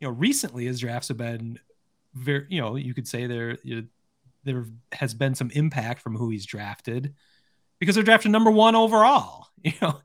you 0.00 0.08
know, 0.08 0.14
recently 0.14 0.66
his 0.66 0.80
drafts 0.80 1.08
have 1.08 1.16
been 1.16 1.58
very, 2.14 2.46
you 2.48 2.60
know, 2.60 2.76
you 2.76 2.94
could 2.94 3.08
say 3.08 3.26
there 3.26 3.58
you 3.62 3.76
know, 3.76 3.86
there 4.44 4.66
has 4.92 5.14
been 5.14 5.34
some 5.34 5.50
impact 5.50 6.00
from 6.00 6.16
who 6.16 6.30
he's 6.30 6.46
drafted 6.46 7.14
because 7.78 7.94
they're 7.94 8.04
drafted 8.04 8.32
number 8.32 8.50
one 8.50 8.74
overall. 8.74 9.46
You 9.62 9.74
know, 9.82 10.00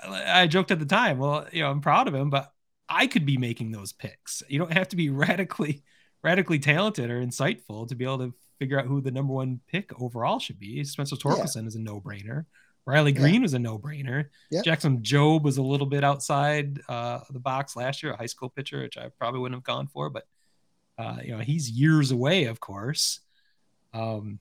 I 0.00 0.46
joked 0.46 0.70
at 0.70 0.78
the 0.78 0.86
time, 0.86 1.18
well, 1.18 1.48
you 1.50 1.62
know, 1.62 1.70
I'm 1.70 1.80
proud 1.80 2.06
of 2.06 2.14
him, 2.14 2.30
but 2.30 2.52
I 2.88 3.08
could 3.08 3.26
be 3.26 3.38
making 3.38 3.72
those 3.72 3.92
picks. 3.92 4.40
You 4.48 4.60
don't 4.60 4.72
have 4.72 4.88
to 4.90 4.96
be 4.96 5.10
radically, 5.10 5.82
radically 6.24 6.58
talented 6.58 7.10
or 7.10 7.20
insightful 7.20 7.86
to 7.86 7.94
be 7.94 8.04
able 8.04 8.18
to 8.18 8.34
figure 8.58 8.80
out 8.80 8.86
who 8.86 9.00
the 9.00 9.10
number 9.10 9.32
one 9.32 9.60
pick 9.68 9.90
overall 10.00 10.38
should 10.38 10.58
be. 10.58 10.82
Spencer 10.82 11.16
Torkelson 11.16 11.62
yeah. 11.62 11.68
is 11.68 11.76
a 11.76 11.80
no 11.80 12.00
brainer. 12.00 12.46
Riley 12.86 13.12
Greene 13.12 13.34
yeah. 13.34 13.40
was 13.40 13.54
a 13.54 13.58
no 13.58 13.78
brainer. 13.78 14.26
Yeah. 14.50 14.62
Jackson 14.62 14.98
Jobe 15.00 15.42
was 15.42 15.58
a 15.58 15.62
little 15.62 15.86
bit 15.86 16.02
outside 16.02 16.80
uh, 16.88 17.20
the 17.30 17.38
box 17.38 17.76
last 17.76 18.02
year, 18.02 18.12
a 18.12 18.16
high 18.16 18.26
school 18.26 18.48
pitcher, 18.50 18.80
which 18.80 18.98
I 18.98 19.08
probably 19.18 19.40
wouldn't 19.40 19.58
have 19.58 19.64
gone 19.64 19.86
for, 19.86 20.10
but 20.10 20.24
uh, 20.98 21.18
you 21.22 21.32
know, 21.32 21.38
he's 21.38 21.70
years 21.70 22.10
away, 22.10 22.44
of 22.44 22.60
course. 22.60 23.20
Um, 23.92 24.38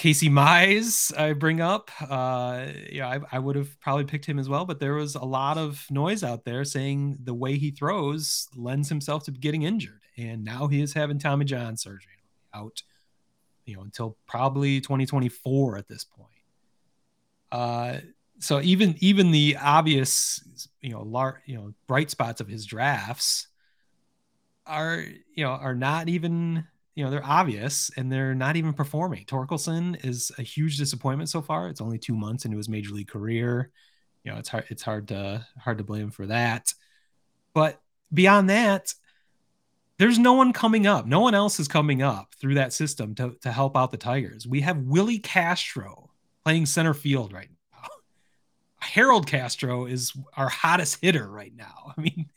Casey 0.00 0.30
Mize, 0.30 1.14
I 1.14 1.34
bring 1.34 1.60
up. 1.60 1.90
Uh, 2.00 2.68
yeah, 2.90 3.06
I, 3.06 3.20
I, 3.32 3.38
would 3.38 3.54
have 3.54 3.78
probably 3.80 4.06
picked 4.06 4.24
him 4.24 4.38
as 4.38 4.48
well, 4.48 4.64
but 4.64 4.80
there 4.80 4.94
was 4.94 5.14
a 5.14 5.22
lot 5.26 5.58
of 5.58 5.84
noise 5.90 6.24
out 6.24 6.46
there 6.46 6.64
saying 6.64 7.18
the 7.22 7.34
way 7.34 7.58
he 7.58 7.70
throws 7.70 8.48
lends 8.56 8.88
himself 8.88 9.24
to 9.24 9.30
getting 9.30 9.60
injured, 9.60 10.00
and 10.16 10.42
now 10.42 10.68
he 10.68 10.80
is 10.80 10.94
having 10.94 11.18
Tommy 11.18 11.44
John 11.44 11.76
surgery 11.76 12.14
out, 12.54 12.82
you 13.66 13.76
know, 13.76 13.82
until 13.82 14.16
probably 14.26 14.80
2024 14.80 15.76
at 15.76 15.86
this 15.86 16.04
point. 16.04 16.30
Uh, 17.52 17.98
so 18.38 18.62
even 18.62 18.94
even 19.00 19.32
the 19.32 19.58
obvious, 19.60 20.68
you 20.80 20.92
know, 20.92 21.02
lar- 21.02 21.42
you 21.44 21.56
know, 21.56 21.74
bright 21.86 22.10
spots 22.10 22.40
of 22.40 22.48
his 22.48 22.64
drafts 22.64 23.48
are 24.66 25.04
you 25.34 25.44
know 25.44 25.50
are 25.50 25.74
not 25.74 26.08
even 26.08 26.64
you 26.94 27.04
know 27.04 27.10
they're 27.10 27.24
obvious 27.24 27.90
and 27.96 28.10
they're 28.10 28.34
not 28.34 28.56
even 28.56 28.72
performing. 28.72 29.24
Torkelson 29.24 30.04
is 30.04 30.32
a 30.38 30.42
huge 30.42 30.76
disappointment 30.76 31.30
so 31.30 31.40
far. 31.40 31.68
It's 31.68 31.80
only 31.80 31.98
two 31.98 32.14
months 32.14 32.44
into 32.44 32.56
his 32.56 32.68
major 32.68 32.92
league 32.92 33.08
career. 33.08 33.70
You 34.24 34.32
know, 34.32 34.38
it's 34.38 34.48
hard 34.48 34.64
it's 34.68 34.82
hard 34.82 35.08
to 35.08 35.46
hard 35.58 35.78
to 35.78 35.84
blame 35.84 36.10
for 36.10 36.26
that. 36.26 36.72
But 37.54 37.80
beyond 38.12 38.50
that, 38.50 38.94
there's 39.98 40.18
no 40.18 40.32
one 40.32 40.52
coming 40.52 40.86
up. 40.86 41.06
No 41.06 41.20
one 41.20 41.34
else 41.34 41.60
is 41.60 41.68
coming 41.68 42.02
up 42.02 42.34
through 42.40 42.54
that 42.54 42.72
system 42.72 43.14
to, 43.16 43.36
to 43.42 43.52
help 43.52 43.76
out 43.76 43.90
the 43.90 43.96
Tigers. 43.98 44.46
We 44.46 44.62
have 44.62 44.78
Willi 44.78 45.18
Castro 45.18 46.10
playing 46.42 46.66
center 46.66 46.94
field 46.94 47.32
right 47.32 47.50
now. 47.72 47.88
Harold 48.80 49.26
Castro 49.26 49.84
is 49.84 50.12
our 50.36 50.48
hottest 50.48 50.98
hitter 51.02 51.28
right 51.28 51.54
now. 51.54 51.92
I 51.98 52.00
mean, 52.00 52.30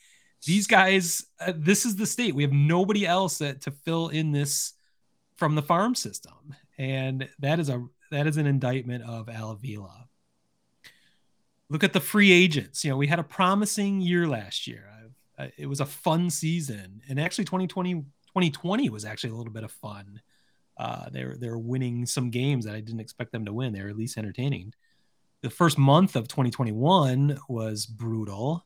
these 0.45 0.67
guys, 0.67 1.25
uh, 1.39 1.53
this 1.55 1.85
is 1.85 1.95
the 1.95 2.05
state. 2.05 2.35
We 2.35 2.43
have 2.43 2.51
nobody 2.51 3.05
else 3.05 3.37
that, 3.39 3.61
to 3.61 3.71
fill 3.71 4.09
in 4.09 4.31
this 4.31 4.73
from 5.35 5.55
the 5.55 5.61
farm 5.61 5.95
system, 5.95 6.55
and 6.77 7.27
that 7.39 7.59
is 7.59 7.69
a 7.69 7.85
that 8.11 8.27
is 8.27 8.37
an 8.37 8.45
indictment 8.45 9.03
of 9.03 9.29
Al 9.29 9.51
Avila. 9.51 10.07
Look 11.69 11.83
at 11.83 11.93
the 11.93 11.99
free 11.99 12.31
agents. 12.31 12.83
You 12.83 12.91
know, 12.91 12.97
we 12.97 13.07
had 13.07 13.19
a 13.19 13.23
promising 13.23 14.01
year 14.01 14.27
last 14.27 14.67
year. 14.67 14.89
Uh, 15.37 15.47
it 15.57 15.65
was 15.65 15.79
a 15.79 15.85
fun 15.85 16.29
season, 16.29 17.01
and 17.09 17.19
actually, 17.19 17.45
2020 17.45 17.93
2020 18.33 18.89
was 18.89 19.05
actually 19.05 19.29
a 19.29 19.35
little 19.35 19.53
bit 19.53 19.63
of 19.63 19.71
fun. 19.71 20.21
Uh, 20.77 21.09
they're 21.11 21.35
they're 21.39 21.57
winning 21.57 22.05
some 22.05 22.31
games 22.31 22.65
that 22.65 22.75
I 22.75 22.81
didn't 22.81 22.99
expect 22.99 23.31
them 23.31 23.45
to 23.45 23.53
win. 23.53 23.73
They're 23.73 23.89
at 23.89 23.97
least 23.97 24.17
entertaining. 24.17 24.73
The 25.41 25.49
first 25.49 25.77
month 25.77 26.15
of 26.15 26.27
2021 26.27 27.37
was 27.47 27.85
brutal. 27.85 28.65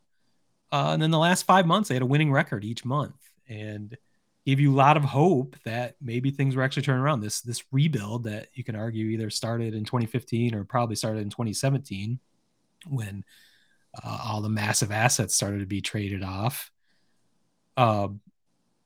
Uh, 0.71 0.91
and 0.93 1.01
then 1.01 1.11
the 1.11 1.17
last 1.17 1.43
five 1.43 1.65
months, 1.65 1.89
they 1.89 1.95
had 1.95 2.01
a 2.01 2.07
winning 2.07 2.31
record 2.31 2.65
each 2.65 2.83
month 2.83 3.15
and 3.47 3.97
gave 4.45 4.59
you 4.59 4.73
a 4.73 4.75
lot 4.75 4.97
of 4.97 5.03
hope 5.03 5.55
that 5.65 5.95
maybe 6.01 6.31
things 6.31 6.55
were 6.55 6.63
actually 6.63 6.83
turning 6.83 7.01
around. 7.01 7.21
This 7.21 7.41
this 7.41 7.63
rebuild 7.71 8.23
that 8.25 8.47
you 8.53 8.63
can 8.63 8.75
argue 8.75 9.07
either 9.07 9.29
started 9.29 9.73
in 9.73 9.83
2015 9.83 10.55
or 10.55 10.63
probably 10.63 10.95
started 10.95 11.21
in 11.21 11.29
2017 11.29 12.19
when 12.87 13.23
uh, 14.01 14.17
all 14.25 14.41
the 14.41 14.49
massive 14.49 14.91
assets 14.91 15.35
started 15.35 15.59
to 15.59 15.65
be 15.65 15.81
traded 15.81 16.23
off. 16.23 16.71
Uh, 17.75 18.07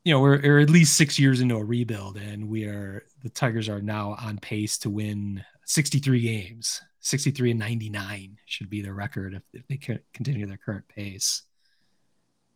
you 0.04 0.14
know, 0.14 0.20
we're, 0.20 0.42
we're, 0.42 0.60
at 0.60 0.70
least 0.70 0.98
six 0.98 1.20
years 1.20 1.42
into 1.42 1.56
a 1.56 1.64
rebuild, 1.64 2.18
and 2.18 2.50
we 2.50 2.66
are 2.66 3.06
the 3.24 3.30
Tigers 3.30 3.70
are 3.70 3.82
now 3.82 4.16
on 4.20 4.40
pace 4.40 4.80
to 4.80 4.90
win 4.90 5.44
63 5.66 6.22
games. 6.22 6.82
63 7.02 7.52
and 7.52 7.60
99 7.60 8.38
should 8.46 8.70
be 8.70 8.82
the 8.82 8.94
record 8.94 9.34
if, 9.34 9.44
if 9.54 9.68
they 9.68 10.00
continue 10.14 10.46
their 10.46 10.58
current 10.58 10.88
pace 10.88 11.44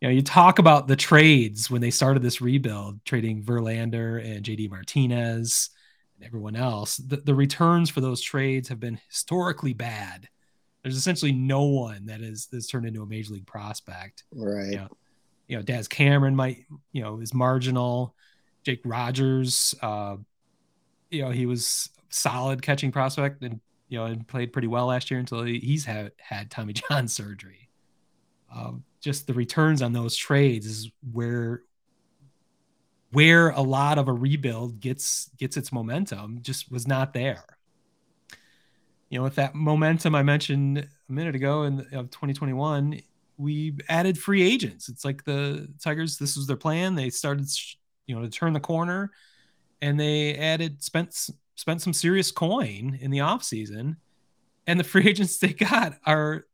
you 0.00 0.08
know, 0.08 0.14
you 0.14 0.22
talk 0.22 0.58
about 0.58 0.88
the 0.88 0.96
trades 0.96 1.70
when 1.70 1.80
they 1.80 1.90
started 1.90 2.22
this 2.22 2.40
rebuild, 2.40 3.02
trading 3.04 3.42
Verlander 3.42 4.22
and 4.24 4.44
JD 4.44 4.70
Martinez 4.70 5.70
and 6.16 6.26
everyone 6.26 6.56
else. 6.56 6.98
The, 6.98 7.16
the 7.16 7.34
returns 7.34 7.88
for 7.88 8.00
those 8.00 8.20
trades 8.20 8.68
have 8.68 8.80
been 8.80 9.00
historically 9.08 9.72
bad. 9.72 10.28
There's 10.82 10.96
essentially 10.96 11.32
no 11.32 11.62
one 11.62 12.06
that 12.06 12.20
is 12.20 12.46
that's 12.52 12.66
turned 12.66 12.86
into 12.86 13.02
a 13.02 13.06
major 13.06 13.32
league 13.32 13.46
prospect. 13.46 14.24
Right. 14.32 14.70
You 14.70 14.76
know, 14.76 14.88
you 15.48 15.56
know 15.56 15.62
Daz 15.62 15.88
Cameron 15.88 16.36
might, 16.36 16.66
you 16.92 17.02
know, 17.02 17.20
is 17.20 17.32
marginal. 17.32 18.14
Jake 18.64 18.82
Rogers, 18.84 19.74
uh, 19.80 20.16
you 21.10 21.22
know, 21.22 21.30
he 21.30 21.46
was 21.46 21.88
solid 22.10 22.62
catching 22.62 22.92
prospect 22.92 23.42
and 23.42 23.60
you 23.88 23.98
know, 23.98 24.06
and 24.06 24.26
played 24.26 24.52
pretty 24.52 24.68
well 24.68 24.86
last 24.86 25.10
year 25.10 25.20
until 25.20 25.44
he, 25.44 25.58
he's 25.58 25.84
had 25.84 26.12
had 26.18 26.50
Tommy 26.50 26.74
John 26.74 27.08
surgery. 27.08 27.68
Um, 28.54 28.84
just 29.06 29.28
the 29.28 29.34
returns 29.34 29.82
on 29.82 29.92
those 29.92 30.16
trades 30.16 30.66
is 30.66 30.90
where 31.12 31.62
where 33.12 33.50
a 33.50 33.62
lot 33.62 33.98
of 33.98 34.08
a 34.08 34.12
rebuild 34.12 34.80
gets 34.80 35.30
gets 35.38 35.56
its 35.56 35.72
momentum 35.72 36.40
just 36.42 36.72
was 36.72 36.88
not 36.88 37.12
there. 37.12 37.44
You 39.08 39.18
know, 39.18 39.22
with 39.22 39.36
that 39.36 39.54
momentum 39.54 40.16
I 40.16 40.24
mentioned 40.24 40.78
a 40.78 41.12
minute 41.12 41.36
ago 41.36 41.62
in 41.62 41.78
of 41.92 42.10
2021, 42.10 43.00
we 43.38 43.76
added 43.88 44.18
free 44.18 44.42
agents. 44.42 44.88
It's 44.88 45.04
like 45.04 45.22
the 45.22 45.72
Tigers. 45.80 46.18
This 46.18 46.36
was 46.36 46.48
their 46.48 46.56
plan. 46.56 46.96
They 46.96 47.10
started, 47.10 47.48
you 48.08 48.16
know, 48.16 48.22
to 48.22 48.28
turn 48.28 48.54
the 48.54 48.60
corner, 48.60 49.12
and 49.80 50.00
they 50.00 50.34
added 50.34 50.82
spent 50.82 51.30
spent 51.54 51.80
some 51.80 51.92
serious 51.92 52.32
coin 52.32 52.98
in 53.00 53.12
the 53.12 53.18
offseason. 53.18 53.98
and 54.66 54.80
the 54.80 54.84
free 54.84 55.08
agents 55.08 55.38
they 55.38 55.52
got 55.52 55.96
are 56.04 56.44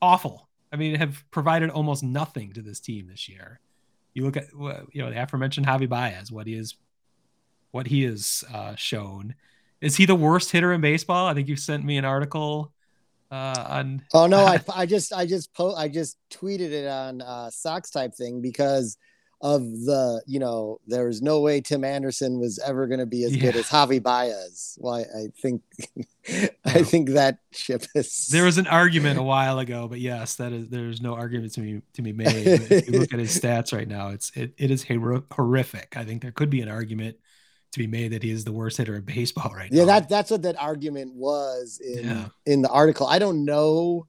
awful. 0.00 0.48
I 0.72 0.76
mean, 0.76 0.94
have 0.94 1.22
provided 1.30 1.70
almost 1.70 2.02
nothing 2.02 2.52
to 2.54 2.62
this 2.62 2.80
team 2.80 3.06
this 3.06 3.28
year. 3.28 3.60
You 4.14 4.24
look 4.24 4.36
at 4.36 4.46
you 4.92 5.02
know 5.02 5.10
the 5.10 5.22
aforementioned 5.22 5.66
Javi 5.66 5.88
Baez, 5.88 6.32
what 6.32 6.46
he 6.46 6.54
is, 6.54 6.76
what 7.70 7.86
he 7.86 8.04
has 8.04 8.42
uh, 8.52 8.74
shown. 8.74 9.34
Is 9.80 9.96
he 9.96 10.06
the 10.06 10.14
worst 10.14 10.50
hitter 10.52 10.72
in 10.72 10.80
baseball? 10.80 11.26
I 11.26 11.34
think 11.34 11.48
you 11.48 11.56
sent 11.56 11.84
me 11.84 11.98
an 11.98 12.04
article 12.04 12.72
uh, 13.30 13.64
on. 13.68 14.02
Oh 14.14 14.26
no, 14.26 14.44
I, 14.44 14.60
I 14.74 14.86
just 14.86 15.12
I 15.12 15.26
just 15.26 15.52
po- 15.52 15.74
I 15.74 15.88
just 15.88 16.16
tweeted 16.30 16.70
it 16.72 16.86
on 16.86 17.20
uh, 17.20 17.50
Sox 17.50 17.90
type 17.90 18.14
thing 18.14 18.40
because 18.40 18.96
of 19.42 19.62
the 19.62 20.22
you 20.26 20.38
know 20.38 20.80
there 20.86 21.06
was 21.06 21.20
no 21.20 21.40
way 21.40 21.60
Tim 21.60 21.82
Anderson 21.82 22.38
was 22.38 22.60
ever 22.60 22.86
going 22.86 23.00
to 23.00 23.06
be 23.06 23.24
as 23.24 23.34
yeah. 23.34 23.42
good 23.42 23.56
as 23.56 23.66
Javi 23.66 24.00
Baez. 24.00 24.78
Well, 24.80 24.94
I, 24.94 25.00
I 25.00 25.26
think 25.40 25.62
I 26.64 26.82
think 26.84 27.10
that 27.10 27.38
ship 27.50 27.84
is. 27.94 28.28
There 28.28 28.44
was 28.44 28.58
an 28.58 28.68
argument 28.68 29.18
a 29.18 29.22
while 29.22 29.58
ago, 29.58 29.88
but 29.88 30.00
yes, 30.00 30.36
that 30.36 30.52
is 30.52 30.68
there's 30.68 31.00
no 31.00 31.14
argument 31.14 31.52
to 31.54 31.60
be 31.60 31.82
to 31.94 32.02
be 32.02 32.12
made. 32.12 32.46
if 32.46 32.88
you 32.88 32.98
look 32.98 33.12
at 33.12 33.18
his 33.18 33.38
stats 33.40 33.76
right 33.76 33.88
now, 33.88 34.08
it's 34.08 34.30
it, 34.36 34.54
it 34.58 34.70
is 34.70 34.84
horrific. 34.84 35.96
I 35.96 36.04
think 36.04 36.22
there 36.22 36.32
could 36.32 36.50
be 36.50 36.60
an 36.60 36.68
argument 36.68 37.16
to 37.72 37.78
be 37.78 37.86
made 37.88 38.12
that 38.12 38.22
he 38.22 38.30
is 38.30 38.44
the 38.44 38.52
worst 38.52 38.76
hitter 38.76 38.94
in 38.94 39.02
baseball 39.02 39.52
right 39.54 39.72
yeah, 39.72 39.84
now. 39.84 39.92
Yeah, 39.92 40.00
that 40.00 40.08
that's 40.08 40.30
what 40.30 40.42
that 40.42 40.56
argument 40.56 41.14
was 41.14 41.80
in 41.84 42.04
yeah. 42.04 42.28
in 42.46 42.62
the 42.62 42.70
article. 42.70 43.08
I 43.08 43.18
don't 43.18 43.44
know 43.44 44.06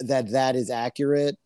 that 0.00 0.32
that 0.32 0.56
is 0.56 0.68
accurate. 0.68 1.36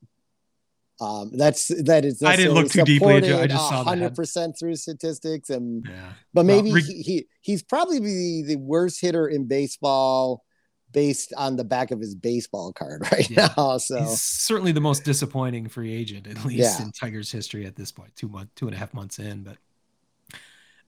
Um, 1.00 1.32
that's 1.34 1.68
that 1.84 2.04
is. 2.04 2.22
I 2.22 2.36
didn't 2.36 2.54
look 2.54 2.70
too 2.70 2.84
deeply. 2.84 3.16
I 3.16 3.46
just 3.46 3.68
saw 3.68 3.82
hundred 3.82 4.14
percent 4.14 4.56
through 4.58 4.76
statistics, 4.76 5.50
and 5.50 5.84
yeah. 5.88 6.12
but 6.32 6.46
maybe 6.46 6.72
well, 6.72 6.82
he, 6.82 7.02
he 7.02 7.26
he's 7.40 7.62
probably 7.62 7.98
the, 7.98 8.44
the 8.46 8.56
worst 8.56 9.00
hitter 9.00 9.26
in 9.26 9.46
baseball 9.46 10.44
based 10.92 11.34
on 11.36 11.56
the 11.56 11.64
back 11.64 11.90
of 11.90 11.98
his 12.00 12.14
baseball 12.14 12.72
card 12.72 13.02
right 13.12 13.28
yeah. 13.28 13.48
now. 13.56 13.76
So 13.78 14.00
he's 14.00 14.22
certainly 14.22 14.72
the 14.72 14.80
most 14.80 15.04
disappointing 15.04 15.68
free 15.68 15.92
agent, 15.92 16.28
at 16.28 16.44
least 16.44 16.78
yeah. 16.78 16.86
in 16.86 16.92
Tigers 16.92 17.30
history 17.30 17.66
at 17.66 17.74
this 17.74 17.90
point. 17.90 18.14
Two 18.14 18.28
month, 18.28 18.50
two 18.54 18.66
and 18.66 18.74
a 18.74 18.78
half 18.78 18.94
months 18.94 19.18
in, 19.18 19.42
but 19.42 19.56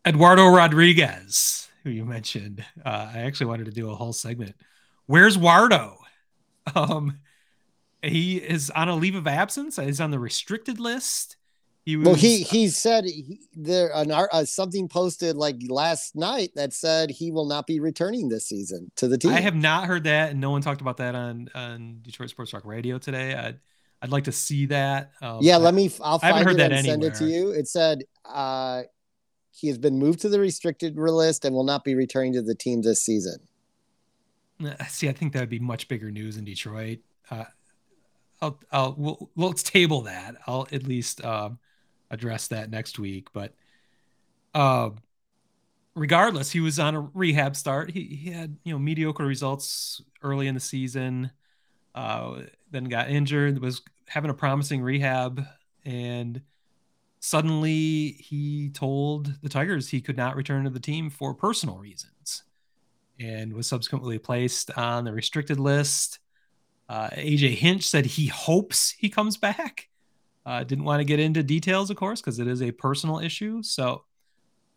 Eduardo 0.07 0.47
Rodriguez, 0.47 1.69
who 1.83 1.91
you 1.91 2.05
mentioned, 2.05 2.65
uh, 2.85 3.11
I 3.13 3.23
actually 3.23 3.47
wanted 3.47 3.65
to 3.67 3.73
do 3.73 3.91
a 3.91 3.95
whole 3.97 4.13
segment. 4.13 4.55
Where's 5.07 5.37
Wardo? 5.37 5.97
Um, 6.75 7.21
he 8.03 8.37
is 8.37 8.71
on 8.71 8.89
a 8.89 8.97
leave 8.97 9.15
of 9.15 9.27
absence. 9.27 9.77
He's 9.77 10.01
on 10.01 10.11
the 10.11 10.19
restricted 10.19 10.79
list. 10.79 11.37
He 11.85 11.97
was, 11.97 12.07
well, 12.07 12.15
he 12.17 12.43
he 12.43 12.67
said 12.67 13.05
he, 13.05 13.41
there 13.55 13.93
an 13.95 14.11
uh, 14.11 14.45
something 14.45 14.89
posted 14.89 15.37
like 15.37 15.57
last 15.69 16.17
night 16.17 16.51
that 16.57 16.73
said 16.73 17.11
he 17.11 17.31
will 17.31 17.47
not 17.47 17.65
be 17.65 17.79
returning 17.79 18.29
this 18.29 18.49
season 18.49 18.91
to 18.97 19.07
the 19.07 19.17
team. 19.17 19.31
I 19.31 19.41
have 19.41 19.55
not 19.55 19.85
heard 19.85 20.03
that, 20.05 20.31
and 20.33 20.41
no 20.41 20.51
one 20.51 20.63
talked 20.63 20.81
about 20.81 20.97
that 20.97 21.15
on 21.15 21.49
on 21.55 22.01
Detroit 22.03 22.31
Sports 22.31 22.51
Talk 22.51 22.65
Radio 22.65 22.99
today. 22.99 23.35
I'd 23.35 23.61
I'd 24.03 24.11
like 24.11 24.25
to 24.25 24.33
see 24.33 24.67
that. 24.67 25.13
Um, 25.23 25.39
yeah, 25.43 25.59
let 25.59 25.75
me. 25.75 25.93
I'll 26.03 26.19
find 26.19 26.35
I 26.35 26.39
haven't 26.39 26.47
heard 26.49 26.55
it 26.57 26.59
that 26.59 26.73
and 26.73 26.87
anywhere. 26.87 27.15
send 27.15 27.31
it 27.31 27.33
to 27.33 27.33
you. 27.33 27.51
It 27.51 27.69
said 27.69 28.03
uh, 28.25 28.83
he 29.53 29.69
has 29.69 29.79
been 29.79 29.99
moved 29.99 30.21
to 30.23 30.29
the 30.29 30.41
restricted 30.41 30.97
list 30.99 31.45
and 31.45 31.55
will 31.55 31.65
not 31.65 31.85
be 31.85 31.95
returning 31.95 32.33
to 32.33 32.43
the 32.43 32.55
team 32.55 32.83
this 32.83 33.01
season. 33.03 33.39
See, 34.89 35.09
I 35.09 35.13
think 35.13 35.35
that 35.35 35.41
would 35.41 35.51
be 35.51 35.59
much 35.59 35.87
bigger 35.87 36.11
news 36.11 36.37
in 36.37 36.45
Detroit. 36.45 36.99
Uh, 37.31 37.45
I'll, 38.41 38.61
I'll, 38.71 38.95
we'll, 38.97 39.31
let's 39.37 39.63
table 39.63 40.03
that. 40.03 40.37
I'll 40.47 40.67
at 40.73 40.85
least 40.85 41.25
uh, 41.25 41.51
address 42.11 42.49
that 42.49 42.71
next 42.71 42.99
week. 42.99 43.29
But 43.33 43.55
uh, 44.55 44.91
regardless, 45.95 46.51
he 46.51 46.61
was 46.61 46.79
on 46.79 46.95
a 46.95 47.01
rehab 47.01 47.57
start. 47.57 47.91
He, 47.91 48.05
he 48.05 48.31
had 48.31 48.57
you 48.65 48.73
know 48.73 48.79
mediocre 48.79 49.25
results 49.25 50.03
early 50.23 50.47
in 50.47 50.55
the 50.55 50.61
season. 50.61 51.31
Uh, 51.95 52.43
then 52.71 52.85
got 52.85 53.11
injured. 53.11 53.59
Was 53.59 53.83
having 54.07 54.31
a 54.31 54.35
promising 54.35 54.83
rehab, 54.83 55.45
and 55.85 56.43
suddenly 57.21 58.13
he 58.21 58.71
told 58.71 59.41
the 59.43 59.49
Tigers 59.49 59.89
he 59.89 60.01
could 60.01 60.17
not 60.17 60.37
return 60.37 60.65
to 60.65 60.71
the 60.71 60.79
team 60.81 61.09
for 61.09 61.35
personal 61.35 61.79
reasons, 61.79 62.43
and 63.19 63.53
was 63.55 63.67
subsequently 63.67 64.19
placed 64.19 64.71
on 64.77 65.05
the 65.05 65.13
restricted 65.13 65.59
list. 65.59 66.19
Uh, 66.89 67.09
AJ 67.11 67.55
Hinch 67.55 67.89
said 67.89 68.07
he 68.07 68.27
hopes 68.27 68.91
he 68.91 69.09
comes 69.09 69.37
back. 69.37 69.89
Uh, 70.45 70.63
didn't 70.63 70.85
want 70.85 71.01
to 71.01 71.05
get 71.05 71.19
into 71.19 71.43
details, 71.43 71.91
of 71.91 71.97
course, 71.97 72.21
because 72.21 72.39
it 72.39 72.47
is 72.47 72.63
a 72.63 72.71
personal 72.71 73.19
issue. 73.19 73.63
So 73.63 74.05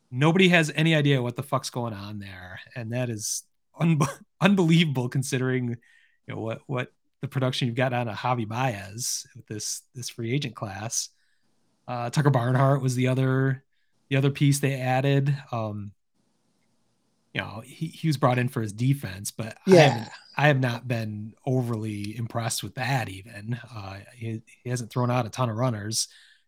nobody 0.09 0.49
has 0.49 0.71
any 0.75 0.95
idea 0.95 1.21
what 1.21 1.35
the 1.35 1.43
fuck's 1.43 1.69
going 1.69 1.93
on 1.93 2.19
there, 2.19 2.59
and 2.75 2.91
that 2.93 3.09
is 3.09 3.43
un- 3.79 3.99
unbelievable 4.41 5.09
considering 5.09 5.69
you 5.69 6.35
know 6.35 6.39
what 6.39 6.61
what 6.65 6.91
the 7.21 7.27
production 7.27 7.67
you've 7.67 7.75
got 7.75 7.93
out 7.93 8.07
of 8.07 8.15
Javi 8.15 8.47
Baez 8.47 9.27
with 9.35 9.45
this 9.47 9.83
this 9.93 10.09
free 10.09 10.33
agent 10.33 10.55
class. 10.55 11.09
Uh, 11.87 12.09
Tucker 12.09 12.29
Barnhart 12.29 12.81
was 12.81 12.95
the 12.95 13.07
other 13.07 13.63
the 14.09 14.15
other 14.15 14.31
piece 14.31 14.59
they 14.59 14.73
added. 14.73 15.35
Um, 15.51 15.91
you 17.33 17.41
know, 17.41 17.61
he, 17.63 17.87
he 17.87 18.07
was 18.07 18.17
brought 18.17 18.39
in 18.39 18.49
for 18.49 18.61
his 18.61 18.73
defense, 18.73 19.31
but 19.31 19.57
yeah, 19.67 20.09
I, 20.35 20.45
I 20.45 20.47
have 20.47 20.59
not 20.59 20.87
been 20.87 21.33
overly 21.45 22.17
impressed 22.17 22.63
with 22.63 22.75
that. 22.75 23.07
Even 23.07 23.59
uh, 23.75 23.97
he, 24.15 24.41
he 24.63 24.69
hasn't 24.69 24.91
thrown 24.91 25.11
out 25.11 25.25
a 25.25 25.29
ton 25.29 25.49
of 25.49 25.55
runners. 25.55 26.07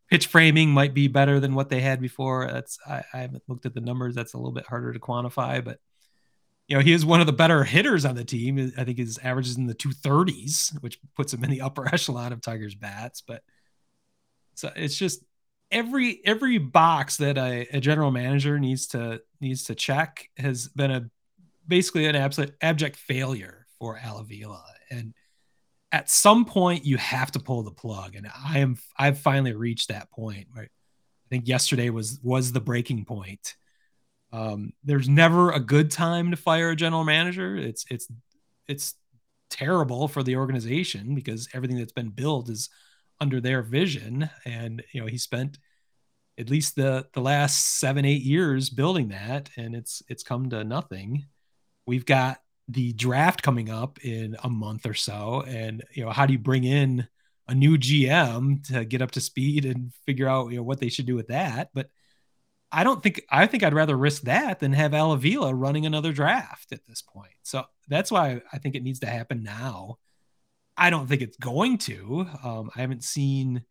Pitch 0.10 0.28
framing 0.28 0.72
might 0.72 0.94
be 0.94 1.08
better 1.08 1.40
than 1.40 1.54
what 1.54 1.70
they 1.70 1.82
had 1.82 2.02
before. 2.02 2.50
That's 2.52 2.80
I, 2.88 3.04
I 3.14 3.18
haven't 3.20 3.44
looked 3.48 3.66
at 3.66 3.74
the 3.74 3.82
numbers. 3.82 4.16
That's 4.16 4.34
a 4.34 4.38
little 4.38 4.52
bit 4.52 4.66
harder 4.66 4.92
to 4.92 5.00
quantify, 5.00 5.64
but 5.64 5.80
you 6.68 6.78
know, 6.78 6.82
he 6.82 6.94
is 6.94 7.06
one 7.06 7.20
of 7.20 7.28
the 7.28 7.34
better 7.34 7.64
hitters 7.64 8.06
on 8.06 8.16
the 8.16 8.24
team. 8.24 8.72
I 8.78 8.86
think 8.86 8.98
his 8.98 9.20
average 9.20 9.48
is 9.48 9.58
in 9.58 9.68
the 9.68 9.76
230s, 9.76 10.82
which 10.82 11.00
puts 11.18 11.34
him 11.34 11.44
in 11.44 11.50
the 11.50 11.62
upper 11.62 11.86
echelon 11.94 12.32
of 12.32 12.42
Tigers 12.42 12.76
bats. 12.76 13.22
But 13.22 13.44
so 14.56 14.72
it's 14.76 14.98
just 14.98 15.22
every 15.72 16.22
every 16.26 16.58
box 16.58 17.18
that 17.18 17.38
a, 17.38 17.68
a, 17.76 17.80
general 17.80 18.12
manager 18.12 18.60
needs 18.60 18.88
to 18.88 19.22
needs 19.40 19.64
to 19.66 19.76
check 19.76 20.30
has 20.38 20.68
been 20.68 20.92
a 20.92 21.10
basically 21.68 22.06
an 22.06 22.16
absolute 22.16 22.54
abject 22.62 22.98
failure 22.98 23.66
for 23.80 23.98
Al 23.98 24.20
Avila. 24.20 24.64
And 24.90 25.14
at 25.92 26.10
some 26.10 26.46
point 26.46 26.86
you 26.86 26.98
have 26.98 27.32
to 27.32 27.40
pull 27.40 27.64
the 27.64 27.72
plug. 27.72 28.16
And 28.16 28.28
I 28.28 28.60
am 28.60 28.78
I've 28.98 29.20
finally 29.20 29.54
reached 29.54 29.90
that 29.90 30.12
point. 30.12 30.48
Right. 30.56 30.70
I 30.70 31.28
think 31.30 31.48
yesterday 31.48 31.90
was 31.90 32.20
was 32.22 32.52
the 32.52 32.62
breaking 32.62 33.06
point. 33.06 33.56
Um, 34.34 34.74
there's 34.84 35.10
never 35.10 35.52
a 35.52 35.60
good 35.60 35.92
time 35.92 36.32
to 36.32 36.38
fire 36.38 36.72
a 36.72 36.76
general 36.76 37.04
manager. 37.04 37.56
It's 37.56 37.86
it's 37.90 38.08
it's 38.68 38.96
terrible 39.50 40.08
for 40.08 40.24
the 40.24 40.38
organization 40.38 41.14
because 41.16 41.50
everything 41.54 41.78
that's 41.78 41.92
been 41.92 42.10
built 42.10 42.50
is 42.50 42.70
under 43.22 43.40
their 43.40 43.62
vision. 43.62 44.30
And 44.46 44.84
you 44.92 45.00
know 45.00 45.08
he 45.08 45.18
spent 45.18 45.60
at 46.38 46.50
least 46.50 46.76
the 46.76 47.08
the 47.14 47.22
last 47.22 47.80
seven 47.80 48.04
eight 48.04 48.24
years 48.24 48.70
building 48.70 49.10
that 49.10 49.50
and 49.56 49.76
it's 49.76 50.02
it's 50.10 50.24
come 50.24 50.50
to 50.50 50.64
nothing. 50.64 51.26
We've 51.86 52.06
got 52.06 52.40
the 52.68 52.94
draft 52.94 53.44
coming 53.44 53.70
up 53.70 54.00
in 54.04 54.36
a 54.44 54.50
month 54.50 54.86
or 54.86 54.94
so. 54.94 55.44
And 55.48 55.84
you 55.94 56.04
know 56.04 56.12
how 56.12 56.26
do 56.26 56.34
you 56.34 56.40
bring 56.40 56.64
in 56.64 57.08
a 57.48 57.56
new 57.56 57.78
gm 57.78 58.66
to 58.68 58.86
get 58.86 59.02
up 59.02 59.12
to 59.12 59.22
speed 59.22 59.66
and 59.66 59.94
figure 60.06 60.28
out 60.28 60.52
you 60.52 60.58
know 60.58 60.64
what 60.64 60.80
they 60.80 60.90
should 60.90 61.06
do 61.06 61.16
with 61.16 61.28
that? 61.28 61.70
But 61.74 61.90
i 62.74 62.84
don't 62.86 63.04
think 63.04 63.22
i 63.30 63.46
think 63.46 63.64
i'd 63.64 63.74
rather 63.74 63.98
risk 63.98 64.22
that 64.24 64.60
than 64.60 64.72
have 64.74 64.94
Al 64.94 65.12
Avila 65.12 65.54
running 65.54 65.86
another 65.86 66.14
draft 66.14 66.72
at 66.72 66.86
this 66.86 67.02
point. 67.02 67.34
So 67.44 67.66
that's 67.88 68.12
why 68.12 68.42
i 68.54 68.58
think 68.58 68.76
it 68.76 68.84
needs 68.84 69.00
to 69.02 69.08
happen 69.08 69.44
now 69.44 69.98
I 70.78 70.90
don't 70.90 71.08
think 71.08 71.22
it's 71.22 71.38
going 71.38 71.78
to. 71.80 72.28
Um, 72.44 72.72
I 72.76 72.82
haven't 72.82 73.04
seen 73.04 73.64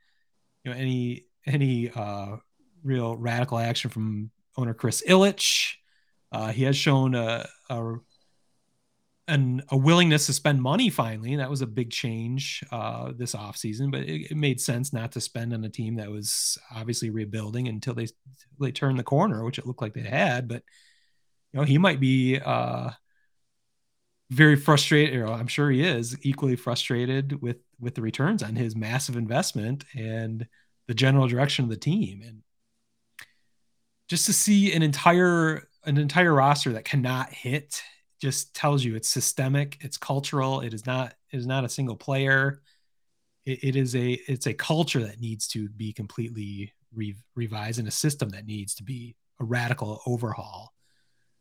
you 0.65 0.71
know 0.71 0.77
any 0.77 1.25
any 1.47 1.91
uh, 1.91 2.37
real 2.83 3.17
radical 3.17 3.59
action 3.59 3.91
from 3.91 4.31
owner 4.57 4.75
Chris 4.75 5.03
Ilitch. 5.07 5.75
Uh, 6.33 6.53
he 6.53 6.63
has 6.63 6.77
shown 6.77 7.15
a, 7.15 7.49
a 7.69 7.95
an, 9.31 9.63
a 9.69 9.77
willingness 9.77 10.27
to 10.27 10.33
spend 10.33 10.61
money 10.61 10.91
finally, 10.91 11.37
that 11.37 11.49
was 11.49 11.63
a 11.63 11.67
big 11.67 11.91
change 11.91 12.65
uh, 12.73 13.13
this 13.17 13.35
offseason. 13.35 13.91
But 13.91 14.03
it, 14.03 14.33
it, 14.33 14.37
made 14.37 14.61
sense 14.61 14.93
not 14.93 15.13
to 15.13 15.21
spend 15.21 15.55
on 15.55 15.65
a 15.65 15.69
team 15.69 15.97
that 15.97 16.11
was 16.11 16.59
obviously 16.75 17.11
rebuilding 17.11 17.69
until 17.69 17.95
they 17.95 18.09
they 18.59 18.73
turned 18.73 18.99
the 18.99 19.05
corner, 19.05 19.45
which 19.45 19.59
it 19.59 19.67
looked 19.67 19.83
like 19.83 19.95
they 19.95 20.01
had. 20.01 20.49
But 20.49 20.65
you 21.53 21.61
know, 21.61 21.65
he 21.65 21.79
might 21.79 22.01
be 22.01 22.41
uh, 22.45 22.91
very 24.31 24.57
frustrated. 24.57 25.23
I'm 25.23 25.49
sure 25.49 25.71
he 25.71 25.83
is 25.85 26.17
equally 26.23 26.57
frustrated 26.57 27.43
with 27.43 27.59
with 27.81 27.95
the 27.95 28.03
returns 28.03 28.43
on 28.43 28.57
his 28.57 28.77
massive 28.77 29.17
investment 29.17 29.85
and 29.95 30.47
the 30.87 30.95
general 30.95 31.27
direction 31.29 31.65
of 31.65 31.71
the 31.71 31.77
team. 31.77 32.23
And 32.25 32.43
just 34.09 34.27
to 34.27 34.33
see 34.33 34.73
an 34.73 34.83
entire 34.83 35.69
an 35.85 35.99
entire 35.99 36.35
roster 36.35 36.73
that 36.73 36.85
cannot 36.85 37.33
hit 37.33 37.83
just 38.21 38.55
tells 38.55 38.85
you 38.85 38.95
it's 38.97 39.09
systemic, 39.09 39.79
it's 39.81 39.97
cultural. 39.97 40.61
It 40.61 40.75
is 40.75 40.87
not 40.87 41.15
it 41.33 41.37
is 41.37 41.47
not 41.47 41.65
a 41.65 41.69
single 41.69 41.97
player. 41.97 42.61
it, 43.47 43.65
it 43.65 43.77
is 43.77 43.95
a 43.97 44.13
it's 44.29 44.47
a 44.47 44.55
culture 44.55 45.01
that 45.01 45.21
needs 45.21 45.49
to 45.49 45.69
be 45.71 45.93
completely 45.93 46.73
re- 46.95 47.17
revised 47.35 47.79
and 47.79 47.89
a 47.89 47.93
system 47.93 48.31
that 48.31 48.47
needs 48.47 48.75
to 48.77 48.83
be 48.85 49.17
a 49.41 49.45
radical 49.45 50.03
overhaul. 50.07 50.73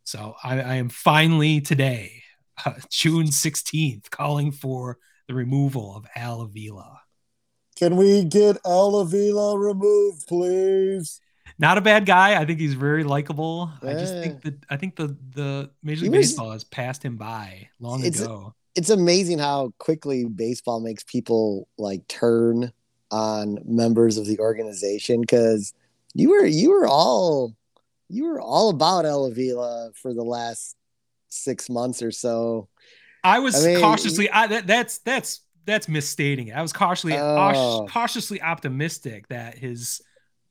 So 0.03 0.35
I, 0.43 0.59
I 0.61 0.75
am 0.75 0.89
finally 0.89 1.61
today, 1.61 2.23
uh, 2.65 2.73
June 2.89 3.27
16th, 3.27 4.09
calling 4.09 4.51
for 4.51 4.97
the 5.27 5.33
removal 5.33 5.95
of 5.95 6.05
Al 6.15 6.41
Avila. 6.41 7.01
Can 7.75 7.95
we 7.95 8.23
get 8.25 8.57
Al 8.65 8.97
Avila 8.97 9.57
removed, 9.57 10.27
please? 10.27 11.21
Not 11.57 11.77
a 11.77 11.81
bad 11.81 12.05
guy. 12.05 12.39
I 12.39 12.45
think 12.45 12.59
he's 12.59 12.73
very 12.73 13.03
likable. 13.03 13.71
I 13.81 13.93
just 13.93 14.13
think 14.13 14.41
that 14.43 14.55
I 14.69 14.77
think 14.77 14.95
the 14.95 15.15
the 15.33 15.71
Major 15.83 16.03
League 16.03 16.11
was- 16.11 16.27
Baseball 16.29 16.51
has 16.51 16.63
passed 16.63 17.03
him 17.03 17.17
by 17.17 17.69
long 17.79 18.03
It's- 18.03 18.21
ago. 18.21 18.53
It's 18.75 18.89
amazing 18.89 19.39
how 19.39 19.73
quickly 19.77 20.25
baseball 20.25 20.79
makes 20.79 21.03
people 21.03 21.67
like 21.77 22.07
turn 22.07 22.71
on 23.11 23.57
members 23.65 24.17
of 24.17 24.25
the 24.25 24.39
organization 24.39 25.19
because 25.21 25.73
you 26.13 26.29
were 26.29 26.45
you 26.45 26.69
were 26.69 26.87
all 26.87 27.55
you 28.07 28.25
were 28.25 28.39
all 28.39 28.69
about 28.69 29.05
Al 29.05 29.25
Avila 29.25 29.91
for 29.95 30.13
the 30.13 30.23
last 30.23 30.75
six 31.29 31.69
months 31.69 32.01
or 32.01 32.11
so. 32.11 32.67
I 33.23 33.39
was 33.39 33.63
I 33.65 33.69
mean, 33.73 33.79
cautiously. 33.81 34.29
I, 34.29 34.47
that, 34.47 34.67
that's 34.67 34.99
that's 34.99 35.41
that's 35.65 35.87
misstating 35.87 36.47
it. 36.47 36.55
I 36.55 36.61
was 36.61 36.73
cautiously 36.73 37.17
Oh. 37.17 37.85
cautiously 37.89 38.41
optimistic 38.41 39.27
that 39.29 39.57
his 39.57 40.01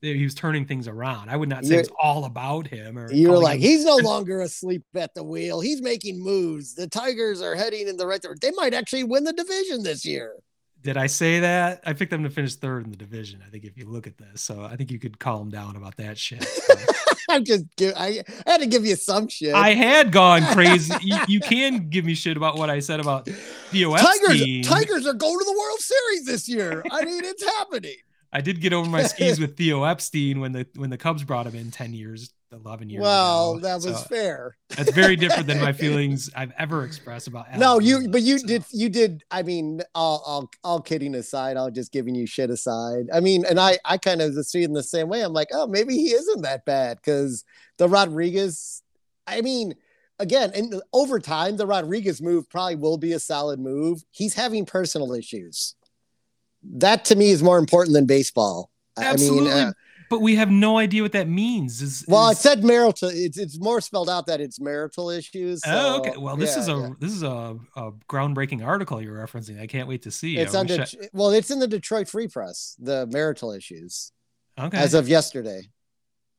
that 0.01 0.15
he 0.15 0.23
was 0.23 0.33
turning 0.33 0.65
things 0.65 0.87
around. 0.87 1.29
I 1.29 1.35
would 1.35 1.49
not 1.49 1.65
say 1.65 1.71
You're- 1.71 1.81
it's 1.81 1.91
all 2.01 2.23
about 2.25 2.67
him. 2.67 2.97
Or 2.97 3.11
You 3.11 3.27
were 3.27 3.33
calling 3.33 3.43
like, 3.43 3.55
him- 3.59 3.61
he's 3.69 3.83
no 3.83 3.97
longer 3.97 4.39
asleep 4.41 4.83
at 4.95 5.13
the 5.13 5.23
wheel. 5.23 5.59
He's 5.59 5.81
making 5.81 6.23
moves. 6.23 6.73
The 6.73 6.87
Tigers 6.87 7.41
are 7.41 7.53
heading 7.55 7.89
in 7.89 7.97
the 7.97 8.07
right 8.07 8.21
direction. 8.21 8.39
They 8.41 8.55
might 8.55 8.73
actually 8.73 9.03
win 9.03 9.25
the 9.25 9.33
division 9.33 9.83
this 9.83 10.05
year. 10.05 10.35
Did 10.81 10.95
I 10.95 11.07
say 11.07 11.41
that? 11.41 11.81
I 11.85 11.93
picked 11.93 12.11
them 12.11 12.23
to 12.23 12.29
finish 12.29 12.55
third 12.55 12.85
in 12.85 12.91
the 12.91 12.97
division. 12.97 13.41
I 13.45 13.49
think 13.49 13.65
if 13.65 13.77
you 13.77 13.85
look 13.85 14.07
at 14.07 14.17
this, 14.17 14.41
so 14.41 14.63
I 14.63 14.75
think 14.75 14.91
you 14.91 14.99
could 14.99 15.19
calm 15.19 15.49
down 15.49 15.75
about 15.75 15.97
that 15.97 16.17
shit. 16.17 16.45
I'm 17.29 17.43
just, 17.43 17.65
give, 17.75 17.93
I, 17.95 18.23
I 18.47 18.51
had 18.51 18.61
to 18.61 18.65
give 18.65 18.85
you 18.85 18.95
some 18.95 19.27
shit. 19.27 19.53
I 19.53 19.73
had 19.73 20.11
gone 20.11 20.43
crazy. 20.53 20.93
you, 21.01 21.17
you 21.27 21.39
can 21.39 21.89
give 21.89 22.05
me 22.05 22.15
shit 22.15 22.37
about 22.37 22.57
what 22.57 22.69
I 22.69 22.79
said 22.79 22.99
about 22.99 23.27
Theo 23.27 23.95
Tigers, 23.95 24.41
Epstein. 24.41 24.63
Tigers 24.63 25.05
are 25.05 25.13
going 25.13 25.37
to 25.37 25.45
the 25.45 25.57
World 25.57 25.79
Series 25.79 26.25
this 26.25 26.49
year. 26.49 26.83
I 26.91 27.05
mean, 27.05 27.23
it's 27.23 27.43
happening. 27.43 27.95
I 28.33 28.41
did 28.41 28.61
get 28.61 28.73
over 28.73 28.89
my 28.89 29.03
skis 29.03 29.39
with 29.39 29.57
Theo 29.57 29.83
Epstein 29.83 30.39
when 30.39 30.51
the 30.51 30.67
when 30.75 30.91
the 30.91 30.97
Cubs 30.97 31.23
brought 31.23 31.47
him 31.47 31.55
in 31.55 31.71
ten 31.71 31.93
years, 31.93 32.31
eleven 32.51 32.89
years. 32.89 33.01
Well, 33.01 33.53
ago. 33.53 33.59
that 33.61 33.75
was 33.75 33.83
So 33.83 33.93
fair. 34.07 34.57
That's 34.69 34.91
very 34.91 35.15
different 35.15 35.47
than 35.47 35.59
my 35.59 35.73
feelings 35.83 36.29
I've 36.35 36.51
ever 36.57 36.83
expressed 36.83 37.27
about. 37.27 37.45
No, 37.57 37.79
you, 37.79 38.09
but 38.09 38.21
you 38.21 38.39
so. 38.39 38.47
did, 38.47 38.65
you 38.71 38.89
did. 38.89 39.23
I 39.31 39.43
mean, 39.43 39.81
all, 39.95 40.23
all, 40.25 40.49
all 40.63 40.81
kidding 40.81 41.15
aside, 41.15 41.57
all 41.57 41.71
just 41.71 41.91
giving 41.91 42.15
you 42.15 42.25
shit 42.25 42.49
aside. 42.49 43.07
I 43.13 43.19
mean, 43.19 43.45
and 43.45 43.59
I, 43.59 43.77
I 43.85 43.97
kind 43.97 44.21
of 44.21 44.33
see 44.45 44.61
it 44.61 44.65
in 44.65 44.73
the 44.73 44.83
same 44.83 45.09
way. 45.09 45.21
I'm 45.21 45.33
like, 45.33 45.49
oh, 45.53 45.67
maybe 45.67 45.95
he 45.95 46.11
isn't 46.11 46.41
that 46.41 46.65
bad 46.65 46.97
because 46.97 47.43
the 47.77 47.87
Rodriguez. 47.87 48.81
I 49.27 49.41
mean, 49.41 49.75
again, 50.17 50.51
and 50.55 50.81
over 50.91 51.19
time, 51.19 51.57
the 51.57 51.67
Rodriguez 51.67 52.21
move 52.21 52.49
probably 52.49 52.75
will 52.75 52.97
be 52.97 53.13
a 53.13 53.19
solid 53.19 53.59
move. 53.59 54.03
He's 54.11 54.33
having 54.33 54.65
personal 54.65 55.13
issues. 55.13 55.75
That 56.63 57.05
to 57.05 57.15
me 57.15 57.29
is 57.29 57.41
more 57.41 57.57
important 57.57 57.93
than 57.93 58.05
baseball. 58.05 58.69
I- 58.97 59.05
Absolutely, 59.05 59.51
I 59.51 59.55
mean, 59.55 59.67
uh, 59.67 59.73
but 60.09 60.21
we 60.21 60.35
have 60.35 60.49
no 60.49 60.77
idea 60.77 61.03
what 61.03 61.11
that 61.11 61.27
means. 61.27 61.81
Is 61.81 62.03
well, 62.07 62.23
I 62.23 62.33
said 62.33 62.63
marital. 62.63 63.09
It's 63.09 63.37
it's 63.37 63.59
more 63.59 63.79
spelled 63.79 64.09
out 64.09 64.25
that 64.27 64.41
it's 64.41 64.59
marital 64.59 65.09
issues. 65.09 65.61
Oh, 65.65 65.99
okay. 65.99 66.17
Well, 66.17 66.35
this 66.35 66.55
yeah, 66.55 66.61
is 66.61 66.67
a 66.67 66.71
yeah. 66.71 66.89
this 66.99 67.11
is 67.13 67.23
a, 67.23 67.57
a 67.75 67.91
groundbreaking 68.09 68.65
article 68.65 69.01
you're 69.01 69.15
referencing. 69.15 69.61
I 69.61 69.67
can't 69.67 69.87
wait 69.87 70.01
to 70.03 70.11
see. 70.11 70.37
It's 70.37 70.55
I 70.55 70.59
under 70.59 70.81
I- 70.81 71.07
well, 71.13 71.29
it's 71.31 71.51
in 71.51 71.59
the 71.59 71.67
Detroit 71.67 72.07
Free 72.07 72.27
Press. 72.27 72.75
The 72.79 73.07
marital 73.07 73.51
issues 73.51 74.11
okay. 74.59 74.77
as 74.77 74.93
of 74.93 75.07
yesterday. 75.07 75.69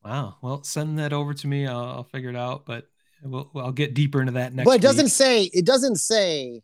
wow. 0.03 0.35
Well, 0.41 0.63
send 0.63 0.99
that 0.99 1.13
over 1.13 1.33
to 1.33 1.47
me. 1.47 1.65
I'll, 1.67 1.85
I'll 1.85 2.03
figure 2.03 2.29
it 2.29 2.35
out. 2.35 2.65
But 2.65 2.85
we'll, 3.23 3.49
I'll 3.55 3.71
get 3.71 3.93
deeper 3.93 4.19
into 4.19 4.33
that 4.33 4.53
next. 4.53 4.65
but 4.65 4.75
it 4.75 4.81
doesn't 4.81 5.05
week. 5.05 5.13
say. 5.13 5.43
It 5.43 5.65
doesn't 5.65 5.97
say. 5.97 6.61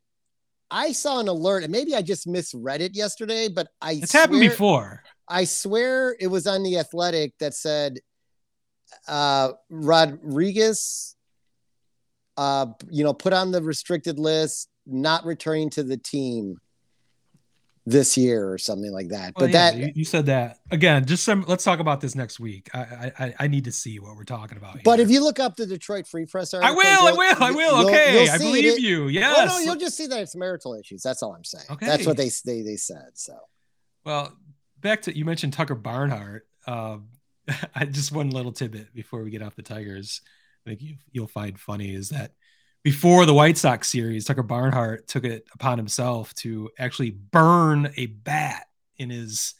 I 0.69 0.91
saw 0.91 1.21
an 1.21 1.29
alert, 1.29 1.63
and 1.63 1.71
maybe 1.71 1.95
I 1.95 2.01
just 2.01 2.27
misread 2.27 2.81
it 2.81 2.93
yesterday. 2.93 3.47
But 3.47 3.69
I 3.81 3.93
It's 3.93 4.11
happened 4.11 4.41
before. 4.41 5.03
I 5.29 5.43
swear 5.45 6.15
it 6.19 6.27
was 6.27 6.47
on 6.47 6.63
the 6.63 6.77
Athletic 6.77 7.37
that 7.39 7.53
said 7.53 7.99
uh 9.07 9.51
Rodriguez 9.69 11.15
uh 12.37 12.67
you 12.89 13.03
know 13.03 13.13
put 13.13 13.33
on 13.33 13.51
the 13.51 13.61
restricted 13.61 14.17
list 14.19 14.69
not 14.85 15.25
returning 15.25 15.69
to 15.71 15.83
the 15.83 15.97
team 15.97 16.57
this 17.85 18.17
year 18.17 18.51
or 18.51 18.57
something 18.57 18.91
like 18.91 19.09
that. 19.09 19.33
Well, 19.37 19.47
but 19.47 19.51
yeah, 19.51 19.71
that 19.71 19.77
you, 19.77 19.91
you 19.95 20.05
said 20.05 20.25
that 20.25 20.57
again. 20.71 21.05
Just 21.05 21.23
some. 21.23 21.45
Let's 21.47 21.63
talk 21.63 21.79
about 21.79 22.01
this 22.01 22.15
next 22.15 22.37
week. 22.37 22.69
I 22.73 22.79
I, 22.79 23.11
I- 23.25 23.35
I 23.41 23.47
need 23.47 23.63
to 23.63 23.71
see 23.71 23.97
what 23.99 24.15
we're 24.17 24.25
talking 24.25 24.57
about. 24.57 24.83
but 24.83 24.99
if 24.99 25.09
you 25.09 25.23
look 25.23 25.39
up 25.39 25.55
the 25.55 25.65
Detroit 25.65 26.05
Free 26.05 26.25
Press 26.25 26.53
I 26.53 26.57
article, 26.57 26.75
will, 26.75 26.85
I 26.85 27.09
you'll- 27.11 27.43
I 27.43 27.51
will. 27.51 27.77
you'll- 27.79 27.87
Okay, 27.89 28.23
you'll 28.25 28.31
I 28.33 28.37
believe 28.37 28.65
it. 28.65 28.81
you. 28.81 29.05
Oh, 29.05 29.07
Yes. 29.07 29.47
no, 29.49 29.59
you'll 29.59 29.77
just 29.77 29.95
see 29.95 30.05
that 30.07 30.19
it's 30.19 30.35
marital 30.35 30.73
issues. 30.75 31.01
That's 31.01 31.23
all 31.23 31.33
I'm 31.33 31.45
saying. 31.45 31.63
Okay. 31.71 31.85
That's 31.85 32.05
what 32.05 32.17
they 32.17 32.29
they 32.45 32.61
they 32.61 32.75
said. 32.75 33.11
So 33.13 33.37
Well, 34.03 34.33
back 34.87 35.01
to 35.03 35.17
you 35.17 35.25
mentioned 35.25 35.53
Tucker 35.53 35.75
Barnhart. 35.75 36.47
Um, 36.65 37.09
I 37.75 37.85
just 37.85 38.11
one 38.11 38.29
little 38.29 38.51
tidbit 38.51 38.93
before 38.93 39.23
we 39.23 39.31
get 39.31 39.41
off 39.41 39.55
the 39.55 39.61
Tigers. 39.61 40.21
I 40.65 40.71
think 40.71 40.81
you, 40.81 40.95
you'll 41.11 41.27
find 41.27 41.59
funny 41.59 41.93
is 41.93 42.09
that 42.09 42.31
before 42.83 43.25
the 43.25 43.33
White 43.33 43.57
Sox 43.57 43.89
series, 43.89 44.25
Tucker 44.25 44.43
Barnhart 44.43 45.07
took 45.07 45.25
it 45.25 45.45
upon 45.53 45.77
himself 45.77 46.33
to 46.35 46.69
actually 46.79 47.11
burn 47.11 47.91
a 47.97 48.05
bat 48.05 48.67
in 48.97 49.09
his 49.09 49.55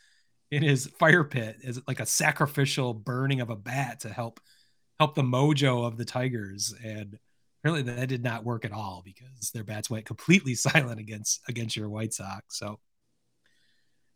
in 0.50 0.64
his 0.64 0.88
fire 0.98 1.26
pit 1.26 1.58
as 1.66 1.82
like 1.88 2.00
a 2.00 2.06
sacrificial 2.06 2.94
burning 2.94 3.42
of 3.42 3.50
a 3.50 3.56
bat 3.56 4.00
to 4.02 4.10
help 4.10 4.40
help 4.98 5.14
the 5.14 5.24
mojo 5.24 5.86
of 5.86 5.98
the 5.98 6.06
Tigers. 6.06 6.74
And 6.84 7.20
apparently 7.62 7.94
that 7.94 8.08
did 8.08 8.24
not 8.24 8.46
work 8.46 8.64
at 8.64 8.72
all 8.72 9.02
because 9.04 9.52
their 9.52 9.66
bats 9.66 9.90
went 9.90 10.06
completely 10.06 10.56
silent 10.56 11.00
against 11.00 11.42
against 11.50 11.76
your 11.76 11.90
White 11.90 12.14
Sox. 12.14 12.58
So 12.58 12.80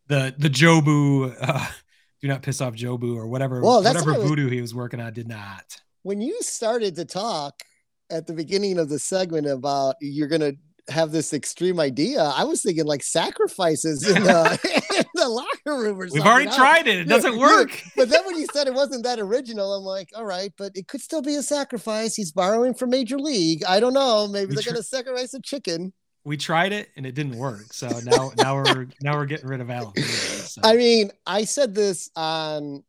the 0.08 0.34
the 0.38 0.50
Jobu 0.50 1.36
uh, 1.40 1.66
do 2.22 2.28
not 2.28 2.42
piss 2.42 2.62
off 2.62 2.74
Jobu 2.76 3.16
or 3.16 3.28
whatever 3.28 3.62
Well, 3.62 3.84
whatever 3.84 4.06
what 4.12 4.16
I 4.16 4.20
was- 4.20 4.30
voodoo 4.30 4.50
he 4.50 4.62
was 4.62 4.74
working 4.76 5.00
on 5.00 5.14
did 5.14 5.28
not. 5.28 5.82
when 6.04 6.22
you 6.22 6.42
started 6.42 6.96
to 6.96 7.06
talk 7.06 7.62
at 8.10 8.28
the 8.28 8.34
beginning 8.34 8.78
of 8.78 8.90
the 8.90 9.00
segment 9.00 9.48
about 9.48 9.96
you're 10.02 10.28
gonna 10.28 10.54
have 10.90 11.12
this 11.12 11.32
extreme 11.32 11.80
idea, 11.80 12.22
I 12.24 12.44
was 12.44 12.64
thinking 12.64 12.86
like 12.86 13.04
sacrifices 13.04 14.06
in 14.06 14.24
the, 14.24 14.60
in 14.98 15.06
the 15.14 15.30
locker 15.30 15.80
room 15.80 15.98
or 16.02 16.08
something. 16.08 16.22
We've 16.22 16.30
already 16.30 16.50
I- 16.50 16.56
tried 16.56 16.88
it. 16.88 17.00
It 17.02 17.08
doesn't 17.08 17.38
work. 17.38 17.70
But 17.96 18.10
then 18.10 18.26
when 18.26 18.38
you 18.38 18.48
said 18.52 18.68
it 18.68 18.74
wasn't 18.74 19.04
that 19.04 19.20
original, 19.20 19.74
I'm 19.76 19.84
like, 19.84 20.10
all 20.16 20.26
right, 20.26 20.52
but 20.58 20.72
it 20.76 20.88
could 20.88 21.00
still 21.00 21.22
be 21.22 21.36
a 21.36 21.44
sacrifice. 21.44 22.16
He's 22.16 22.32
borrowing 22.32 22.74
from 22.74 22.90
Major 22.90 23.20
League. 23.20 23.64
I 23.64 23.80
don't 23.80 23.94
know. 23.94 24.28
Maybe 24.28 24.48
We 24.50 24.56
they're 24.56 24.64
tr- 24.64 24.70
gonna 24.72 24.84
sacrifice 24.84 25.34
a 25.36 25.40
chicken. 25.42 25.94
We 26.24 26.38
tried 26.38 26.72
it 26.72 26.90
and 26.96 27.06
it 27.06 27.16
didn't 27.16 27.38
work. 27.38 27.74
So 27.74 27.88
now 28.04 28.32
now 28.38 28.56
we're 28.56 28.88
now 29.02 29.16
we're 29.16 29.26
getting 29.26 29.48
rid 29.48 29.62
of 29.62 29.70
Allen. 29.70 29.96
So. 29.98 30.62
I 30.64 30.76
mean, 30.76 31.12
I 31.26 31.46
said 31.46 31.74
this 31.74 32.10
on 32.16 32.84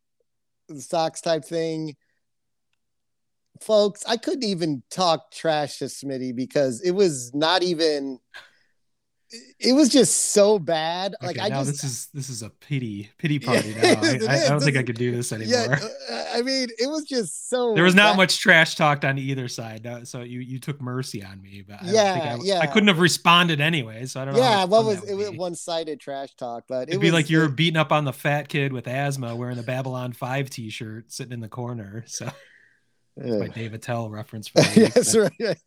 the 0.67 0.81
Sox 0.81 1.21
type 1.21 1.45
thing. 1.45 1.95
Folks, 3.61 4.03
I 4.07 4.17
couldn't 4.17 4.43
even 4.43 4.83
talk 4.89 5.31
trash 5.31 5.77
to 5.79 5.85
Smitty 5.85 6.35
because 6.35 6.81
it 6.81 6.91
was 6.91 7.33
not 7.33 7.63
even 7.63 8.19
it 9.59 9.73
was 9.73 9.89
just 9.89 10.31
so 10.33 10.59
bad. 10.59 11.15
Like 11.21 11.39
I 11.39 11.49
just 11.49 11.67
this 11.71 11.83
is 11.83 12.07
this 12.13 12.29
is 12.29 12.43
a 12.43 12.49
pity 12.49 13.09
pity 13.17 13.35
Yeah, 13.41 13.47
party 13.53 13.73
now. 13.75 13.81
I, 14.01 14.19
I, 14.41 14.45
I 14.45 14.49
don't 14.49 14.61
think 14.61 14.77
I 14.77 14.83
could 14.83 14.95
do 14.97 15.11
this 15.11 15.31
anymore. 15.31 15.53
yeah, 15.79 15.87
uh, 16.11 16.25
I 16.35 16.41
mean, 16.41 16.67
it 16.77 16.87
was 16.89 17.03
just 17.05 17.49
so 17.49 17.73
there 17.73 17.83
was 17.83 17.95
not 17.95 18.11
bad. 18.13 18.17
much 18.17 18.39
trash 18.39 18.75
talked 18.75 19.05
on 19.05 19.17
either 19.17 19.47
side, 19.47 19.87
uh, 19.87 20.05
so 20.05 20.21
you 20.21 20.39
you 20.39 20.59
took 20.59 20.81
mercy 20.81 21.23
on 21.23 21.41
me. 21.41 21.63
But 21.67 21.81
I 21.81 21.85
don't 21.85 21.93
Yeah, 21.95 22.13
think 22.13 22.25
I, 22.25 22.43
yeah. 22.45 22.59
I 22.59 22.67
couldn't 22.67 22.87
have 22.89 22.99
responded 22.99 23.59
anyway, 23.61 24.05
so 24.05 24.21
I 24.21 24.25
don't 24.25 24.33
know. 24.35 24.39
Yeah, 24.41 24.65
what 24.65 24.85
was 24.85 25.03
it 25.03 25.15
was 25.15 25.31
one-sided 25.31 25.99
trash 25.99 26.35
talk, 26.35 26.65
but 26.67 26.89
it 26.89 26.93
It'd 26.93 27.01
was 27.01 27.07
be 27.07 27.11
like 27.11 27.29
you're 27.29 27.45
it- 27.45 27.55
beating 27.55 27.77
up 27.77 27.91
on 27.91 28.05
the 28.05 28.13
fat 28.13 28.49
kid 28.49 28.71
with 28.73 28.87
asthma 28.87 29.35
wearing 29.35 29.57
the 29.57 29.63
Babylon 29.63 30.13
Five 30.13 30.49
T-shirt 30.49 31.11
sitting 31.11 31.33
in 31.33 31.39
the 31.39 31.49
corner. 31.49 32.03
So 32.07 32.29
Yeah. 33.23 33.37
my 33.37 33.47
Dave 33.47 33.73
Attell 33.73 34.09
reference. 34.09 34.47
For 34.49 34.61
the 34.61 34.81
week. 34.81 34.93
That's 34.93 35.15
right. 35.15 35.57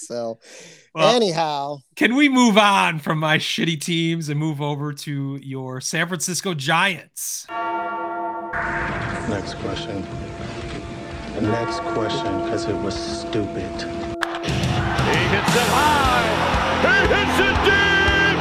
So 0.00 0.38
Well, 0.94 1.14
anyhow, 1.14 1.78
Can 1.96 2.14
we 2.16 2.28
move 2.28 2.56
on 2.58 2.98
from 2.98 3.18
my 3.18 3.38
shitty 3.38 3.80
teams 3.80 4.28
and 4.28 4.38
move 4.40 4.60
over 4.60 4.92
to 4.92 5.38
your 5.42 5.80
San 5.80 6.08
Francisco 6.08 6.54
Giants? 6.54 7.46
Next 9.28 9.54
question. 9.58 10.04
The 11.34 11.42
next 11.42 11.80
question, 11.80 12.42
because 12.44 12.64
it 12.66 12.74
was 12.76 12.94
stupid. 12.94 13.70
He 13.70 15.20
hits 15.32 15.54
it 15.54 15.70
high. 15.70 16.28
He 16.82 16.94
hits 17.14 17.38
it 17.38 17.56
deep. 17.64 18.38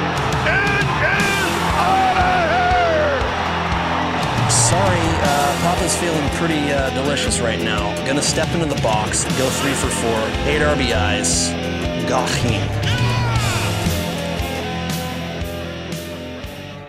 It 0.50 0.64
is 0.74 1.54
out 1.78 2.18
of 2.18 2.44
here. 2.56 4.50
Sorry, 4.50 4.99
Papa's 5.80 5.96
feeling 5.96 6.30
pretty 6.32 6.74
uh, 6.74 6.90
delicious 6.90 7.40
right 7.40 7.60
now. 7.60 7.96
Gonna 8.06 8.22
step 8.22 8.54
into 8.54 8.66
the 8.66 8.82
box, 8.82 9.24
go 9.38 9.50
three 9.50 9.72
for 9.72 9.88
four, 9.88 10.20
eight 10.46 10.62
RBIs. 10.62 11.54
Gahim. 12.06 12.68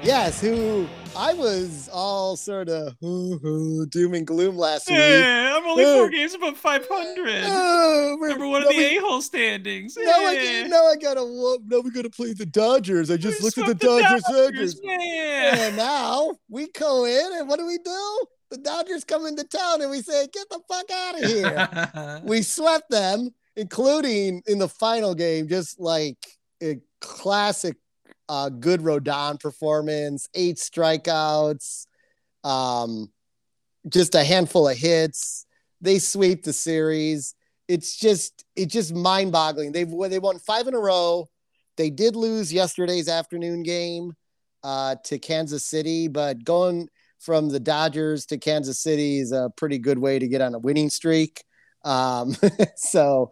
Yes, 0.03 0.41
who 0.41 0.89
I 1.15 1.35
was 1.35 1.89
all 1.93 2.35
sort 2.35 2.69
of 2.69 2.99
doom 2.99 4.15
and 4.15 4.27
gloom 4.27 4.57
last 4.57 4.89
week. 4.89 4.99
Yeah, 4.99 5.57
I'm 5.57 5.65
only 5.69 5.85
four 5.85 6.09
games 6.11 6.35
above 6.35 6.57
500. 6.57 7.45
Oh, 7.47 8.17
Number 8.21 8.49
one 8.49 8.63
no, 8.63 8.69
of 8.71 8.75
the 8.75 8.97
a-hole 8.97 9.23
standings. 9.23 9.97
Now 9.97 10.11
I, 10.27 10.33
Yeah. 10.33 10.67
now 10.67 10.85
I 10.89 10.97
gotta 10.97 11.25
whoop. 11.25 11.63
Now 11.67 11.79
we 11.79 11.93
gotta 11.93 12.11
play 12.11 12.33
the 12.33 12.47
Dodgers. 12.47 13.09
I 13.09 13.17
just 13.19 13.41
looked 13.41 13.57
at 13.59 13.67
the 13.67 13.75
the 13.75 13.87
Dodgers. 13.87 14.23
Dodgers, 14.25 14.75
Dodgers. 14.75 14.81
yeah. 14.83 15.57
And 15.69 15.77
now 15.77 16.33
we 16.49 16.67
go 16.73 17.05
in, 17.05 17.39
and 17.39 17.49
what 17.49 17.61
do 17.61 17.67
we 17.69 17.79
do? 17.79 18.19
The 18.51 18.59
Dodgers 18.59 19.05
come 19.05 19.27
into 19.27 19.45
town, 19.45 19.81
and 19.81 19.91
we 19.91 20.03
say, 20.03 20.27
"Get 20.33 20.49
the 20.49 20.61
fuck 20.69 20.91
out 20.91 21.23
of 21.23 21.31
here." 21.31 22.21
we 22.25 22.43
swept 22.43 22.91
them, 22.91 23.31
including 23.57 24.43
in 24.47 24.59
the 24.59 24.69
final 24.69 25.15
game, 25.15 25.49
just 25.49 25.79
like 25.79 26.19
a 26.63 26.81
classic 27.01 27.77
uh, 28.29 28.49
good 28.49 28.81
Rodon 28.81 29.41
performance, 29.41 30.29
eight 30.35 30.57
strikeouts, 30.57 31.87
um, 32.45 33.11
just 33.89 34.15
a 34.15 34.23
handful 34.23 34.69
of 34.69 34.77
hits. 34.77 35.47
They 35.81 35.99
sweep 35.99 36.45
the 36.45 36.53
series. 36.53 37.35
It's 37.69 37.97
just 37.97 38.45
it's 38.57 38.73
just 38.73 38.95
mind 38.95 39.33
boggling. 39.33 39.73
They've 39.73 39.91
they 40.09 40.19
won 40.19 40.39
five 40.39 40.67
in 40.67 40.75
a 40.75 40.79
row. 40.79 41.29
They 41.77 41.91
did 41.91 42.17
lose 42.17 42.53
yesterday's 42.53 43.09
afternoon 43.09 43.63
game 43.63 44.13
uh, 44.63 44.97
to 45.05 45.19
Kansas 45.19 45.65
City, 45.65 46.09
but 46.09 46.45
going 46.45 46.89
from 47.21 47.49
the 47.51 47.61
Dodgers 47.61 48.27
to 48.27 48.39
Kansas 48.39 48.81
City 48.81 49.19
is 49.19 49.31
a 49.33 49.51
pretty 49.57 49.79
good 49.79 49.99
way 49.99 50.19
to 50.19 50.27
get 50.27 50.41
on 50.41 50.55
a 50.55 50.59
winning 50.59 50.91
streak. 50.91 51.45
Um, 51.85 52.35
so, 52.77 53.31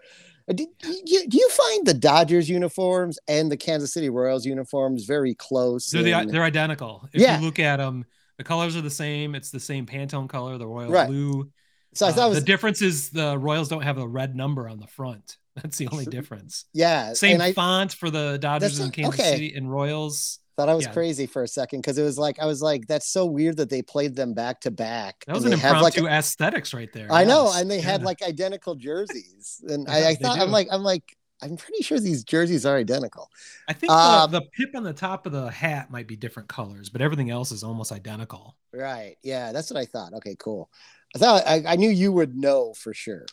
uh, 0.48 0.52
do, 0.52 0.66
you, 1.04 1.28
do 1.28 1.36
you 1.38 1.48
find 1.50 1.86
the 1.86 1.94
Dodgers 1.94 2.48
uniforms 2.48 3.18
and 3.28 3.50
the 3.50 3.56
Kansas 3.56 3.92
City 3.92 4.10
Royals 4.10 4.46
uniforms 4.46 5.04
very 5.04 5.34
close? 5.34 5.90
They're, 5.90 6.02
the, 6.02 6.26
they're 6.30 6.44
identical. 6.44 7.08
If 7.12 7.20
Yeah. 7.20 7.38
you 7.40 7.44
look 7.46 7.58
at 7.58 7.76
them, 7.78 8.04
the 8.36 8.44
colors 8.44 8.76
are 8.76 8.80
the 8.82 8.90
same. 8.90 9.34
It's 9.34 9.50
the 9.50 9.60
same 9.60 9.84
Pantone 9.86 10.28
color, 10.28 10.58
the 10.58 10.66
royal 10.66 10.90
Right. 10.90 11.08
blue. 11.08 11.50
So 11.94 12.06
I 12.06 12.10
Uh, 12.10 12.12
thought 12.12 12.28
was 12.30 12.38
the 12.40 12.44
difference 12.44 12.82
is 12.82 13.10
the 13.10 13.36
Royals 13.38 13.68
don't 13.68 13.82
have 13.82 13.98
a 13.98 14.06
red 14.06 14.36
number 14.36 14.68
on 14.68 14.78
the 14.78 14.86
front. 14.86 15.38
That's 15.56 15.78
the 15.78 15.88
only 15.88 16.04
difference. 16.04 16.66
yeah. 16.72 17.14
Same 17.14 17.40
I 17.40 17.52
font 17.52 17.92
for 17.92 18.10
the 18.10 18.38
Dodgers 18.38 18.78
and 18.78 18.92
Kansas 18.92 19.18
okay. 19.18 19.32
City 19.32 19.54
and 19.54 19.70
Royals. 19.70 20.38
Thought 20.58 20.68
I 20.68 20.74
was 20.74 20.86
Yeah. 20.86 20.92
crazy 20.92 21.26
for 21.26 21.44
a 21.44 21.48
second 21.48 21.80
because 21.82 21.98
it 21.98 22.02
was 22.02 22.18
like 22.18 22.40
I 22.40 22.46
was 22.46 22.60
like, 22.60 22.86
that's 22.88 23.08
so 23.08 23.24
weird 23.24 23.56
that 23.58 23.70
they 23.70 23.80
played 23.80 24.16
them 24.16 24.34
back 24.34 24.60
to 24.62 24.70
back. 24.72 25.24
That 25.26 25.34
was 25.34 25.44
and 25.44 25.54
an 25.54 25.60
have, 25.60 25.80
like, 25.80 25.94
impromptu 25.94 26.06
aesthetics 26.08 26.74
right 26.74 26.92
there. 26.92 27.08
I 27.10 27.24
know, 27.24 27.52
and 27.54 27.70
they 27.70 27.80
had 27.80 28.02
like 28.02 28.22
identical 28.22 28.74
jerseys, 28.74 29.62
and 29.68 29.86
Yeah, 29.86 29.94
I, 29.94 30.08
I 30.10 30.14
thought 30.16 30.40
I'm 30.40 30.50
like 30.50 30.68
I'm 30.70 30.82
like 30.82 31.16
I'm 31.40 31.56
pretty 31.56 31.82
sure 31.82 32.00
these 32.00 32.24
jerseys 32.24 32.66
are 32.66 32.76
identical. 32.76 33.30
I 33.68 33.72
think 33.72 33.92
Um, 33.92 34.30
the, 34.32 34.40
the 34.40 34.46
pip 34.56 34.70
on 34.74 34.82
the 34.82 34.92
top 34.92 35.26
of 35.26 35.32
the 35.32 35.50
hat 35.50 35.90
might 35.90 36.08
be 36.08 36.16
different 36.16 36.48
colors, 36.48 36.88
but 36.88 37.00
everything 37.00 37.30
else 37.30 37.52
is 37.52 37.62
almost 37.62 37.92
identical. 37.92 38.56
Right? 38.72 39.16
Yeah, 39.22 39.52
that's 39.52 39.70
what 39.70 39.78
I 39.78 39.86
thought. 39.86 40.12
Okay, 40.14 40.36
cool. 40.38 40.70
I 41.14 41.18
thought 41.18 41.46
I, 41.46 41.62
I 41.66 41.76
knew 41.76 41.88
you 41.88 42.12
would 42.12 42.36
know 42.36 42.74
for 42.74 42.92
sure. 42.92 43.24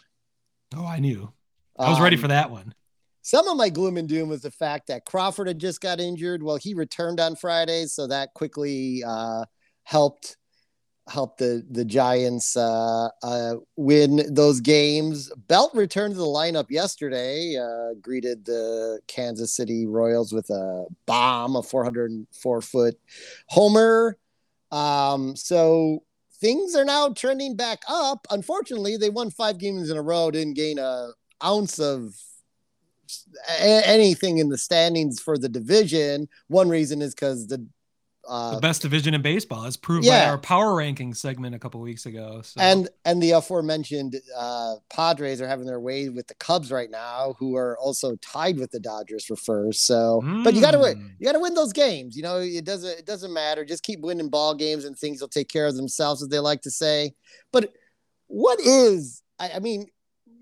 Oh, 0.76 0.86
I 0.86 1.00
knew. 1.00 1.34
I 1.84 1.90
was 1.90 2.00
ready 2.00 2.16
Um, 2.16 2.22
for 2.22 2.28
that 2.28 2.52
one. 2.52 2.74
Some 3.26 3.48
of 3.48 3.58
my 3.58 3.70
gloom 3.70 3.98
and 3.98 4.08
doom 4.08 4.30
was 4.30 4.44
the 4.44 4.52
fact 4.52 4.86
that 4.86 5.04
Crawford 5.04 5.48
had 5.48 5.58
just 5.58 5.82
got 5.82 6.00
injured. 6.00 6.44
Well, 6.44 6.58
he 6.58 6.76
returned 6.76 7.20
on 7.20 7.36
Friday, 7.36 7.88
so 7.88 8.06
that 8.06 8.36
quickly 8.36 9.04
uh, 9.04 9.46
helped 9.82 10.38
helped 11.10 11.40
the 11.40 11.66
the 11.72 11.86
Giants 11.86 12.56
uh, 12.56 13.10
uh, 13.24 13.56
win 13.78 14.32
those 14.32 14.62
games. 14.62 15.32
Belt 15.48 15.72
returned 15.74 16.14
to 16.14 16.20
the 16.20 16.24
lineup 16.24 16.70
yesterday. 16.70 17.58
Uh, 17.58 17.96
greeted 18.00 18.46
the 18.46 19.00
Kansas 19.08 19.56
City 19.56 19.88
Royals 19.88 20.32
with 20.32 20.48
a 20.52 20.86
bomb, 21.08 21.56
a 21.56 21.64
404 21.64 22.62
foot 22.62 22.96
homer. 23.50 24.20
Um, 24.72 25.36
so 25.36 26.04
things 26.40 26.76
are 26.76 26.86
now 26.86 27.10
trending 27.10 27.56
back 27.56 27.80
up. 27.90 28.28
Unfortunately, 28.30 28.98
they 28.98 29.10
won 29.10 29.32
five 29.32 29.58
games 29.58 29.90
in 29.90 29.98
a 29.98 30.02
row, 30.04 30.30
didn't 30.30 30.54
gain 30.54 30.78
a 30.78 31.10
ounce 31.44 31.80
of 31.80 32.14
a- 33.50 33.88
anything 33.88 34.38
in 34.38 34.50
the 34.50 34.58
standings 34.58 35.20
for 35.20 35.38
the 35.38 35.50
division. 35.50 36.28
One 36.48 36.70
reason 36.70 37.02
is 37.02 37.14
because 37.14 37.48
the 37.48 37.66
uh, 38.28 38.56
the 38.56 38.62
best 38.62 38.82
division 38.82 39.14
in 39.14 39.22
baseball, 39.22 39.66
as 39.66 39.78
proved 39.78 40.08
by 40.08 40.26
our 40.26 40.38
power 40.38 40.76
ranking 40.76 41.14
segment 41.14 41.54
a 41.56 41.60
couple 41.60 41.80
weeks 41.80 42.06
ago. 42.06 42.42
So. 42.44 42.60
and 42.60 42.90
and 43.04 43.22
the 43.22 43.32
aforementioned 43.32 44.16
uh, 44.36 44.76
Padres 44.90 45.42
are 45.42 45.48
having 45.48 45.66
their 45.66 45.80
way 45.80 46.10
with 46.10 46.28
the 46.28 46.36
Cubs 46.36 46.72
right 46.72 46.90
now, 46.90 47.36
who 47.38 47.56
are 47.56 47.78
also 47.78 48.16
tied 48.18 48.58
with 48.58 48.72
the 48.72 48.80
Dodgers 48.80 49.26
for 49.26 49.36
first. 49.36 49.86
So, 49.86 50.22
but 50.44 50.54
you 50.54 50.62
got 50.62 50.72
to 50.72 50.80
win. 50.80 50.98
Mm. 50.98 51.12
You 51.20 51.26
got 51.26 51.34
to 51.34 51.40
win 51.40 51.54
those 51.54 51.74
games. 51.74 52.16
You 52.16 52.24
know, 52.24 52.40
it 52.40 52.66
doesn't 52.66 53.00
it 53.00 53.06
doesn't 53.06 53.34
matter. 53.34 53.64
Just 53.64 53.84
keep 53.84 54.00
winning 54.00 54.30
ball 54.30 54.56
games, 54.56 54.86
and 54.86 54.98
things 54.98 55.22
will 55.22 55.28
take 55.28 55.50
care 55.50 55.68
of 55.68 55.76
themselves, 55.76 56.24
as 56.24 56.30
they 56.30 56.40
like 56.40 56.62
to 56.62 56.72
say. 56.72 57.14
But 57.52 57.74
what 58.28 58.60
is? 58.60 59.22
I, 59.40 59.52
I 59.56 59.60
mean, 59.60 59.86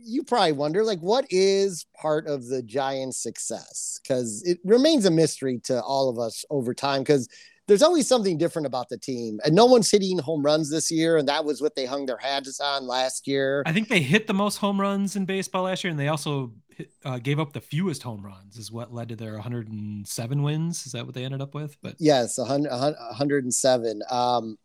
you 0.03 0.23
probably 0.23 0.51
wonder, 0.51 0.83
like, 0.83 0.99
what 0.99 1.25
is 1.29 1.85
part 1.99 2.27
of 2.27 2.47
the 2.47 2.61
Giants' 2.61 3.21
success? 3.21 3.99
Because 4.01 4.43
it 4.45 4.59
remains 4.63 5.05
a 5.05 5.11
mystery 5.11 5.59
to 5.65 5.81
all 5.81 6.09
of 6.09 6.19
us 6.19 6.45
over 6.49 6.73
time. 6.73 7.01
Because 7.01 7.27
there's 7.67 7.83
always 7.83 8.07
something 8.07 8.37
different 8.37 8.65
about 8.65 8.89
the 8.89 8.97
team, 8.97 9.39
and 9.45 9.55
no 9.55 9.65
one's 9.65 9.89
hitting 9.89 10.19
home 10.19 10.43
runs 10.43 10.69
this 10.69 10.91
year, 10.91 11.17
and 11.17 11.27
that 11.29 11.45
was 11.45 11.61
what 11.61 11.75
they 11.75 11.85
hung 11.85 12.05
their 12.05 12.17
hats 12.17 12.59
on 12.59 12.87
last 12.87 13.27
year. 13.27 13.63
I 13.65 13.71
think 13.71 13.87
they 13.87 14.01
hit 14.01 14.27
the 14.27 14.33
most 14.33 14.57
home 14.57 14.79
runs 14.79 15.15
in 15.15 15.25
baseball 15.25 15.63
last 15.63 15.83
year, 15.83 15.91
and 15.91 15.99
they 15.99 16.09
also 16.09 16.51
hit, 16.75 16.91
uh, 17.05 17.19
gave 17.19 17.39
up 17.39 17.53
the 17.53 17.61
fewest 17.61 18.03
home 18.03 18.25
runs, 18.25 18.57
is 18.57 18.71
what 18.71 18.93
led 18.93 19.09
to 19.09 19.15
their 19.15 19.33
107 19.33 20.43
wins. 20.43 20.85
Is 20.85 20.91
that 20.91 21.05
what 21.05 21.15
they 21.15 21.23
ended 21.23 21.41
up 21.41 21.53
with? 21.53 21.77
But 21.81 21.95
Yes, 21.99 22.37
100, 22.37 22.69
107. 22.69 24.01
Um, 24.09 24.57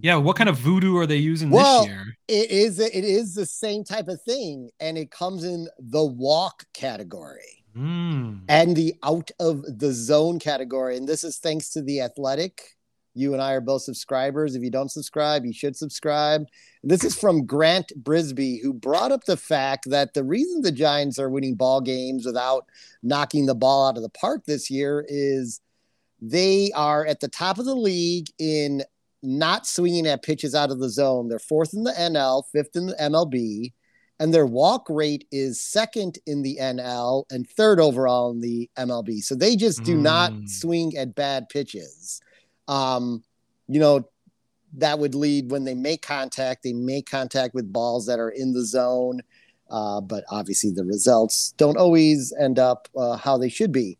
yeah, 0.00 0.16
what 0.16 0.36
kind 0.36 0.48
of 0.48 0.56
voodoo 0.56 0.96
are 0.96 1.06
they 1.06 1.16
using 1.16 1.50
well, 1.50 1.82
this 1.82 1.88
year? 1.88 2.16
it 2.28 2.50
is 2.50 2.78
it 2.78 3.04
is 3.04 3.34
the 3.34 3.46
same 3.46 3.84
type 3.84 4.08
of 4.08 4.20
thing, 4.22 4.70
and 4.80 4.96
it 4.96 5.10
comes 5.10 5.44
in 5.44 5.68
the 5.78 6.04
walk 6.04 6.64
category. 6.72 7.62
Mm. 7.76 8.42
and 8.50 8.76
the 8.76 8.94
out 9.02 9.30
of 9.40 9.64
the 9.78 9.92
zone 9.92 10.38
category. 10.38 10.98
And 10.98 11.08
this 11.08 11.24
is 11.24 11.38
thanks 11.38 11.70
to 11.70 11.80
the 11.80 12.02
athletic. 12.02 12.76
You 13.14 13.32
and 13.32 13.42
I 13.42 13.52
are 13.52 13.62
both 13.62 13.80
subscribers. 13.82 14.54
If 14.54 14.62
you 14.62 14.70
don't 14.70 14.90
subscribe, 14.90 15.46
you 15.46 15.54
should 15.54 15.76
subscribe. 15.76 16.44
This 16.82 17.04
is 17.04 17.18
from 17.18 17.46
Grant 17.46 17.92
Brisbee, 17.96 18.60
who 18.62 18.72
brought 18.72 19.12
up 19.12 19.24
the 19.24 19.36
fact 19.36 19.88
that 19.90 20.14
the 20.14 20.24
reason 20.24 20.62
the 20.62 20.72
Giants 20.72 21.18
are 21.18 21.30
winning 21.30 21.54
ball 21.54 21.80
games 21.80 22.26
without 22.26 22.66
knocking 23.02 23.46
the 23.46 23.54
ball 23.54 23.88
out 23.88 23.96
of 23.96 24.02
the 24.02 24.10
park 24.10 24.44
this 24.44 24.70
year 24.70 25.04
is 25.08 25.60
they 26.20 26.70
are 26.74 27.04
at 27.06 27.20
the 27.20 27.28
top 27.28 27.58
of 27.58 27.64
the 27.64 27.74
league 27.74 28.28
in 28.38 28.82
not 29.22 29.66
swinging 29.66 30.06
at 30.06 30.22
pitches 30.22 30.54
out 30.54 30.70
of 30.70 30.78
the 30.80 30.90
zone. 30.90 31.28
They're 31.28 31.38
fourth 31.38 31.74
in 31.74 31.84
the 31.84 31.92
NL, 31.92 32.44
fifth 32.52 32.76
in 32.76 32.86
the 32.86 32.94
MLB 32.94 33.72
and 34.22 34.32
their 34.32 34.46
walk 34.46 34.86
rate 34.88 35.26
is 35.32 35.60
second 35.60 36.16
in 36.28 36.42
the 36.42 36.56
NL 36.60 37.24
and 37.32 37.48
third 37.48 37.80
overall 37.80 38.30
in 38.30 38.40
the 38.40 38.70
MLB. 38.76 39.20
So 39.20 39.34
they 39.34 39.56
just 39.56 39.82
do 39.82 39.96
not 39.96 40.32
Mm. 40.32 40.48
swing 40.48 40.96
at 40.96 41.16
bad 41.16 41.48
pitches. 41.48 42.20
Um, 42.68 43.24
you 43.66 43.80
know, 43.80 44.04
that 44.74 45.00
would 45.00 45.16
lead 45.16 45.50
when 45.50 45.64
they 45.64 45.74
make 45.74 46.02
contact, 46.02 46.62
they 46.62 46.72
make 46.72 47.10
contact 47.10 47.52
with 47.52 47.72
balls 47.72 48.06
that 48.06 48.20
are 48.20 48.30
in 48.30 48.52
the 48.52 48.64
zone. 48.64 49.22
Uh, 49.68 50.00
but 50.00 50.22
obviously, 50.30 50.70
the 50.70 50.84
results 50.84 51.52
don't 51.56 51.76
always 51.76 52.32
end 52.38 52.60
up 52.60 52.88
uh, 52.96 53.16
how 53.16 53.36
they 53.36 53.48
should 53.48 53.72
be. 53.72 53.98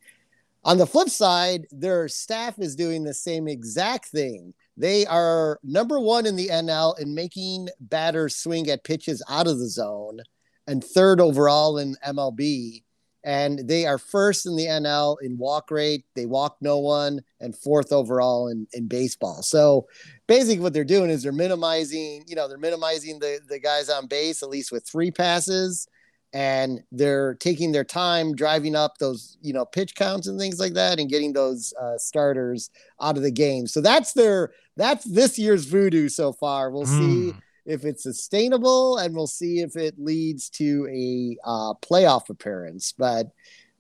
On 0.65 0.79
the 0.79 0.87
flip 0.87 1.09
side, 1.09 1.67
their 1.73 2.07
staff 2.07 2.61
is 2.61 2.77
doing 2.77 3.03
the 3.03 3.15
same 3.15 3.49
exact 3.49 4.07
thing. 4.07 4.55
They 4.77 5.07
are 5.07 5.59
number 5.63 6.01
one 6.01 6.27
in 6.27 6.37
the 6.37 6.49
NL 6.49 6.99
in 6.99 7.15
making 7.15 7.69
batters 7.81 8.37
swing 8.37 8.69
at 8.71 8.85
pitches 8.85 9.23
out 9.29 9.47
of 9.47 9.59
the 9.59 9.69
zone 9.69 10.21
and 10.67 10.83
third 10.83 11.21
overall 11.21 11.79
in 11.79 11.97
MLB. 12.07 12.83
And 13.25 13.69
they 13.69 13.87
are 13.87 13.99
first 13.99 14.47
in 14.47 14.57
the 14.57 14.67
NL 14.67 15.17
in 15.23 15.39
walk 15.39 15.71
rate. 15.71 16.05
They 16.17 16.27
walk 16.27 16.57
no 16.61 16.79
one 16.79 17.21
and 17.41 17.57
fourth 17.57 17.93
overall 17.93 18.49
in, 18.49 18.67
in 18.73 18.89
baseball. 18.89 19.43
So 19.43 19.87
basically 20.27 20.59
what 20.59 20.73
they're 20.73 20.83
doing 20.83 21.11
is 21.11 21.23
they're 21.23 21.31
minimizing, 21.31 22.25
you 22.27 22.35
know, 22.35 22.49
they're 22.49 22.59
minimizing 22.59 23.21
the, 23.21 23.39
the 23.49 23.61
guys 23.61 23.89
on 23.89 24.09
base, 24.09 24.43
at 24.43 24.49
least 24.49 24.73
with 24.73 24.89
three 24.89 25.13
passes 25.13 25.87
and 26.33 26.83
they're 26.93 27.35
taking 27.35 27.73
their 27.73 27.85
time 27.85 28.35
driving 28.35 28.75
up 28.75 28.99
those 28.99 29.37
you 29.43 29.53
know 29.53 29.65
pitch 29.65 29.95
counts 29.95 30.27
and 30.29 30.39
things 30.39 30.59
like 30.59 30.73
that 30.75 30.99
and 30.99 31.11
getting 31.11 31.33
those 31.33 31.73
uh, 31.81 31.97
starters 31.99 32.71
out 33.01 33.17
of 33.17 33.23
the 33.23 33.31
game 33.31 33.67
so 33.67 33.81
that's 33.81 34.13
their 34.15 34.53
that's 34.77 35.05
this 35.05 35.39
year's 35.39 35.67
voodoo 35.67 36.09
so 36.09 36.33
far 36.33 36.71
we'll 36.71 36.87
see 36.87 37.33
Mm. 37.33 37.41
if 37.67 37.85
it's 37.85 38.03
sustainable 38.03 38.99
and 38.99 39.15
we'll 39.15 39.27
see 39.27 39.61
if 39.61 39.77
it 39.77 39.95
leads 39.99 40.49
to 40.51 40.87
a 40.91 41.37
uh, 41.47 41.75
playoff 41.83 42.29
appearance 42.31 42.93
but 42.97 43.27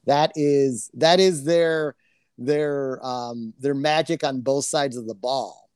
That 0.06 0.32
is 0.34 0.90
that 0.94 1.20
is 1.20 1.44
their 1.44 1.94
their 2.38 2.98
um, 3.06 3.54
their 3.60 3.74
magic 3.74 4.24
on 4.24 4.40
both 4.40 4.64
sides 4.64 4.96
of 4.96 5.06
the 5.06 5.14
ball. 5.14 5.68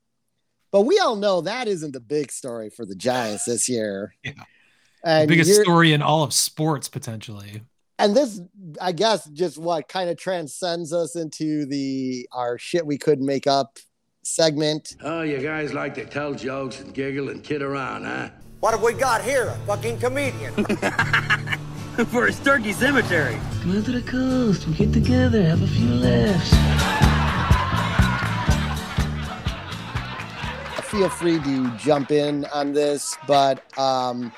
But 0.71 0.81
we 0.81 0.99
all 0.99 1.15
know 1.15 1.39
that 1.41 1.67
isn't 1.69 1.93
the 1.93 2.01
big 2.01 2.29
story 2.31 2.69
for 2.69 2.85
the 2.85 2.95
Giants 2.95 3.45
this 3.45 3.69
year. 3.69 4.13
Yeah. 4.23 4.33
And 5.07 5.23
the 5.29 5.33
biggest 5.33 5.61
story 5.61 5.93
in 5.93 6.01
all 6.01 6.23
of 6.23 6.33
sports 6.33 6.89
potentially. 6.89 7.61
and 7.99 8.15
this 8.15 8.41
i 8.81 8.91
guess 8.91 9.25
just 9.29 9.57
what 9.57 9.87
kind 9.87 10.09
of 10.09 10.17
transcends 10.17 10.91
us 10.93 11.15
into 11.15 11.65
the 11.65 12.27
our 12.33 12.57
shit 12.57 12.85
we 12.85 12.97
couldn't 12.97 13.25
make 13.25 13.47
up 13.47 13.77
segment 14.23 14.95
Oh, 15.03 15.21
you 15.21 15.37
guys 15.39 15.73
like 15.73 15.93
to 15.95 16.05
tell 16.05 16.33
jokes 16.33 16.81
and 16.81 16.93
giggle 16.93 17.29
and 17.29 17.41
kid 17.43 17.61
around, 17.61 18.03
huh? 18.03 18.29
What 18.59 18.71
have 18.71 18.83
we 18.83 18.93
got 18.93 19.23
here? 19.23 19.45
A 19.47 19.55
fucking 19.65 19.99
comedian. 19.99 20.53
For 22.13 22.25
a 22.27 22.33
turkey 22.33 22.73
cemetery. 22.73 23.37
Come 23.61 23.77
out 23.77 23.85
to 23.85 23.91
the 23.93 24.01
coast. 24.01 24.67
We 24.67 24.73
get 24.73 24.91
together, 24.93 25.41
have 25.43 25.61
a 25.63 25.67
few 25.67 25.89
laughs. 25.93 26.51
feel 30.83 31.09
free 31.09 31.37
to 31.39 31.69
jump 31.77 32.11
in 32.11 32.45
on 32.45 32.71
this 32.73 33.15
but 33.27 33.61
um 33.77 34.31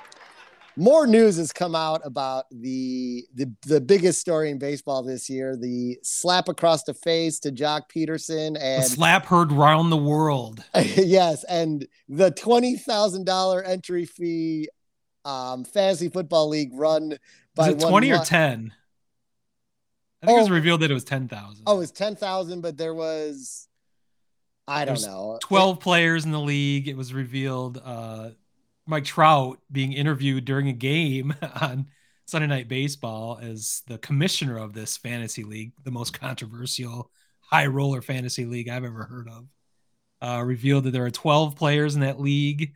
more 0.80 1.06
news 1.06 1.38
has 1.38 1.52
come 1.52 1.76
out 1.76 2.02
about 2.06 2.46
the, 2.52 3.26
the 3.36 3.52
the 3.68 3.82
biggest 3.82 4.20
story 4.22 4.50
in 4.50 4.58
baseball 4.58 5.04
this 5.04 5.30
year 5.30 5.56
the 5.56 5.98
slap 6.04 6.48
across 6.48 6.84
the 6.84 6.94
face 6.94 7.40
to 7.42 7.52
Joc 7.52 7.84
Pederson 7.94 8.54
The 8.54 8.64
and 8.64 8.84
slap 8.86 9.26
heard 9.26 9.52
round 9.52 9.92
the 9.92 9.98
world. 9.98 10.64
yes, 10.76 11.44
and 11.44 11.86
the 12.08 12.32
twenty 12.32 12.78
thousand 12.78 13.26
dollar 13.26 13.62
entry 13.64 14.06
fee 14.06 14.70
um, 15.26 15.66
fantasy 15.66 16.08
football 16.10 16.48
league 16.48 16.72
run 16.74 17.18
by 17.56 17.70
it 17.72 17.78
one 17.78 17.90
20 17.92 18.12
or 18.14 18.20
10? 18.24 18.74
I 20.22 20.26
think 20.26 20.38
it 20.38 20.42
was 20.42 20.50
Oh. 20.50 20.54
revealed 20.54 20.82
that 20.82 20.92
it 20.92 20.94
was 20.94 21.04
10,000. 21.04 21.64
Oh, 21.68 21.76
it 21.76 21.80
was 21.80 21.92
ten 21.92 22.16
thousand, 22.16 22.62
but 22.62 22.78
there 22.78 22.94
was 22.94 23.68
I 24.68 24.86
don't 24.86 24.96
There's 24.96 25.08
know 25.08 25.40
12 25.42 25.80
players 25.80 26.26
in 26.26 26.32
the 26.32 26.40
league. 26.40 26.88
It 26.88 26.96
was 26.96 27.14
revealed 27.14 27.82
uh, 27.84 28.30
Mike 28.90 29.06
Trout 29.06 29.60
being 29.72 29.94
interviewed 29.94 30.46
during 30.46 30.68
a 30.68 30.74
game 30.74 31.34
on 31.62 31.88
Sunday 32.26 32.48
Night 32.48 32.68
Baseball 32.68 33.40
as 33.42 33.82
the 33.88 33.98
commissioner 33.98 34.58
of 34.58 34.74
this 34.74 34.98
fantasy 34.98 35.44
league, 35.44 35.72
the 35.84 35.92
most 35.92 36.20
controversial 36.20 37.12
high 37.40 37.68
roller 37.68 38.02
fantasy 38.02 38.46
league 38.46 38.70
I've 38.70 38.84
ever 38.84 39.04
heard 39.04 39.28
of. 39.30 39.48
Uh, 40.22 40.44
revealed 40.44 40.84
that 40.84 40.92
there 40.92 41.06
are 41.06 41.12
12 41.12 41.56
players 41.56 41.96
in 41.96 42.02
that 42.02 42.20
league. 42.20 42.74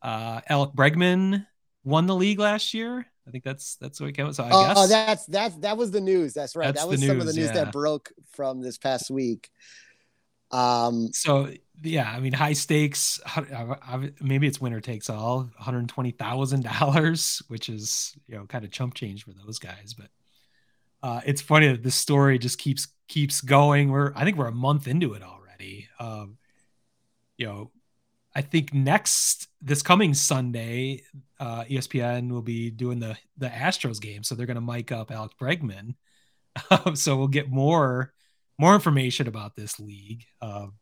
Uh, 0.00 0.40
Alex 0.48 0.72
Bregman 0.74 1.46
won 1.84 2.06
the 2.06 2.14
league 2.14 2.38
last 2.38 2.72
year. 2.72 3.06
I 3.26 3.30
think 3.30 3.44
that's 3.44 3.76
that's 3.76 4.00
what 4.00 4.08
it 4.08 4.14
counts. 4.14 4.38
So 4.38 4.44
I 4.44 4.50
Oh, 4.50 4.66
guess 4.66 4.76
oh, 4.78 4.86
that's 4.86 5.26
that's 5.26 5.56
that 5.56 5.76
was 5.76 5.90
the 5.90 6.00
news. 6.00 6.32
That's 6.32 6.56
right. 6.56 6.66
That's 6.66 6.80
that 6.80 6.88
was 6.88 7.00
some 7.04 7.20
of 7.20 7.26
the 7.26 7.32
news, 7.32 7.36
news 7.36 7.48
yeah. 7.48 7.64
that 7.64 7.72
broke 7.72 8.10
from 8.30 8.62
this 8.62 8.78
past 8.78 9.10
week. 9.10 9.50
Um, 10.50 11.10
so 11.12 11.50
yeah, 11.82 12.10
I 12.10 12.20
mean, 12.20 12.32
high 12.32 12.52
stakes. 12.54 13.20
uh, 13.36 14.06
Maybe 14.20 14.46
it's 14.46 14.60
winner 14.60 14.80
takes 14.80 15.10
all. 15.10 15.38
One 15.38 15.52
hundred 15.58 15.88
twenty 15.88 16.10
thousand 16.10 16.64
dollars, 16.64 17.42
which 17.48 17.68
is 17.68 18.16
you 18.26 18.36
know 18.36 18.46
kind 18.46 18.64
of 18.64 18.70
chump 18.70 18.94
change 18.94 19.24
for 19.24 19.32
those 19.32 19.58
guys. 19.58 19.94
But 19.96 20.08
uh, 21.02 21.20
it's 21.24 21.40
funny 21.40 21.68
that 21.68 21.82
this 21.82 21.94
story 21.94 22.38
just 22.38 22.58
keeps 22.58 22.88
keeps 23.08 23.40
going. 23.40 23.90
We're 23.90 24.12
I 24.14 24.24
think 24.24 24.36
we're 24.36 24.46
a 24.48 24.52
month 24.52 24.88
into 24.88 25.14
it 25.14 25.22
already. 25.22 25.88
Um, 25.98 26.38
you 27.36 27.46
know, 27.46 27.70
I 28.34 28.42
think 28.42 28.74
next 28.74 29.48
this 29.60 29.82
coming 29.82 30.14
Sunday, 30.14 31.02
uh, 31.38 31.64
ESPN 31.64 32.30
will 32.30 32.42
be 32.42 32.70
doing 32.70 32.98
the 32.98 33.16
the 33.36 33.48
Astros 33.48 34.00
game, 34.00 34.22
so 34.22 34.34
they're 34.34 34.46
going 34.46 34.56
to 34.56 34.60
mic 34.60 34.92
up 34.92 35.10
Alex 35.10 35.34
Bregman. 35.40 35.94
Um, 36.70 36.96
so 36.96 37.16
we'll 37.16 37.28
get 37.28 37.48
more 37.48 38.12
more 38.58 38.74
information 38.74 39.28
about 39.28 39.54
this 39.54 39.78
league. 39.78 40.24
Um, 40.42 40.74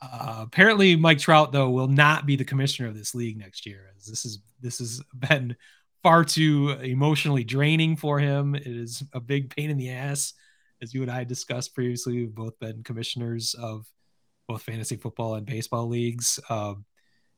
uh, 0.00 0.40
apparently, 0.42 0.96
Mike 0.96 1.18
Trout 1.18 1.52
though 1.52 1.70
will 1.70 1.88
not 1.88 2.26
be 2.26 2.36
the 2.36 2.44
commissioner 2.44 2.88
of 2.88 2.96
this 2.96 3.14
league 3.14 3.36
next 3.36 3.66
year, 3.66 3.90
as 3.96 4.06
this 4.06 4.24
is 4.24 4.38
this 4.60 4.78
has 4.78 5.02
been 5.14 5.56
far 6.02 6.24
too 6.24 6.70
emotionally 6.82 7.44
draining 7.44 7.96
for 7.96 8.18
him. 8.18 8.54
It 8.54 8.66
is 8.66 9.02
a 9.12 9.20
big 9.20 9.54
pain 9.54 9.70
in 9.70 9.76
the 9.76 9.90
ass, 9.90 10.34
as 10.80 10.94
you 10.94 11.02
and 11.02 11.10
I 11.10 11.24
discussed 11.24 11.74
previously. 11.74 12.14
We've 12.14 12.34
both 12.34 12.58
been 12.60 12.82
commissioners 12.84 13.54
of 13.54 13.86
both 14.46 14.62
fantasy 14.62 14.96
football 14.96 15.34
and 15.34 15.44
baseball 15.44 15.88
leagues. 15.88 16.38
Um, 16.48 16.84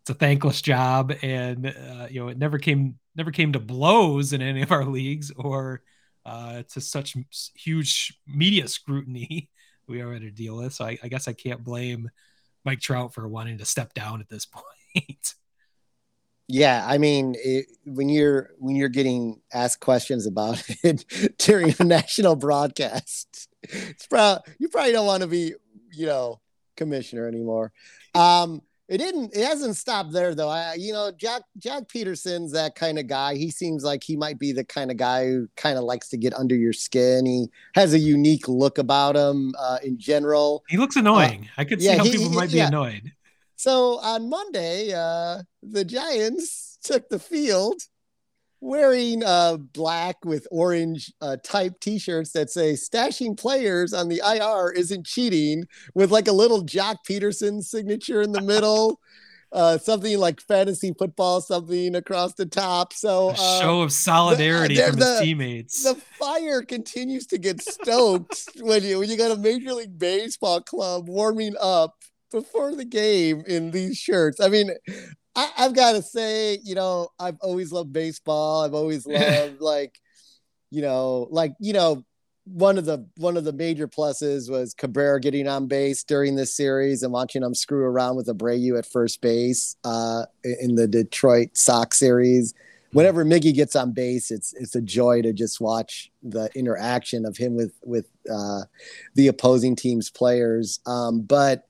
it's 0.03 0.11
a 0.11 0.15
thankless 0.15 0.61
job, 0.63 1.13
and 1.23 1.67
uh, 1.67 2.07
you 2.11 2.21
know 2.21 2.29
it 2.29 2.39
never 2.39 2.59
came 2.59 2.99
never 3.17 3.31
came 3.31 3.53
to 3.53 3.61
blows 3.61 4.33
in 4.33 4.43
any 4.43 4.63
of 4.63 4.73
our 4.73 4.85
leagues 4.85 5.31
or 5.35 5.83
uh, 6.27 6.63
to 6.73 6.81
such 6.81 7.17
huge 7.55 8.19
media 8.27 8.69
scrutiny 8.69 9.51
we 9.89 10.01
to 10.01 10.31
deal 10.31 10.57
with. 10.57 10.73
So 10.73 10.85
I, 10.85 10.99
I 11.03 11.09
guess 11.09 11.27
I 11.27 11.33
can't 11.33 11.65
blame 11.65 12.11
Mike 12.65 12.81
Trout 12.81 13.15
for 13.15 13.27
wanting 13.29 13.59
to 13.59 13.65
step 13.65 13.95
down 13.95 14.21
at 14.21 14.29
this 14.29 14.47
point. 14.95 15.35
yeah, 16.49 16.85
I 16.87 16.99
mean, 16.99 17.35
it, 17.39 17.67
when 17.85 18.09
you're 18.09 18.51
when 18.59 18.77
you're 18.77 18.89
getting 18.89 19.41
asked 19.53 19.81
questions 19.81 20.27
about 20.27 20.63
it 20.83 21.05
during 21.39 21.75
a 21.79 21.85
national 21.85 22.37
broadcast, 22.37 23.49
it's 23.63 24.07
you 24.59 24.69
probably 24.69 24.93
don't 24.93 25.07
want 25.07 25.23
to 25.23 25.29
be, 25.29 25.55
you 25.93 26.07
know, 26.07 26.41
commissioner 26.77 27.27
anymore. 27.27 27.73
Um, 28.15 28.63
it 28.91 28.99
didn't. 28.99 29.35
It 29.35 29.45
hasn't 29.47 29.77
stopped 29.77 30.13
there 30.13 30.35
though. 30.35 30.49
I, 30.49 30.75
you 30.75 30.93
know, 30.93 31.13
Joc 31.13 31.43
Joc 31.61 31.89
Pederson's 31.89 32.51
that 32.53 32.75
kind 32.75 32.99
of 32.99 33.07
guy. 33.07 33.37
He 33.37 33.51
seems 33.51 33.85
like 33.85 34.03
he 34.03 34.17
might 34.17 34.39
be 34.39 34.51
the 34.51 34.65
kind 34.65 34.91
of 34.91 34.97
guy 34.97 35.27
who 35.27 35.49
kind 35.57 35.79
of 35.79 35.85
likes 35.85 36.09
to 36.09 36.17
get 36.17 36.35
under 36.35 36.57
your 36.57 36.73
skin. 36.73 37.25
He 37.25 37.49
has 37.77 37.95
a 37.95 37.99
unique 38.01 38.49
look 38.49 38.79
about 38.79 39.17
him 39.17 39.55
uh, 39.59 39.79
in 39.85 39.97
general. 39.97 40.65
He 40.69 40.77
looks 40.77 40.97
annoying. 40.97 41.49
I 41.57 41.65
could 41.65 41.81
see 41.81 41.87
how 41.97 42.03
he- 42.05 42.11
people 42.11 42.31
he- 42.31 42.37
might 42.37 42.51
be 42.51 42.57
yeah. 42.59 42.67
annoyed. 42.67 43.13
So 43.55 44.01
on 44.01 44.29
Monday, 44.29 44.93
uh, 44.93 45.43
the 45.63 45.85
Giants 45.85 46.79
took 46.83 47.09
the 47.11 47.19
field 47.19 47.81
wearing 48.61 49.25
uh, 49.25 49.57
black 49.57 50.17
with 50.25 50.47
orange 50.51 51.13
uh, 51.21 51.37
type 51.43 51.81
T-shirts 51.81 52.33
that 52.33 52.51
say 52.51 52.73
"Stashing 52.75 53.37
players 53.39 53.93
on 53.93 54.09
the 54.09 54.21
IR 54.25 54.73
isn't 54.73 55.07
cheating," 55.07 55.65
with 55.95 56.11
like 56.11 56.29
a 56.29 56.33
little 56.33 56.65
Joc 56.65 56.97
Pederson 57.09 57.63
signature 57.63 58.23
in 58.23 58.33
the 58.33 58.43
middle. 58.53 59.01
Uh, 59.53 59.77
something 59.77 60.17
like 60.17 60.41
fantasy 60.41 60.95
football, 60.97 61.41
something 61.41 61.97
across 61.97 62.35
the 62.35 62.47
top. 62.47 62.93
So 62.93 63.31
A 63.31 63.33
uh, 63.33 63.61
show 63.61 63.81
of 63.83 63.91
solidarity 63.93 64.77
the- 64.77 64.83
from 64.87 64.97
his 64.99 65.05
the- 65.19 65.21
teammates. 65.25 65.83
the 65.83 65.97
fire 65.97 66.63
continues 66.63 67.27
to 67.27 67.39
get 67.39 67.61
stoked 67.61 68.45
when 68.61 68.85
you 68.85 69.01
when 69.01 69.11
you 69.11 69.17
got 69.17 69.33
a 69.33 69.37
major 69.37 69.73
league 69.75 69.99
baseball 69.99 70.61
club 70.61 71.09
warming 71.09 71.57
up 71.61 71.97
before 72.31 72.77
the 72.77 72.85
game 72.85 73.43
in 73.45 73.73
these 73.73 73.99
shirts. 73.99 74.39
I 74.39 74.47
mean, 74.49 74.71
I, 75.41 75.65
I've 75.65 75.75
got 75.75 75.93
to 75.93 76.03
say, 76.03 76.59
you 76.63 76.75
know, 76.75 77.09
I've 77.19 77.39
always 77.41 77.73
loved 77.73 77.93
baseball. 77.93 78.63
I've 78.63 78.75
always 78.75 79.07
loved 79.07 79.61
like, 79.61 79.99
you 80.71 80.83
know, 80.83 81.29
like 81.31 81.55
you 81.61 81.73
know, 81.73 82.05
one 82.45 82.79
of 82.79 82.85
the 82.85 83.07
one 83.17 83.37
of 83.37 83.45
the 83.45 83.53
major 83.53 83.89
pluses 83.89 84.51
was 84.51 84.75
Cabrera 84.75 85.21
getting 85.21 85.49
on 85.49 85.67
base 85.67 86.05
during 86.05 86.37
this 86.37 86.55
series 86.55 87.03
and 87.03 87.13
watching 87.13 87.43
him 87.43 87.55
screw 87.55 87.85
around 87.85 88.17
with 88.17 88.27
Abreu 88.27 88.79
at 88.79 88.87
first 88.87 89.21
base 89.21 89.77
uh, 89.85 90.25
in 90.45 90.75
the 90.75 90.87
Detroit 90.87 91.57
Sox 91.57 91.99
series 91.99 92.55
whenever 92.93 93.25
Miggy 93.25 93.55
gets 93.55 93.77
on 93.77 93.93
base, 93.93 94.31
it's 94.31 94.53
it's 94.55 94.75
a 94.75 94.81
joy 94.81 95.23
to 95.23 95.33
just 95.33 95.61
watch 95.61 96.11
the 96.23 96.51
interaction 96.55 97.25
of 97.25 97.37
him 97.37 97.55
with 97.55 97.73
with 97.85 98.07
uh, 98.31 98.63
the 99.15 99.29
opposing 99.29 99.77
team's 99.77 100.11
players. 100.11 100.81
Um, 100.87 101.23
but 101.23 101.69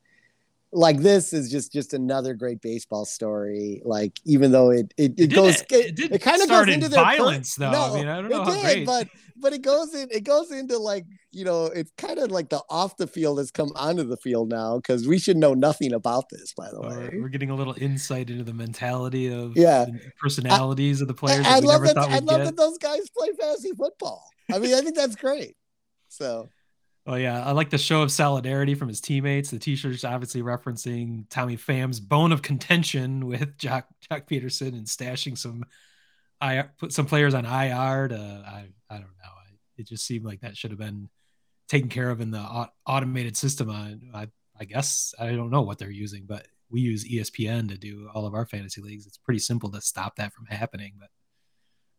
like 0.73 0.99
this 1.01 1.33
is 1.33 1.51
just 1.51 1.73
just 1.73 1.95
another 1.95 2.35
great 2.35 2.61
baseball 2.61 3.05
story. 3.05 3.83
Like 3.85 4.19
even 4.25 4.53
though 4.53 4.71
it 4.71 4.93
it, 4.97 5.13
it, 5.13 5.17
did- 5.17 5.35
goes 5.35 5.61
it 5.63 5.99
it, 5.99 6.13
it 6.13 6.23
kind 6.23 6.41
of 6.43 6.49
goes 6.49 6.63
in 6.65 6.75
into 6.75 6.89
their 6.89 6.99
per- 7.05 7.17
violence, 7.17 7.55
though. 7.57 7.71
I 7.71 7.95
mean, 7.95 8.07
I 8.09 8.21
don't 8.21 8.31
know 8.31 8.43
it 8.43 8.45
how 8.45 8.55
did, 8.55 8.63
great. 8.63 8.87
but 8.87 9.09
but 9.37 9.53
it 9.53 9.63
goes 9.63 9.95
in 9.95 10.09
it 10.11 10.23
goes 10.25 10.53
into 10.53 10.77
like 10.79 11.07
you 11.33 11.45
know 11.45 11.65
it's 11.67 11.91
kind 11.97 12.19
of 12.19 12.31
like 12.31 12.51
the 12.51 12.61
off 12.69 12.97
the 12.99 13.07
field 13.07 13.39
has 13.39 13.51
come 13.51 13.73
onto 13.75 14.05
the 14.05 14.17
field 14.19 14.49
now 14.51 14.77
because 14.77 15.09
we 15.09 15.19
should 15.19 15.37
know 15.37 15.55
nothing 15.55 15.93
about 15.93 16.29
this 16.31 16.53
by 16.55 16.69
the 16.71 16.81
way. 16.81 17.09
We're, 17.13 17.23
we're 17.23 17.29
getting 17.31 17.51
a 17.51 17.55
little 17.57 17.75
insight 17.79 18.31
into 18.31 18.45
the 18.45 18.53
mentality 18.55 19.33
of 19.33 19.57
Yeah. 19.57 19.87
the 19.87 19.99
personalities 20.21 21.01
of 21.01 21.09
the 21.09 21.15
players 21.15 21.41
I, 21.47 21.61
that 21.61 21.65
I 21.65 21.67
love 21.67 21.83
that. 21.83 21.97
I 21.99 22.19
love 22.19 22.39
get. 22.39 22.45
that 22.45 22.57
those 22.57 22.79
guys 22.79 23.09
play 23.17 23.29
fantasy 23.39 23.73
football. 23.77 24.23
I 24.53 24.59
mean, 24.59 24.75
I 24.75 24.83
think 24.83 24.95
that's 24.95 25.17
great. 25.17 25.57
So 26.09 26.49
Oh 27.07 27.15
yeah, 27.15 27.45
I 27.45 27.53
like 27.53 27.71
the 27.71 27.79
show 27.79 28.03
of 28.03 28.13
solidarity 28.13 28.75
from 28.75 28.89
his 28.89 29.01
teammates. 29.01 29.51
The 29.51 29.59
T-shirts 29.59 30.05
obviously 30.05 30.43
referencing 30.43 31.25
Tommy 31.31 31.57
Pham's 31.57 31.99
bone 31.99 32.31
of 32.31 32.43
contention 32.43 33.27
with 33.27 33.57
Joc 33.57 33.85
Joc 34.11 34.29
Pederson 34.29 34.69
and 34.69 34.87
stashing 34.87 35.37
some 35.37 35.65
I 36.41 36.65
put 36.79 36.93
some 36.93 37.07
players 37.07 37.35
on 37.35 37.45
IR 37.45 38.09
to 38.09 38.17
I 38.17 38.69
I 38.89 38.95
don't 38.95 39.03
know. 39.03 39.31
I, 39.31 39.55
it 39.79 39.87
just 39.87 40.07
seemed 40.07 40.25
like 40.25 40.41
that 40.41 40.57
should 40.57 40.71
have 40.71 40.81
been 40.81 41.09
taken 41.69 41.89
care 41.89 42.11
of 42.11 42.21
in 42.21 42.31
the 42.31 42.39
au- 42.39 42.73
automated 42.87 43.37
system. 43.37 43.71
I, 43.71 43.97
I 44.15 44.29
I 44.59 44.65
guess 44.65 45.15
I 45.19 45.33
don't 45.33 45.51
know 45.51 45.63
what 45.63 45.79
they're 45.79 45.91
using, 45.91 46.25
but 46.27 46.47
we 46.71 46.81
use 46.81 47.09
ESPN 47.09 47.69
to 47.71 47.79
do 47.79 48.09
all 48.15 48.27
of 48.27 48.35
our 48.35 48.47
fantasy 48.47 48.81
leagues. 48.83 49.07
It's 49.07 49.19
pretty 49.19 49.41
simple 49.41 49.71
to 49.73 49.81
stop 49.81 50.17
that 50.17 50.33
from 50.33 50.47
happening, 50.47 50.93
but 50.99 51.09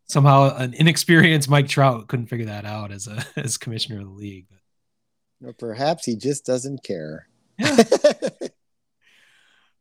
somehow 0.07 0.55
an 0.55 0.73
inexperienced 0.73 1.49
Mike 1.49 1.67
Trout 1.67 2.07
couldn't 2.07 2.27
figure 2.27 2.45
that 2.45 2.65
out 2.65 2.91
as 2.91 3.07
a 3.07 3.25
as 3.35 3.57
commissioner 3.57 3.99
of 3.99 4.05
the 4.05 4.11
league. 4.11 4.47
Or 5.43 5.53
perhaps 5.53 6.05
he 6.05 6.15
just 6.15 6.45
doesn't 6.45 6.83
care. 6.83 7.27
well, 7.59 7.79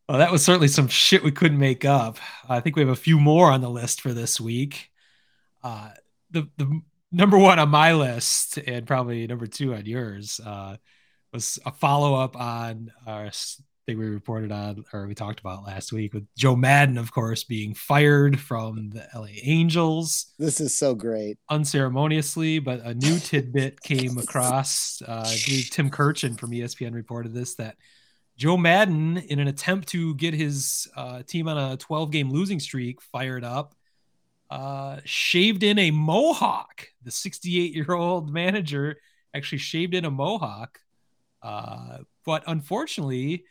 that 0.09 0.31
was 0.31 0.43
certainly 0.43 0.67
some 0.67 0.87
shit 0.87 1.23
we 1.23 1.31
couldn't 1.31 1.59
make 1.59 1.85
up. 1.85 2.17
I 2.49 2.59
think 2.59 2.75
we 2.75 2.81
have 2.81 2.89
a 2.89 2.95
few 2.95 3.19
more 3.19 3.51
on 3.51 3.61
the 3.61 3.69
list 3.69 4.01
for 4.01 4.13
this 4.13 4.39
week. 4.39 4.89
Uh, 5.63 5.89
the 6.31 6.49
the 6.57 6.81
number 7.11 7.37
one 7.37 7.59
on 7.59 7.69
my 7.69 7.93
list, 7.93 8.57
and 8.57 8.87
probably 8.87 9.27
number 9.27 9.47
two 9.47 9.73
on 9.73 9.85
yours, 9.85 10.39
uh, 10.45 10.77
was 11.33 11.59
a 11.65 11.71
follow 11.71 12.15
up 12.15 12.35
on 12.35 12.91
our 13.05 13.29
thing 13.85 13.97
we 13.97 14.07
reported 14.07 14.51
on 14.51 14.83
or 14.93 15.07
we 15.07 15.15
talked 15.15 15.39
about 15.39 15.65
last 15.65 15.91
week 15.91 16.13
with 16.13 16.25
Joe 16.37 16.55
Maddon, 16.55 16.97
of 16.97 17.11
course, 17.11 17.43
being 17.43 17.73
fired 17.73 18.39
from 18.39 18.89
the 18.89 19.07
LA 19.15 19.27
Angels. 19.43 20.33
This 20.37 20.59
is 20.59 20.77
so 20.77 20.93
great. 20.95 21.37
Unceremoniously, 21.49 22.59
but 22.59 22.81
a 22.81 22.93
new 22.93 23.19
tidbit 23.19 23.81
came 23.81 24.17
across. 24.17 25.01
Uh, 25.07 25.25
I 25.27 25.37
believe 25.45 25.69
Tim 25.69 25.89
Kurkjian 25.89 26.39
from 26.39 26.51
ESPN 26.51 26.93
reported 26.93 27.33
this 27.33 27.55
that 27.55 27.75
Joe 28.37 28.57
Maddon, 28.57 29.17
in 29.17 29.39
an 29.39 29.47
attempt 29.47 29.89
to 29.89 30.15
get 30.15 30.33
his 30.33 30.87
uh, 30.95 31.21
team 31.23 31.47
on 31.47 31.57
a 31.57 31.77
12 31.77 32.11
game 32.11 32.31
losing 32.31 32.59
streak 32.59 33.01
fired 33.01 33.43
up, 33.43 33.75
uh, 34.49 34.99
shaved 35.05 35.63
in 35.63 35.77
a 35.79 35.91
mohawk. 35.91 36.87
The 37.03 37.11
68 37.11 37.73
year 37.73 37.93
old 37.93 38.31
manager 38.31 38.97
actually 39.33 39.59
shaved 39.59 39.93
in 39.93 40.05
a 40.05 40.11
mohawk. 40.11 40.79
Uh, 41.41 41.99
but 42.25 42.43
unfortunately, 42.47 43.45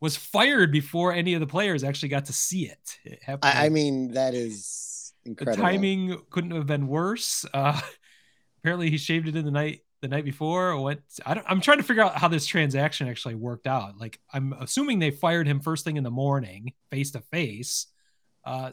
was 0.00 0.16
fired 0.16 0.70
before 0.70 1.12
any 1.12 1.34
of 1.34 1.40
the 1.40 1.46
players 1.46 1.82
actually 1.82 2.10
got 2.10 2.26
to 2.26 2.32
see 2.32 2.66
it. 2.66 2.98
it 3.04 3.20
I, 3.42 3.66
I, 3.66 3.68
mean, 3.68 4.12
that 4.12 4.34
is 4.34 5.12
incredible. 5.24 5.56
The 5.56 5.62
timing 5.62 6.20
couldn't 6.30 6.50
have 6.52 6.66
been 6.66 6.86
worse. 6.86 7.44
Uh, 7.52 7.80
apparently, 8.58 8.90
he 8.90 8.98
shaved 8.98 9.28
it 9.28 9.36
in 9.36 9.44
the 9.44 9.50
night 9.50 9.80
the 10.02 10.08
night 10.08 10.24
before. 10.24 10.76
What 10.76 11.00
I 11.24 11.34
don't, 11.34 11.46
I'm 11.48 11.60
trying 11.60 11.78
to 11.78 11.84
figure 11.84 12.02
out 12.02 12.18
how 12.18 12.28
this 12.28 12.46
transaction 12.46 13.08
actually 13.08 13.36
worked 13.36 13.66
out. 13.66 13.98
Like, 13.98 14.20
I'm 14.32 14.52
assuming 14.60 14.98
they 14.98 15.10
fired 15.10 15.46
him 15.46 15.60
first 15.60 15.84
thing 15.84 15.96
in 15.96 16.04
the 16.04 16.10
morning, 16.10 16.72
face 16.90 17.12
to 17.12 17.20
face. 17.20 17.86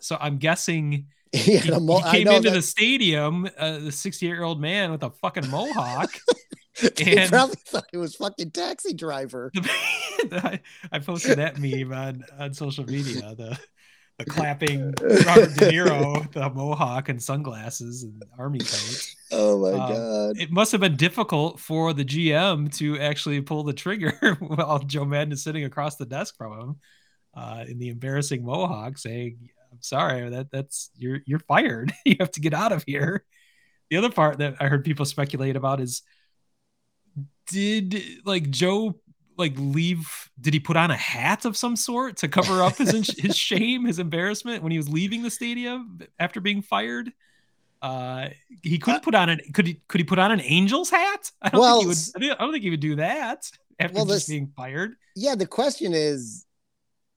So 0.02 0.18
I'm 0.20 0.38
guessing. 0.38 1.08
he, 1.34 1.60
mo- 1.80 1.98
he, 1.98 2.12
came 2.12 2.28
into 2.28 2.50
that- 2.50 2.56
the 2.56 2.62
stadium, 2.62 3.50
uh, 3.58 3.80
the 3.80 3.92
68 3.92 4.28
year 4.28 4.44
old 4.44 4.62
man 4.62 4.92
with 4.92 5.02
a 5.02 5.10
fucking 5.10 5.50
mohawk. 5.50 6.14
and 7.06 7.30
probably 7.30 7.56
thought 7.68 7.86
it 7.94 7.98
was 7.98 8.16
fucking 8.16 8.52
taxi 8.52 8.94
driver. 8.94 9.52
I, 10.32 10.60
I 10.92 11.00
posted 11.00 11.38
that 11.38 11.60
meme 11.60 11.94
on, 11.94 12.24
on 12.38 12.54
social 12.54 12.86
media. 12.86 13.36
The 13.36 13.60
the 14.20 14.26
clapping 14.26 14.94
Robert 15.02 15.56
De 15.56 15.72
Niro, 15.72 16.32
the 16.32 16.50
mohawk 16.50 17.10
and 17.10 17.22
sunglasses 17.22 18.04
and 18.04 18.24
army 18.38 18.60
coat. 18.60 19.16
Oh 19.32 19.60
my 19.60 19.72
um, 19.72 19.94
god! 19.94 20.40
It 20.40 20.52
must 20.52 20.72
have 20.72 20.82
been 20.82 20.96
difficult 20.96 21.60
for 21.60 21.94
the 21.94 22.06
GM 22.06 22.76
to 22.78 23.00
actually 23.00 23.42
pull 23.42 23.64
the 23.64 23.74
trigger 23.74 24.38
while 24.40 24.80
Joe 24.80 25.06
Maddon 25.06 25.34
is 25.34 25.44
sitting 25.44 25.66
across 25.66 25.96
the 25.96 26.06
desk 26.06 26.38
from 26.38 26.60
him 26.60 26.76
uh, 27.34 27.66
in 27.68 27.80
the 27.80 27.90
embarrassing 27.90 28.46
mohawk, 28.46 29.00
saying, 29.00 29.50
"I'm 29.72 29.82
sorry, 29.82 30.30
that 30.30 30.52
that's 30.52 30.92
you're 30.96 31.22
you're 31.26 31.40
fired. 31.40 31.92
you 32.06 32.18
have 32.20 32.32
to 32.32 32.42
get 32.42 32.54
out 32.54 32.72
of 32.72 32.84
here." 32.86 33.26
The 33.90 33.98
other 33.98 34.12
part 34.12 34.38
that 34.40 34.56
I 34.60 34.68
heard 34.68 34.86
people 34.86 35.06
speculate 35.06 35.56
about 35.56 35.82
is 35.82 36.04
did 37.48 38.02
like 38.26 38.50
Joe 38.50 38.96
like 39.38 39.54
leave 39.58 40.30
did 40.40 40.54
he 40.54 40.60
put 40.60 40.78
on 40.78 40.92
a 40.92 40.96
hat 40.96 41.46
of 41.46 41.58
some 41.58 41.76
sort 41.76 42.18
to 42.18 42.28
cover 42.28 42.62
up 42.62 42.78
his 42.78 42.92
his 43.18 43.36
shame 43.50 43.86
his 43.86 44.00
embarrassment 44.00 44.64
when 44.64 44.72
he 44.72 44.78
was 44.78 44.90
leaving 44.90 45.24
the 45.24 45.30
stadium 45.30 46.00
after 46.20 46.42
being 46.42 46.62
fired? 46.62 47.12
Uh 47.82 48.30
he 48.62 48.78
couldn't 48.78 49.02
uh, 49.02 49.04
put 49.04 49.16
on 49.16 49.30
an 49.30 49.40
could 49.54 49.68
he 49.68 49.82
could 49.88 50.00
he 50.00 50.06
put 50.06 50.20
on 50.20 50.32
an 50.32 50.40
angel's 50.42 50.90
hat? 50.90 51.32
I 51.42 51.50
don't 51.50 51.62
well, 51.62 51.82
think 51.82 51.98
he 52.18 52.28
would 52.30 52.38
i 52.38 52.42
don't 52.42 52.52
think 52.52 52.64
he 52.64 52.70
would 52.70 52.80
do 52.80 52.96
that 52.96 53.50
after 53.80 53.96
well, 53.96 54.06
just 54.06 54.28
this, 54.28 54.30
being 54.30 54.52
fired. 54.56 54.96
Yeah 55.16 55.36
the 55.36 55.48
question 55.48 55.94
is 55.94 56.46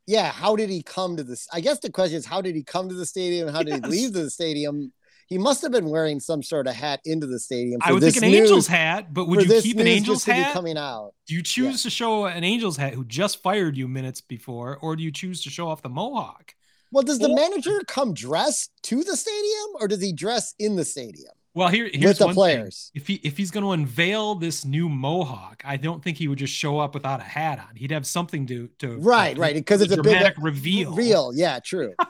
yeah 0.07 0.30
how 0.32 0.57
did 0.57 0.70
he 0.70 0.82
come 0.82 1.16
to 1.16 1.24
this 1.24 1.49
i 1.53 1.61
guess 1.61 1.80
the 1.80 1.90
question 1.90 2.16
is 2.16 2.24
how 2.24 2.40
did 2.40 2.55
he 2.55 2.62
come 2.62 2.88
to 2.88 2.94
the 2.94 3.07
stadium? 3.07 3.49
How 3.49 3.62
did 3.62 3.82
yes. 3.82 3.84
he 3.84 3.90
leave 3.90 4.12
the 4.12 4.30
stadium 4.30 4.92
he 5.26 5.38
must 5.38 5.62
have 5.62 5.72
been 5.72 5.90
wearing 5.90 6.20
some 6.20 6.42
sort 6.42 6.66
of 6.66 6.74
hat 6.74 7.00
into 7.04 7.26
the 7.26 7.38
stadium. 7.38 7.80
I 7.84 7.92
would 7.92 8.02
think 8.02 8.16
an 8.16 8.22
news, 8.22 8.42
Angels 8.42 8.66
hat, 8.66 9.12
but 9.12 9.26
would 9.26 9.48
you 9.48 9.60
keep 9.60 9.78
an 9.78 9.86
Angels 9.86 10.24
hat 10.24 10.52
coming 10.52 10.78
out? 10.78 11.14
Do 11.26 11.34
you 11.34 11.42
choose 11.42 11.84
yeah. 11.84 11.88
to 11.88 11.90
show 11.90 12.24
an 12.26 12.44
Angels 12.44 12.76
hat 12.76 12.94
who 12.94 13.04
just 13.04 13.42
fired 13.42 13.76
you 13.76 13.88
minutes 13.88 14.20
before, 14.20 14.78
or 14.80 14.96
do 14.96 15.02
you 15.02 15.10
choose 15.10 15.42
to 15.42 15.50
show 15.50 15.68
off 15.68 15.82
the 15.82 15.88
mohawk? 15.88 16.54
Well, 16.92 17.02
does 17.02 17.18
the 17.18 17.34
manager 17.34 17.80
come 17.86 18.14
dressed 18.14 18.70
to 18.84 19.02
the 19.02 19.16
stadium, 19.16 19.66
or 19.80 19.88
does 19.88 20.00
he 20.00 20.12
dress 20.12 20.54
in 20.58 20.76
the 20.76 20.84
stadium? 20.84 21.32
Well, 21.52 21.68
here 21.68 21.88
here's 21.92 22.18
with 22.18 22.28
the 22.28 22.34
players. 22.34 22.90
Thing. 22.92 23.00
If 23.00 23.06
he 23.08 23.14
if 23.24 23.36
he's 23.36 23.50
going 23.50 23.64
to 23.64 23.72
unveil 23.72 24.34
this 24.34 24.64
new 24.64 24.88
mohawk, 24.88 25.62
I 25.64 25.78
don't 25.78 26.04
think 26.04 26.18
he 26.18 26.28
would 26.28 26.38
just 26.38 26.52
show 26.52 26.78
up 26.78 26.94
without 26.94 27.18
a 27.18 27.24
hat 27.24 27.58
on. 27.58 27.74
He'd 27.74 27.90
have 27.92 28.06
something 28.06 28.46
to 28.46 28.68
to 28.80 28.98
right, 28.98 29.36
right, 29.38 29.54
because 29.54 29.80
it's 29.80 29.92
a 29.92 30.02
big 30.02 30.34
reveal. 30.38 30.94
Real, 30.94 31.32
yeah, 31.34 31.58
true. 31.58 31.94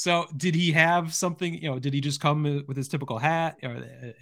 So 0.00 0.24
did 0.34 0.54
he 0.54 0.72
have 0.72 1.12
something? 1.12 1.52
You 1.62 1.72
know, 1.72 1.78
did 1.78 1.92
he 1.92 2.00
just 2.00 2.22
come 2.22 2.64
with 2.66 2.74
his 2.74 2.88
typical 2.88 3.18
hat 3.18 3.58
or 3.62 3.72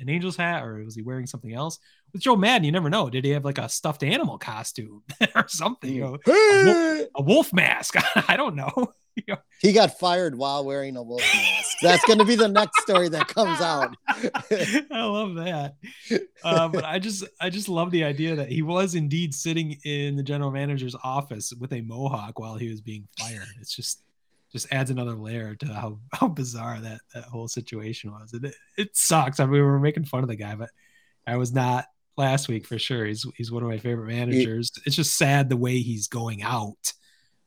an 0.01 0.09
angel's 0.09 0.35
hat, 0.35 0.64
or 0.64 0.83
was 0.83 0.97
he 0.97 1.03
wearing 1.03 1.29
something 1.29 1.55
else? 1.55 1.79
With 2.12 2.20
Joe 2.20 2.35
Maddon, 2.35 2.64
you 2.64 2.72
never 2.72 2.91
know. 2.91 3.09
Did 3.09 3.24
he 3.24 3.31
have 3.31 3.45
like 3.45 3.59
a 3.59 3.68
stuffed 3.68 4.03
animal 4.03 4.39
costume 4.39 5.05
or 5.37 5.47
something? 5.47 5.95
You 5.95 6.01
know, 6.01 6.18
a, 6.26 6.64
wolf, 6.64 7.09
a 7.14 7.22
wolf 7.22 7.53
mask? 7.53 7.95
I 8.29 8.37
don't 8.37 8.57
know. 8.57 8.93
He 9.61 9.72
got 9.72 9.97
fired 10.01 10.37
while 10.37 10.64
wearing 10.64 10.97
a 10.97 11.03
wolf 11.03 11.22
mask. 11.22 11.76
That's 11.81 12.05
going 12.07 12.18
to 12.18 12.24
be 12.24 12.35
the 12.35 12.49
next 12.49 12.81
story 12.81 13.09
that 13.11 13.29
comes 13.29 13.61
out. 13.61 13.95
I 14.09 15.05
love 15.05 15.37
that. 15.37 15.76
Uh, 16.43 16.66
but 16.68 16.85
I 16.85 16.99
just, 16.99 17.24
I 17.41 17.51
just 17.51 17.68
love 17.68 17.93
the 17.93 18.03
idea 18.03 18.35
that 18.35 18.49
he 18.49 18.62
was 18.62 18.97
indeed 18.97 19.33
sitting 19.33 19.79
in 19.85 20.16
the 20.16 20.24
general 20.24 20.51
manager's 20.51 20.97
office 21.05 21.53
with 21.53 21.72
a 21.72 21.83
mohawk 21.83 22.41
while 22.41 22.57
he 22.57 22.68
was 22.68 22.81
being 22.81 23.07
fired. 23.16 23.47
It's 23.61 23.74
just 23.74 24.03
just 24.53 24.73
adds 24.73 24.91
another 24.91 25.15
layer 25.15 25.55
to 25.57 25.67
how, 25.67 25.99
how 26.13 26.29
bizarre 26.29 26.81
that, 26.81 27.01
that 27.15 27.25
whole 27.25 27.49
situation 27.49 28.11
was. 28.11 28.33
And 28.33 28.47
it, 28.47 28.55
it 28.77 28.97
sucks. 28.97 29.41
I 29.41 29.45
mean, 29.45 29.53
we 29.53 29.61
were 29.63 29.81
making 29.81 30.05
fun 30.05 30.23
of 30.23 30.29
the 30.29 30.37
guy, 30.37 30.55
but 30.55 30.71
I 31.27 31.37
was 31.37 31.53
not 31.53 31.87
last 32.17 32.49
week 32.49 32.67
for 32.67 32.79
sure. 32.79 33.07
He's 33.07 33.25
he's 33.37 33.53
one 33.53 33.63
of 33.63 33.69
my 33.69 33.79
favorite 33.79 34.09
managers. 34.09 34.73
It's 34.85 34.97
just 34.97 35.17
sad 35.17 35.49
the 35.49 35.57
way 35.57 35.79
he's 35.79 36.09
going 36.09 36.43
out. 36.43 36.93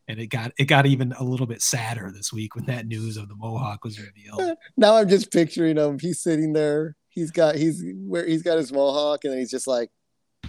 And 0.08 0.20
it 0.20 0.28
got 0.28 0.52
it 0.58 0.66
got 0.66 0.86
even 0.86 1.14
a 1.14 1.24
little 1.24 1.46
bit 1.46 1.62
sadder 1.62 2.12
this 2.14 2.34
week 2.34 2.56
when 2.56 2.66
that 2.66 2.88
news 2.88 3.18
of 3.18 3.28
the 3.28 3.36
Mohawk 3.36 3.84
was 3.84 4.00
revealed. 4.00 4.58
Now 4.78 4.96
I'm 4.96 5.08
just 5.08 5.32
picturing 5.32 5.78
him. 5.78 6.00
He's 6.00 6.22
sitting 6.22 6.54
there. 6.54 6.96
He's 7.10 7.32
got 7.32 7.56
he's 7.56 7.84
where 8.08 8.26
he's 8.26 8.42
got 8.42 8.58
his 8.58 8.72
Mohawk, 8.72 9.24
and 9.24 9.34
then 9.34 9.40
he's 9.40 9.52
just 9.52 9.68
like, 9.68 9.90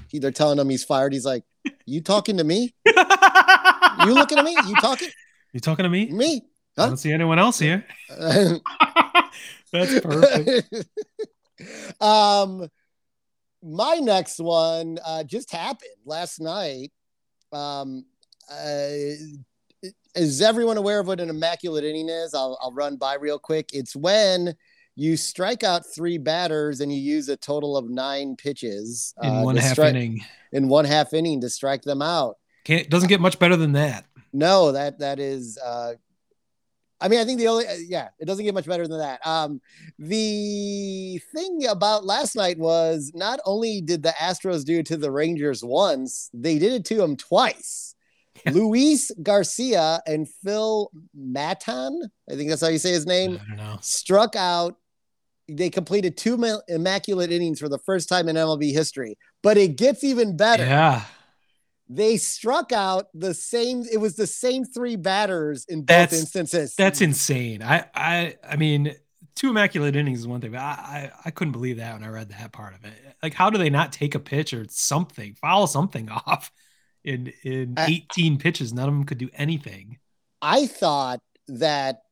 he, 0.08 0.18
they're 0.18 0.30
telling 0.30 0.58
him 0.58 0.68
he's 0.68 0.84
fired. 0.84 1.12
He's 1.12 1.24
like, 1.24 1.44
"You 1.86 2.00
talking 2.00 2.38
to 2.38 2.44
me? 2.44 2.74
you 2.86 4.14
looking 4.14 4.38
at 4.38 4.44
me? 4.44 4.56
You 4.66 4.74
talking? 4.76 5.08
You 5.52 5.60
talking 5.60 5.84
to 5.84 5.88
me? 5.90 6.06
Me? 6.06 6.42
Huh? 6.76 6.84
I 6.84 6.86
don't 6.86 6.96
see 6.96 7.12
anyone 7.12 7.38
else 7.38 7.58
here. 7.58 7.84
That's 8.08 10.00
perfect. 10.00 10.86
um, 12.00 12.68
my 13.62 13.96
next 13.96 14.38
one 14.40 14.98
uh, 15.04 15.24
just 15.24 15.52
happened 15.52 15.90
last 16.04 16.40
night. 16.40 16.90
Um, 17.52 18.06
uh, 18.50 19.14
is 20.14 20.42
everyone 20.42 20.76
aware 20.76 21.00
of 21.00 21.06
what 21.06 21.20
an 21.20 21.30
immaculate 21.30 21.84
inning 21.84 22.08
is? 22.08 22.34
I'll, 22.34 22.58
I'll 22.62 22.72
run 22.72 22.96
by 22.96 23.14
real 23.14 23.38
quick. 23.38 23.70
It's 23.72 23.96
when 23.96 24.54
you 24.94 25.16
strike 25.16 25.62
out 25.62 25.84
three 25.94 26.18
batters 26.18 26.80
and 26.80 26.92
you 26.92 26.98
use 26.98 27.28
a 27.28 27.36
total 27.36 27.76
of 27.76 27.88
nine 27.88 28.36
pitches 28.36 29.14
in 29.22 29.30
uh, 29.30 29.42
one 29.42 29.56
half 29.56 29.76
stri- 29.76 29.90
inning. 29.90 30.24
In 30.52 30.68
one 30.68 30.84
half 30.84 31.14
inning 31.14 31.40
to 31.40 31.48
strike 31.48 31.82
them 31.82 32.02
out. 32.02 32.36
Can't 32.64 32.88
doesn't 32.90 33.08
get 33.08 33.20
much 33.20 33.38
better 33.38 33.56
than 33.56 33.72
that. 33.72 34.04
No, 34.32 34.72
that 34.72 34.98
that 35.00 35.18
is. 35.18 35.58
Uh, 35.58 35.94
I 37.00 37.08
mean, 37.08 37.18
I 37.18 37.24
think 37.24 37.38
the 37.38 37.48
only 37.48 37.66
uh, 37.66 37.74
yeah, 37.86 38.08
it 38.18 38.26
doesn't 38.26 38.44
get 38.44 38.54
much 38.54 38.66
better 38.66 38.86
than 38.86 38.98
that. 38.98 39.26
Um, 39.26 39.60
the 39.98 41.20
thing 41.34 41.66
about 41.66 42.04
last 42.04 42.36
night 42.36 42.58
was 42.58 43.10
not 43.14 43.40
only 43.44 43.80
did 43.80 44.02
the 44.02 44.14
Astros 44.20 44.64
do 44.64 44.78
it 44.78 44.86
to 44.86 44.96
the 44.96 45.10
Rangers 45.10 45.64
once, 45.64 46.30
they 46.32 46.58
did 46.58 46.72
it 46.72 46.84
to 46.86 46.96
them 46.96 47.16
twice. 47.16 47.94
Luis 48.50 49.10
Garcia 49.22 50.00
and 50.06 50.28
Phil 50.28 50.90
Maton, 51.16 52.00
I 52.30 52.34
think 52.34 52.48
that's 52.48 52.62
how 52.62 52.68
you 52.68 52.78
say 52.78 52.92
his 52.92 53.06
name, 53.06 53.38
struck 53.80 54.36
out. 54.36 54.76
They 55.48 55.70
completed 55.70 56.16
two 56.16 56.42
immaculate 56.68 57.30
innings 57.30 57.58
for 57.58 57.68
the 57.68 57.78
first 57.80 58.08
time 58.08 58.28
in 58.28 58.36
MLB 58.36 58.72
history. 58.72 59.18
But 59.42 59.58
it 59.58 59.76
gets 59.76 60.02
even 60.02 60.36
better. 60.36 60.64
Yeah 60.64 61.02
they 61.94 62.16
struck 62.16 62.72
out 62.72 63.06
the 63.14 63.34
same 63.34 63.84
it 63.90 63.98
was 63.98 64.16
the 64.16 64.26
same 64.26 64.64
three 64.64 64.96
batters 64.96 65.64
in 65.66 65.80
both 65.80 65.86
that's, 65.86 66.12
instances. 66.12 66.74
that's 66.76 67.00
insane. 67.00 67.62
I 67.62 67.84
i 67.94 68.36
i 68.48 68.56
mean 68.56 68.94
two 69.34 69.50
immaculate 69.50 69.96
innings 69.96 70.20
is 70.20 70.26
one 70.26 70.40
thing 70.40 70.52
but 70.52 70.60
I, 70.60 70.62
I, 70.62 71.12
I 71.26 71.30
couldn't 71.30 71.52
believe 71.52 71.78
that 71.78 71.94
when 71.94 72.04
i 72.04 72.08
read 72.08 72.30
that 72.30 72.52
part 72.52 72.74
of 72.74 72.84
it. 72.84 72.94
Like 73.22 73.34
how 73.34 73.50
do 73.50 73.58
they 73.58 73.70
not 73.70 73.92
take 73.92 74.14
a 74.14 74.20
pitch 74.20 74.52
or 74.52 74.66
something 74.68 75.34
foul 75.34 75.66
something 75.66 76.08
off 76.26 76.50
in 77.04 77.32
in 77.42 77.74
18 77.78 78.38
pitches? 78.38 78.72
None 78.72 78.88
of 78.88 78.94
them 78.94 79.04
could 79.04 79.18
do 79.18 79.30
anything. 79.34 79.98
I 80.40 80.66
thought 80.66 81.20
that 81.48 82.02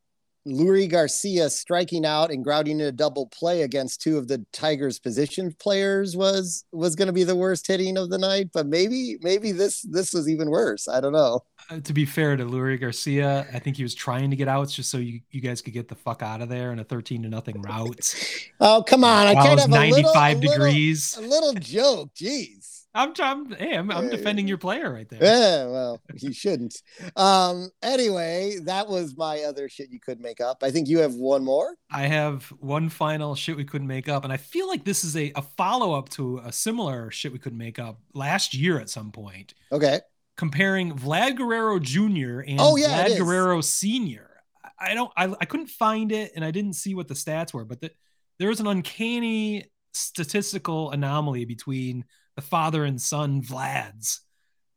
Leury 0.50 0.90
Garcia 0.90 1.48
striking 1.48 2.04
out 2.04 2.30
and 2.30 2.42
grounding 2.42 2.80
in 2.80 2.86
a 2.86 2.92
double 2.92 3.26
play 3.28 3.62
against 3.62 4.00
two 4.00 4.18
of 4.18 4.28
the 4.28 4.44
Tigers' 4.52 4.98
position 4.98 5.54
players 5.58 6.16
was 6.16 6.64
was 6.72 6.96
going 6.96 7.06
to 7.06 7.12
be 7.12 7.24
the 7.24 7.36
worst 7.36 7.66
hitting 7.66 7.96
of 7.96 8.10
the 8.10 8.18
night. 8.18 8.50
But 8.52 8.66
maybe 8.66 9.16
maybe 9.22 9.52
this 9.52 9.82
this 9.82 10.12
was 10.12 10.28
even 10.28 10.50
worse. 10.50 10.88
I 10.88 11.00
don't 11.00 11.12
know. 11.12 11.44
Uh, 11.70 11.80
to 11.80 11.92
be 11.92 12.04
fair 12.04 12.36
to 12.36 12.44
Leury 12.44 12.80
Garcia, 12.80 13.46
I 13.54 13.58
think 13.58 13.76
he 13.76 13.82
was 13.82 13.94
trying 13.94 14.30
to 14.30 14.36
get 14.36 14.48
outs 14.48 14.74
just 14.74 14.90
so 14.90 14.98
you, 14.98 15.20
you 15.30 15.40
guys 15.40 15.62
could 15.62 15.72
get 15.72 15.88
the 15.88 15.94
fuck 15.94 16.22
out 16.22 16.40
of 16.42 16.48
there 16.48 16.72
in 16.72 16.80
a 16.80 16.84
thirteen 16.84 17.22
to 17.22 17.28
nothing 17.28 17.62
route. 17.62 18.14
Oh 18.60 18.82
come 18.86 19.04
on! 19.04 19.26
I 19.28 19.34
can't 19.34 19.60
have 19.60 19.68
a 19.68 19.72
little, 19.72 20.02
95 20.02 20.36
a 20.36 20.40
little- 20.40 20.52
degrees. 20.54 21.16
A 21.16 21.20
little 21.22 21.52
joke, 21.54 22.10
jeez. 22.14 22.79
I'm, 22.92 23.12
I'm 23.20 23.50
hey, 23.52 23.76
I'm, 23.76 23.90
I'm 23.90 24.08
defending 24.08 24.48
your 24.48 24.58
player 24.58 24.92
right 24.92 25.08
there. 25.08 25.22
Yeah, 25.22 25.66
well, 25.66 26.00
you 26.16 26.32
shouldn't. 26.32 26.74
Um. 27.16 27.70
Anyway, 27.82 28.56
that 28.64 28.88
was 28.88 29.16
my 29.16 29.40
other 29.42 29.68
shit 29.68 29.90
you 29.90 30.00
could 30.00 30.20
make 30.20 30.40
up. 30.40 30.62
I 30.62 30.70
think 30.72 30.88
you 30.88 30.98
have 30.98 31.14
one 31.14 31.44
more. 31.44 31.76
I 31.92 32.02
have 32.08 32.44
one 32.58 32.88
final 32.88 33.34
shit 33.36 33.56
we 33.56 33.64
couldn't 33.64 33.86
make 33.86 34.08
up, 34.08 34.24
and 34.24 34.32
I 34.32 34.36
feel 34.38 34.66
like 34.66 34.84
this 34.84 35.04
is 35.04 35.16
a, 35.16 35.30
a 35.36 35.42
follow 35.42 35.92
up 35.96 36.08
to 36.10 36.38
a 36.44 36.52
similar 36.52 37.10
shit 37.12 37.32
we 37.32 37.38
couldn't 37.38 37.58
make 37.58 37.78
up 37.78 38.00
last 38.14 38.54
year 38.54 38.80
at 38.80 38.90
some 38.90 39.12
point, 39.12 39.54
Okay. 39.70 40.00
comparing 40.36 40.92
Vlad 40.92 41.36
Guerrero 41.36 41.78
Jr. 41.78 42.40
and 42.40 42.58
Oh, 42.60 42.76
yeah, 42.76 43.06
Vlad. 43.06 43.18
Guerrero 43.18 43.60
Sr. 43.60 44.26
I- 44.64 44.90
I 44.90 44.94
don't, 44.94 45.12
I, 45.16 45.24
I 45.40 45.44
couldn't 45.44 45.68
find 45.68 46.10
it, 46.10 46.32
and 46.34 46.44
I 46.44 46.50
didn't 46.50 46.72
see 46.72 46.94
what 46.94 47.06
the 47.06 47.14
stats 47.14 47.52
were, 47.52 47.64
but 47.66 47.80
the, 47.82 47.90
there 48.38 48.48
was 48.48 48.60
an 48.60 48.66
uncanny 48.66 49.66
statistical 49.92 50.90
anomaly 50.90 51.44
between 51.44 52.04
the 52.40 52.46
father 52.46 52.84
and 52.84 53.00
son 53.00 53.42
Vlads. 53.42 54.20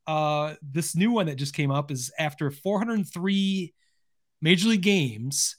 Uh, 0.06 0.56
this 0.62 0.96
new 0.96 1.12
one 1.12 1.28
that 1.28 1.36
just 1.38 1.54
came 1.54 1.72
up 1.72 1.92
is 1.92 2.12
after 2.20 2.52
403 2.52 3.74
major 4.42 4.68
league 4.68 4.82
games, 4.82 5.56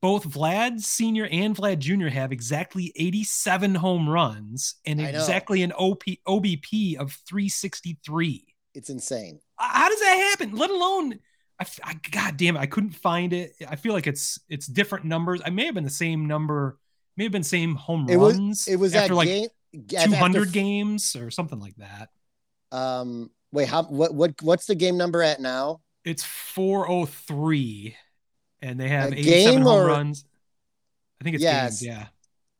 both 0.00 0.24
Vlad 0.26 0.80
Senior 0.80 1.28
and 1.30 1.54
Vlad 1.54 1.78
Jr. 1.80 2.08
have 2.08 2.32
exactly 2.32 2.92
87 2.96 3.74
home 3.74 4.08
runs 4.08 4.76
and 4.86 5.00
exactly 5.00 5.62
an 5.62 5.72
OP, 5.72 6.04
OBP 6.26 6.96
of 6.96 7.12
363. 7.28 8.46
It's 8.74 8.88
insane. 8.88 9.40
How 9.58 9.88
does 9.90 10.00
that 10.00 10.36
happen? 10.38 10.56
Let 10.56 10.70
alone, 10.70 11.18
I, 11.60 11.66
I- 11.84 12.00
God 12.10 12.38
damn 12.38 12.56
it, 12.56 12.60
I 12.60 12.66
couldn't 12.66 12.92
find 12.94 13.34
it. 13.34 13.52
I 13.68 13.76
feel 13.76 13.92
like 13.92 14.06
it's 14.06 14.38
it's 14.48 14.66
different 14.66 15.04
numbers. 15.04 15.42
I 15.44 15.50
may 15.50 15.66
have 15.66 15.74
been 15.74 15.84
the 15.84 15.90
same 15.90 16.26
number, 16.26 16.78
may 17.18 17.24
have 17.24 17.32
been 17.32 17.44
same 17.44 17.74
home 17.74 18.06
It 18.08 18.16
was 18.16 18.34
runs. 18.34 18.66
it 18.66 18.76
was 18.76 18.94
after 18.94 19.08
that 19.10 19.14
like 19.14 19.28
game 19.28 19.48
after- 19.96 20.08
200 20.10 20.52
games 20.52 21.16
or 21.16 21.30
something 21.30 21.58
like 21.60 21.76
that. 21.76 22.10
Um. 22.72 23.30
Wait. 23.52 23.68
How? 23.68 23.84
What? 23.84 24.14
What? 24.14 24.34
What's 24.42 24.66
the 24.66 24.74
game 24.74 24.96
number 24.96 25.22
at 25.22 25.40
now? 25.40 25.80
It's 26.04 26.24
403, 26.24 27.96
and 28.62 28.78
they 28.78 28.88
have 28.88 29.12
A 29.12 29.18
87 29.18 29.54
game 29.54 29.62
home 29.62 29.82
or- 29.82 29.86
runs. 29.86 30.24
I 31.20 31.24
think 31.24 31.34
it's 31.36 31.42
Yes. 31.44 31.80
games, 31.80 31.86
yeah. 31.86 32.06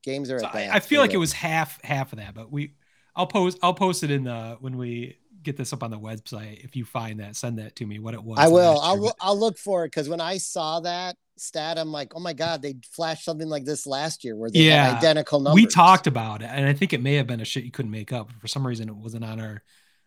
Games 0.02 0.30
are 0.30 0.38
So 0.40 0.46
at 0.46 0.54
I. 0.54 0.68
I 0.76 0.80
feel 0.80 0.96
You're 0.98 1.02
like 1.04 1.14
it 1.14 1.18
was 1.18 1.32
half 1.32 1.80
half 1.82 2.12
of 2.12 2.18
that, 2.18 2.34
but 2.34 2.50
we 2.50 2.74
I'll 3.16 3.26
post 3.26 3.58
I'll 3.62 3.74
post 3.74 4.02
it 4.02 4.10
in 4.10 4.24
the 4.24 4.56
when 4.60 4.76
we 4.76 5.18
get 5.42 5.56
this 5.56 5.72
up 5.72 5.82
on 5.82 5.90
the 5.90 5.98
website. 5.98 6.64
If 6.64 6.76
you 6.76 6.84
find 6.84 7.20
that, 7.20 7.36
send 7.36 7.58
that 7.58 7.76
to 7.76 7.86
me. 7.86 7.98
What 7.98 8.14
it 8.14 8.22
was. 8.22 8.38
I 8.38 8.48
will. 8.48 8.78
I'll 8.80 9.14
I'll 9.20 9.38
look 9.38 9.58
for 9.58 9.84
it 9.84 9.88
because 9.88 10.08
when 10.08 10.20
I 10.20 10.38
saw 10.38 10.80
that 10.80 11.16
stat, 11.37 11.78
I'm 11.78 11.93
like, 11.93 12.14
oh 12.14 12.20
my 12.20 12.32
god, 12.32 12.62
they 12.62 12.76
flashed 12.93 13.24
something 13.24 13.49
like 13.49 13.64
this 13.64 13.87
last 13.87 14.24
year 14.24 14.37
where 14.37 14.51
they 14.51 14.61
yeah, 14.61 14.85
had 14.87 14.97
identical 14.99 15.41
numbers. 15.41 15.62
We 15.62 15.66
talked 15.66 16.07
about 16.07 16.43
it, 16.43 16.51
and 16.53 16.66
I 16.66 16.72
think 16.72 16.93
it 16.93 17.03
may 17.03 17.14
have 17.14 17.26
been 17.26 17.41
a 17.41 17.45
shit 17.45 17.64
you 17.64 17.70
couldn't 17.70 17.91
make 17.91 18.12
up. 18.12 18.30
For 18.41 18.49
some 18.49 18.66
reason, 18.66 18.89
it 18.89 18.97
wasn't 18.97 19.24
on 19.24 19.41
our 19.41 19.62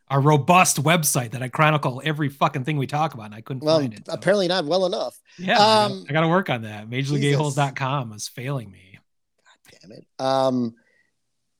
our 0.09 0.21
robust 0.21 0.81
website 0.83 1.31
that 1.31 1.43
I 1.43 1.49
chronicle 1.49 2.01
every 2.05 2.29
fucking 2.29 2.63
thing 2.63 2.77
we 2.77 2.87
talk 2.87 3.13
about, 3.13 3.25
and 3.25 3.35
I 3.35 3.41
couldn't 3.41 3.63
Well, 3.63 3.79
find 3.79 3.93
it. 3.93 4.05
so- 4.05 4.13
apparently 4.13 4.47
not 4.47 4.63
well 4.65 4.85
enough. 4.85 5.19
yeah, 5.37 5.59
I 5.59 5.83
Um, 5.83 6.05
got 6.05 6.21
to 6.21 6.29
work 6.29 6.49
on 6.49 6.61
that. 6.61 6.89
MajorLeagueAholes.com 6.89 8.13
is 8.13 8.27
failing 8.29 8.71
me. 8.71 8.99
God 9.43 9.79
damn 9.81 9.91
it. 9.91 10.07
Um, 10.17 10.75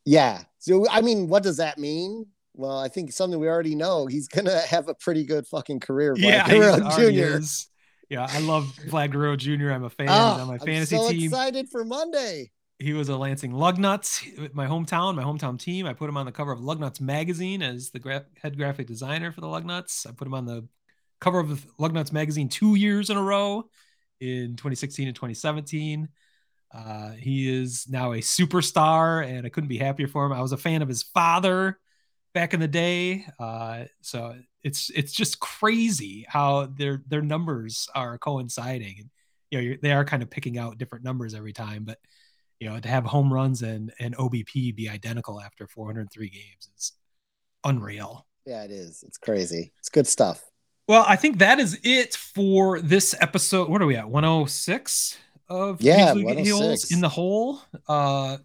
yeah. 0.05 0.43
So 0.59 0.85
I 0.89 1.01
mean, 1.01 1.27
what 1.27 1.43
does 1.43 1.57
that 1.57 1.77
mean? 1.77 2.25
Well, 2.53 2.79
I 2.79 2.87
think 2.87 3.11
something 3.11 3.39
we 3.39 3.47
already 3.47 3.75
know. 3.75 4.05
He's 4.07 4.27
gonna 4.27 4.59
have 4.61 4.87
a 4.87 4.93
pretty 4.95 5.25
good 5.25 5.45
fucking 5.45 5.81
career. 5.81 6.15
Yeah, 6.17 6.47
Jr. 6.47 7.01
is. 7.37 7.67
Yeah, 8.09 8.27
I 8.29 8.39
love 8.39 8.65
Vlad 8.87 9.11
Guerrero 9.11 9.35
Jr. 9.35 9.71
I'm 9.71 9.83
a 9.83 9.89
fan. 9.89 10.07
He's 10.07 10.41
on 10.41 10.47
my 10.47 10.53
I'm 10.53 10.59
fantasy 10.59 10.95
so 10.95 11.09
team. 11.09 11.25
excited 11.25 11.69
for 11.69 11.83
Monday. 11.83 12.51
He 12.79 12.93
was 12.93 13.09
a 13.09 13.17
Lansing 13.17 13.51
Lugnuts, 13.53 14.53
my 14.53 14.67
hometown, 14.67 15.15
my 15.15 15.23
hometown 15.23 15.59
team. 15.59 15.87
I 15.87 15.93
put 15.93 16.07
him 16.07 16.15
on 16.15 16.25
the 16.27 16.31
cover 16.31 16.51
of 16.51 16.59
Lugnuts 16.59 17.01
magazine 17.01 17.61
as 17.63 17.89
the 17.89 17.99
gra- 17.99 18.25
head 18.41 18.55
graphic 18.55 18.87
designer 18.87 19.31
for 19.31 19.41
the 19.41 19.47
Lugnuts. 19.47 20.07
I 20.07 20.11
put 20.11 20.27
him 20.27 20.35
on 20.35 20.45
the 20.45 20.67
cover 21.19 21.39
of 21.39 21.65
Lugnuts 21.79 22.11
magazine 22.11 22.49
two 22.49 22.75
years 22.75 23.09
in 23.09 23.17
a 23.17 23.21
row 23.23 23.67
in 24.21 24.55
2016 24.57 25.07
and 25.07 25.15
2017. 25.15 26.07
Uh, 26.71 27.11
he 27.11 27.49
is 27.49 27.87
now 27.89 28.11
a 28.13 28.17
superstar, 28.17 29.25
and 29.25 29.45
I 29.45 29.49
couldn't 29.49 29.69
be 29.69 29.77
happier 29.79 30.07
for 30.07 30.25
him. 30.25 30.31
I 30.33 30.41
was 30.41 30.51
a 30.51 30.57
fan 30.57 30.81
of 30.81 30.87
his 30.87 31.01
father 31.01 31.79
back 32.37 32.53
in 32.53 32.59
the 32.59 32.67
day, 32.67 33.25
uh, 33.39 33.85
so 34.01 34.35
it's 34.61 34.91
it's 34.91 35.11
just 35.11 35.39
crazy 35.39 36.23
how 36.29 36.67
their 36.67 37.01
their 37.07 37.23
numbers 37.23 37.89
are 37.95 38.19
coinciding. 38.19 39.09
You 39.49 39.57
know, 39.57 39.63
you're, 39.63 39.77
they 39.77 39.91
are 39.91 40.05
kind 40.05 40.21
of 40.21 40.29
picking 40.29 40.59
out 40.59 40.77
different 40.77 41.03
numbers 41.03 41.33
every 41.33 41.51
time, 41.51 41.83
but 41.83 41.97
you 42.59 42.69
know, 42.69 42.79
to 42.79 42.87
have 42.87 43.05
home 43.05 43.33
runs 43.33 43.63
and 43.63 43.91
and 43.99 44.15
OBP 44.15 44.75
be 44.75 44.87
identical 44.87 45.41
after 45.41 45.65
403 45.65 46.29
games 46.29 46.69
is 46.77 46.91
unreal. 47.63 48.27
Yeah, 48.45 48.63
it 48.63 48.69
is. 48.71 49.03
It's 49.07 49.17
crazy. 49.17 49.73
It's 49.79 49.89
good 49.89 50.05
stuff. 50.05 50.43
Well, 50.87 51.05
I 51.07 51.15
think 51.15 51.39
that 51.39 51.59
is 51.59 51.79
it 51.83 52.15
for 52.15 52.79
this 52.81 53.15
episode. 53.19 53.67
What 53.67 53.81
are 53.81 53.87
we 53.87 53.95
at? 53.95 54.07
106 54.09 55.17
of 55.49 55.81
Yeah, 55.81 56.13
Major 56.13 56.27
League 56.27 56.47
A-holes 56.47 56.51
106. 56.61 56.91
in 56.91 57.01
the 57.01 57.09
hole. 57.09 57.61
Uh 57.87 58.37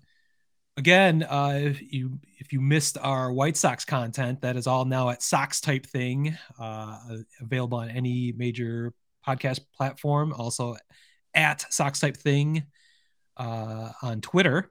again, 0.77 1.23
uh 1.23 1.59
if 1.63 1.93
you 1.93 2.19
if 2.39 2.53
you 2.53 2.61
missed 2.61 2.99
our 2.99 3.33
White 3.33 3.57
Sox 3.57 3.85
content, 3.85 4.41
that 4.41 4.57
is 4.57 4.67
all 4.67 4.85
now 4.85 5.11
at 5.11 5.23
Sox 5.23 5.61
type 5.61 5.87
thing, 5.87 6.37
uh 6.59 6.99
available 7.41 7.79
on 7.79 7.91
any 7.91 8.33
major 8.33 8.93
podcast 9.27 9.61
platform, 9.77 10.33
also 10.33 10.77
at 11.35 11.73
Sox 11.73 12.01
type 12.01 12.17
thing 12.17 12.65
uh 13.37 13.91
on 14.03 14.21
Twitter. 14.21 14.71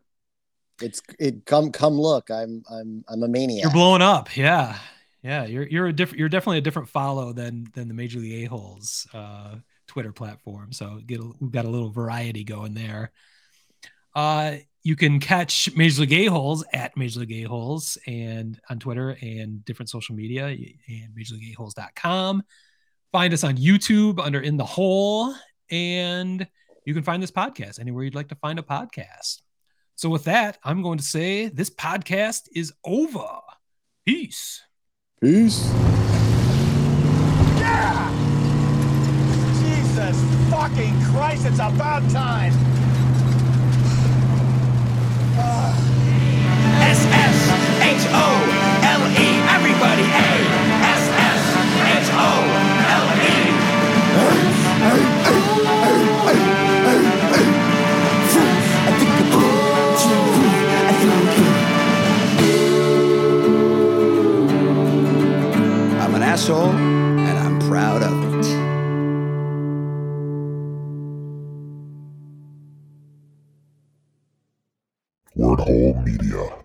It's 0.82 1.02
it 1.20 1.46
come 1.46 1.72
come 1.72 1.94
look. 1.94 2.30
I'm 2.30 2.64
I'm 2.70 3.04
I'm 3.08 3.24
a 3.24 3.28
maniac. 3.28 3.64
You're 3.64 3.72
blowing 3.72 4.02
up. 4.02 4.36
Yeah. 4.36 4.78
Yeah. 5.22 5.46
You're 5.46 5.68
you're 5.68 5.88
a 5.88 5.94
different 5.94 6.20
you're 6.20 6.30
definitely 6.30 6.58
a 6.58 6.62
different 6.62 6.90
follow 6.90 7.34
than 7.34 7.68
than 7.74 7.88
the 7.88 7.94
Major 7.94 8.20
League 8.20 8.46
A-holes 8.46 9.08
uh 9.14 9.56
Twitter 9.88 10.12
platform. 10.12 10.72
So 10.72 11.00
get 11.06 11.20
a, 11.20 11.32
we've 11.40 11.52
got 11.52 11.66
a 11.66 11.70
little 11.70 11.92
variety 11.92 12.44
going 12.44 12.74
there. 12.74 13.12
Uh 14.16 14.56
you 14.84 14.96
can 14.96 15.20
catch 15.20 15.74
Major 15.76 16.02
League 16.02 16.14
A-holes 16.14 16.64
at 16.74 16.98
Major 16.98 17.20
League 17.20 17.44
A-holes 17.44 17.98
and 18.08 18.60
on 18.70 18.80
Twitter 18.80 19.16
and 19.22 19.64
different 19.64 19.90
social 19.90 20.16
media 20.16 20.46
and 20.48 21.16
majorleagueaholes.com. 21.18 22.44
Find 23.12 23.34
us 23.34 23.44
on 23.44 23.58
YouTube 23.58 24.20
under 24.20 24.42
In 24.42 24.58
the 24.58 24.66
Hole 24.66 25.36
and 25.70 26.48
you 26.86 26.94
can 26.94 27.04
find 27.04 27.22
this 27.22 27.32
podcast 27.32 27.80
anywhere 27.80 28.04
you'd 28.04 28.16
like 28.16 28.30
to 28.30 28.36
find 28.36 28.58
a 28.58 28.64
podcast. 28.64 29.42
So 29.96 30.10
with 30.10 30.24
that, 30.24 30.58
I'm 30.64 30.82
going 30.82 30.98
to 30.98 31.04
say 31.04 31.50
this 31.50 31.70
podcast 31.70 32.48
is 32.56 32.74
over. 32.84 33.28
Peace. 34.04 34.62
Peace. 35.22 35.70
Yeah! 37.60 38.10
Jesus 39.60 40.50
fucking 40.50 41.00
Christ, 41.04 41.46
it's 41.46 41.60
about 41.60 42.10
time! 42.10 42.81
S-S-H-O-L-E, 46.94 48.08
everybody, 49.56 50.04
A! 50.04 50.62
I'm 66.02 66.16
an 66.16 66.24
asshole, 66.24 66.72
and 66.72 67.38
I'm 67.38 67.60
proud 67.70 68.02
of 68.04 68.24
it. 68.26 68.31
Word 75.42 75.60
Hole 75.62 75.96
Media. 76.06 76.61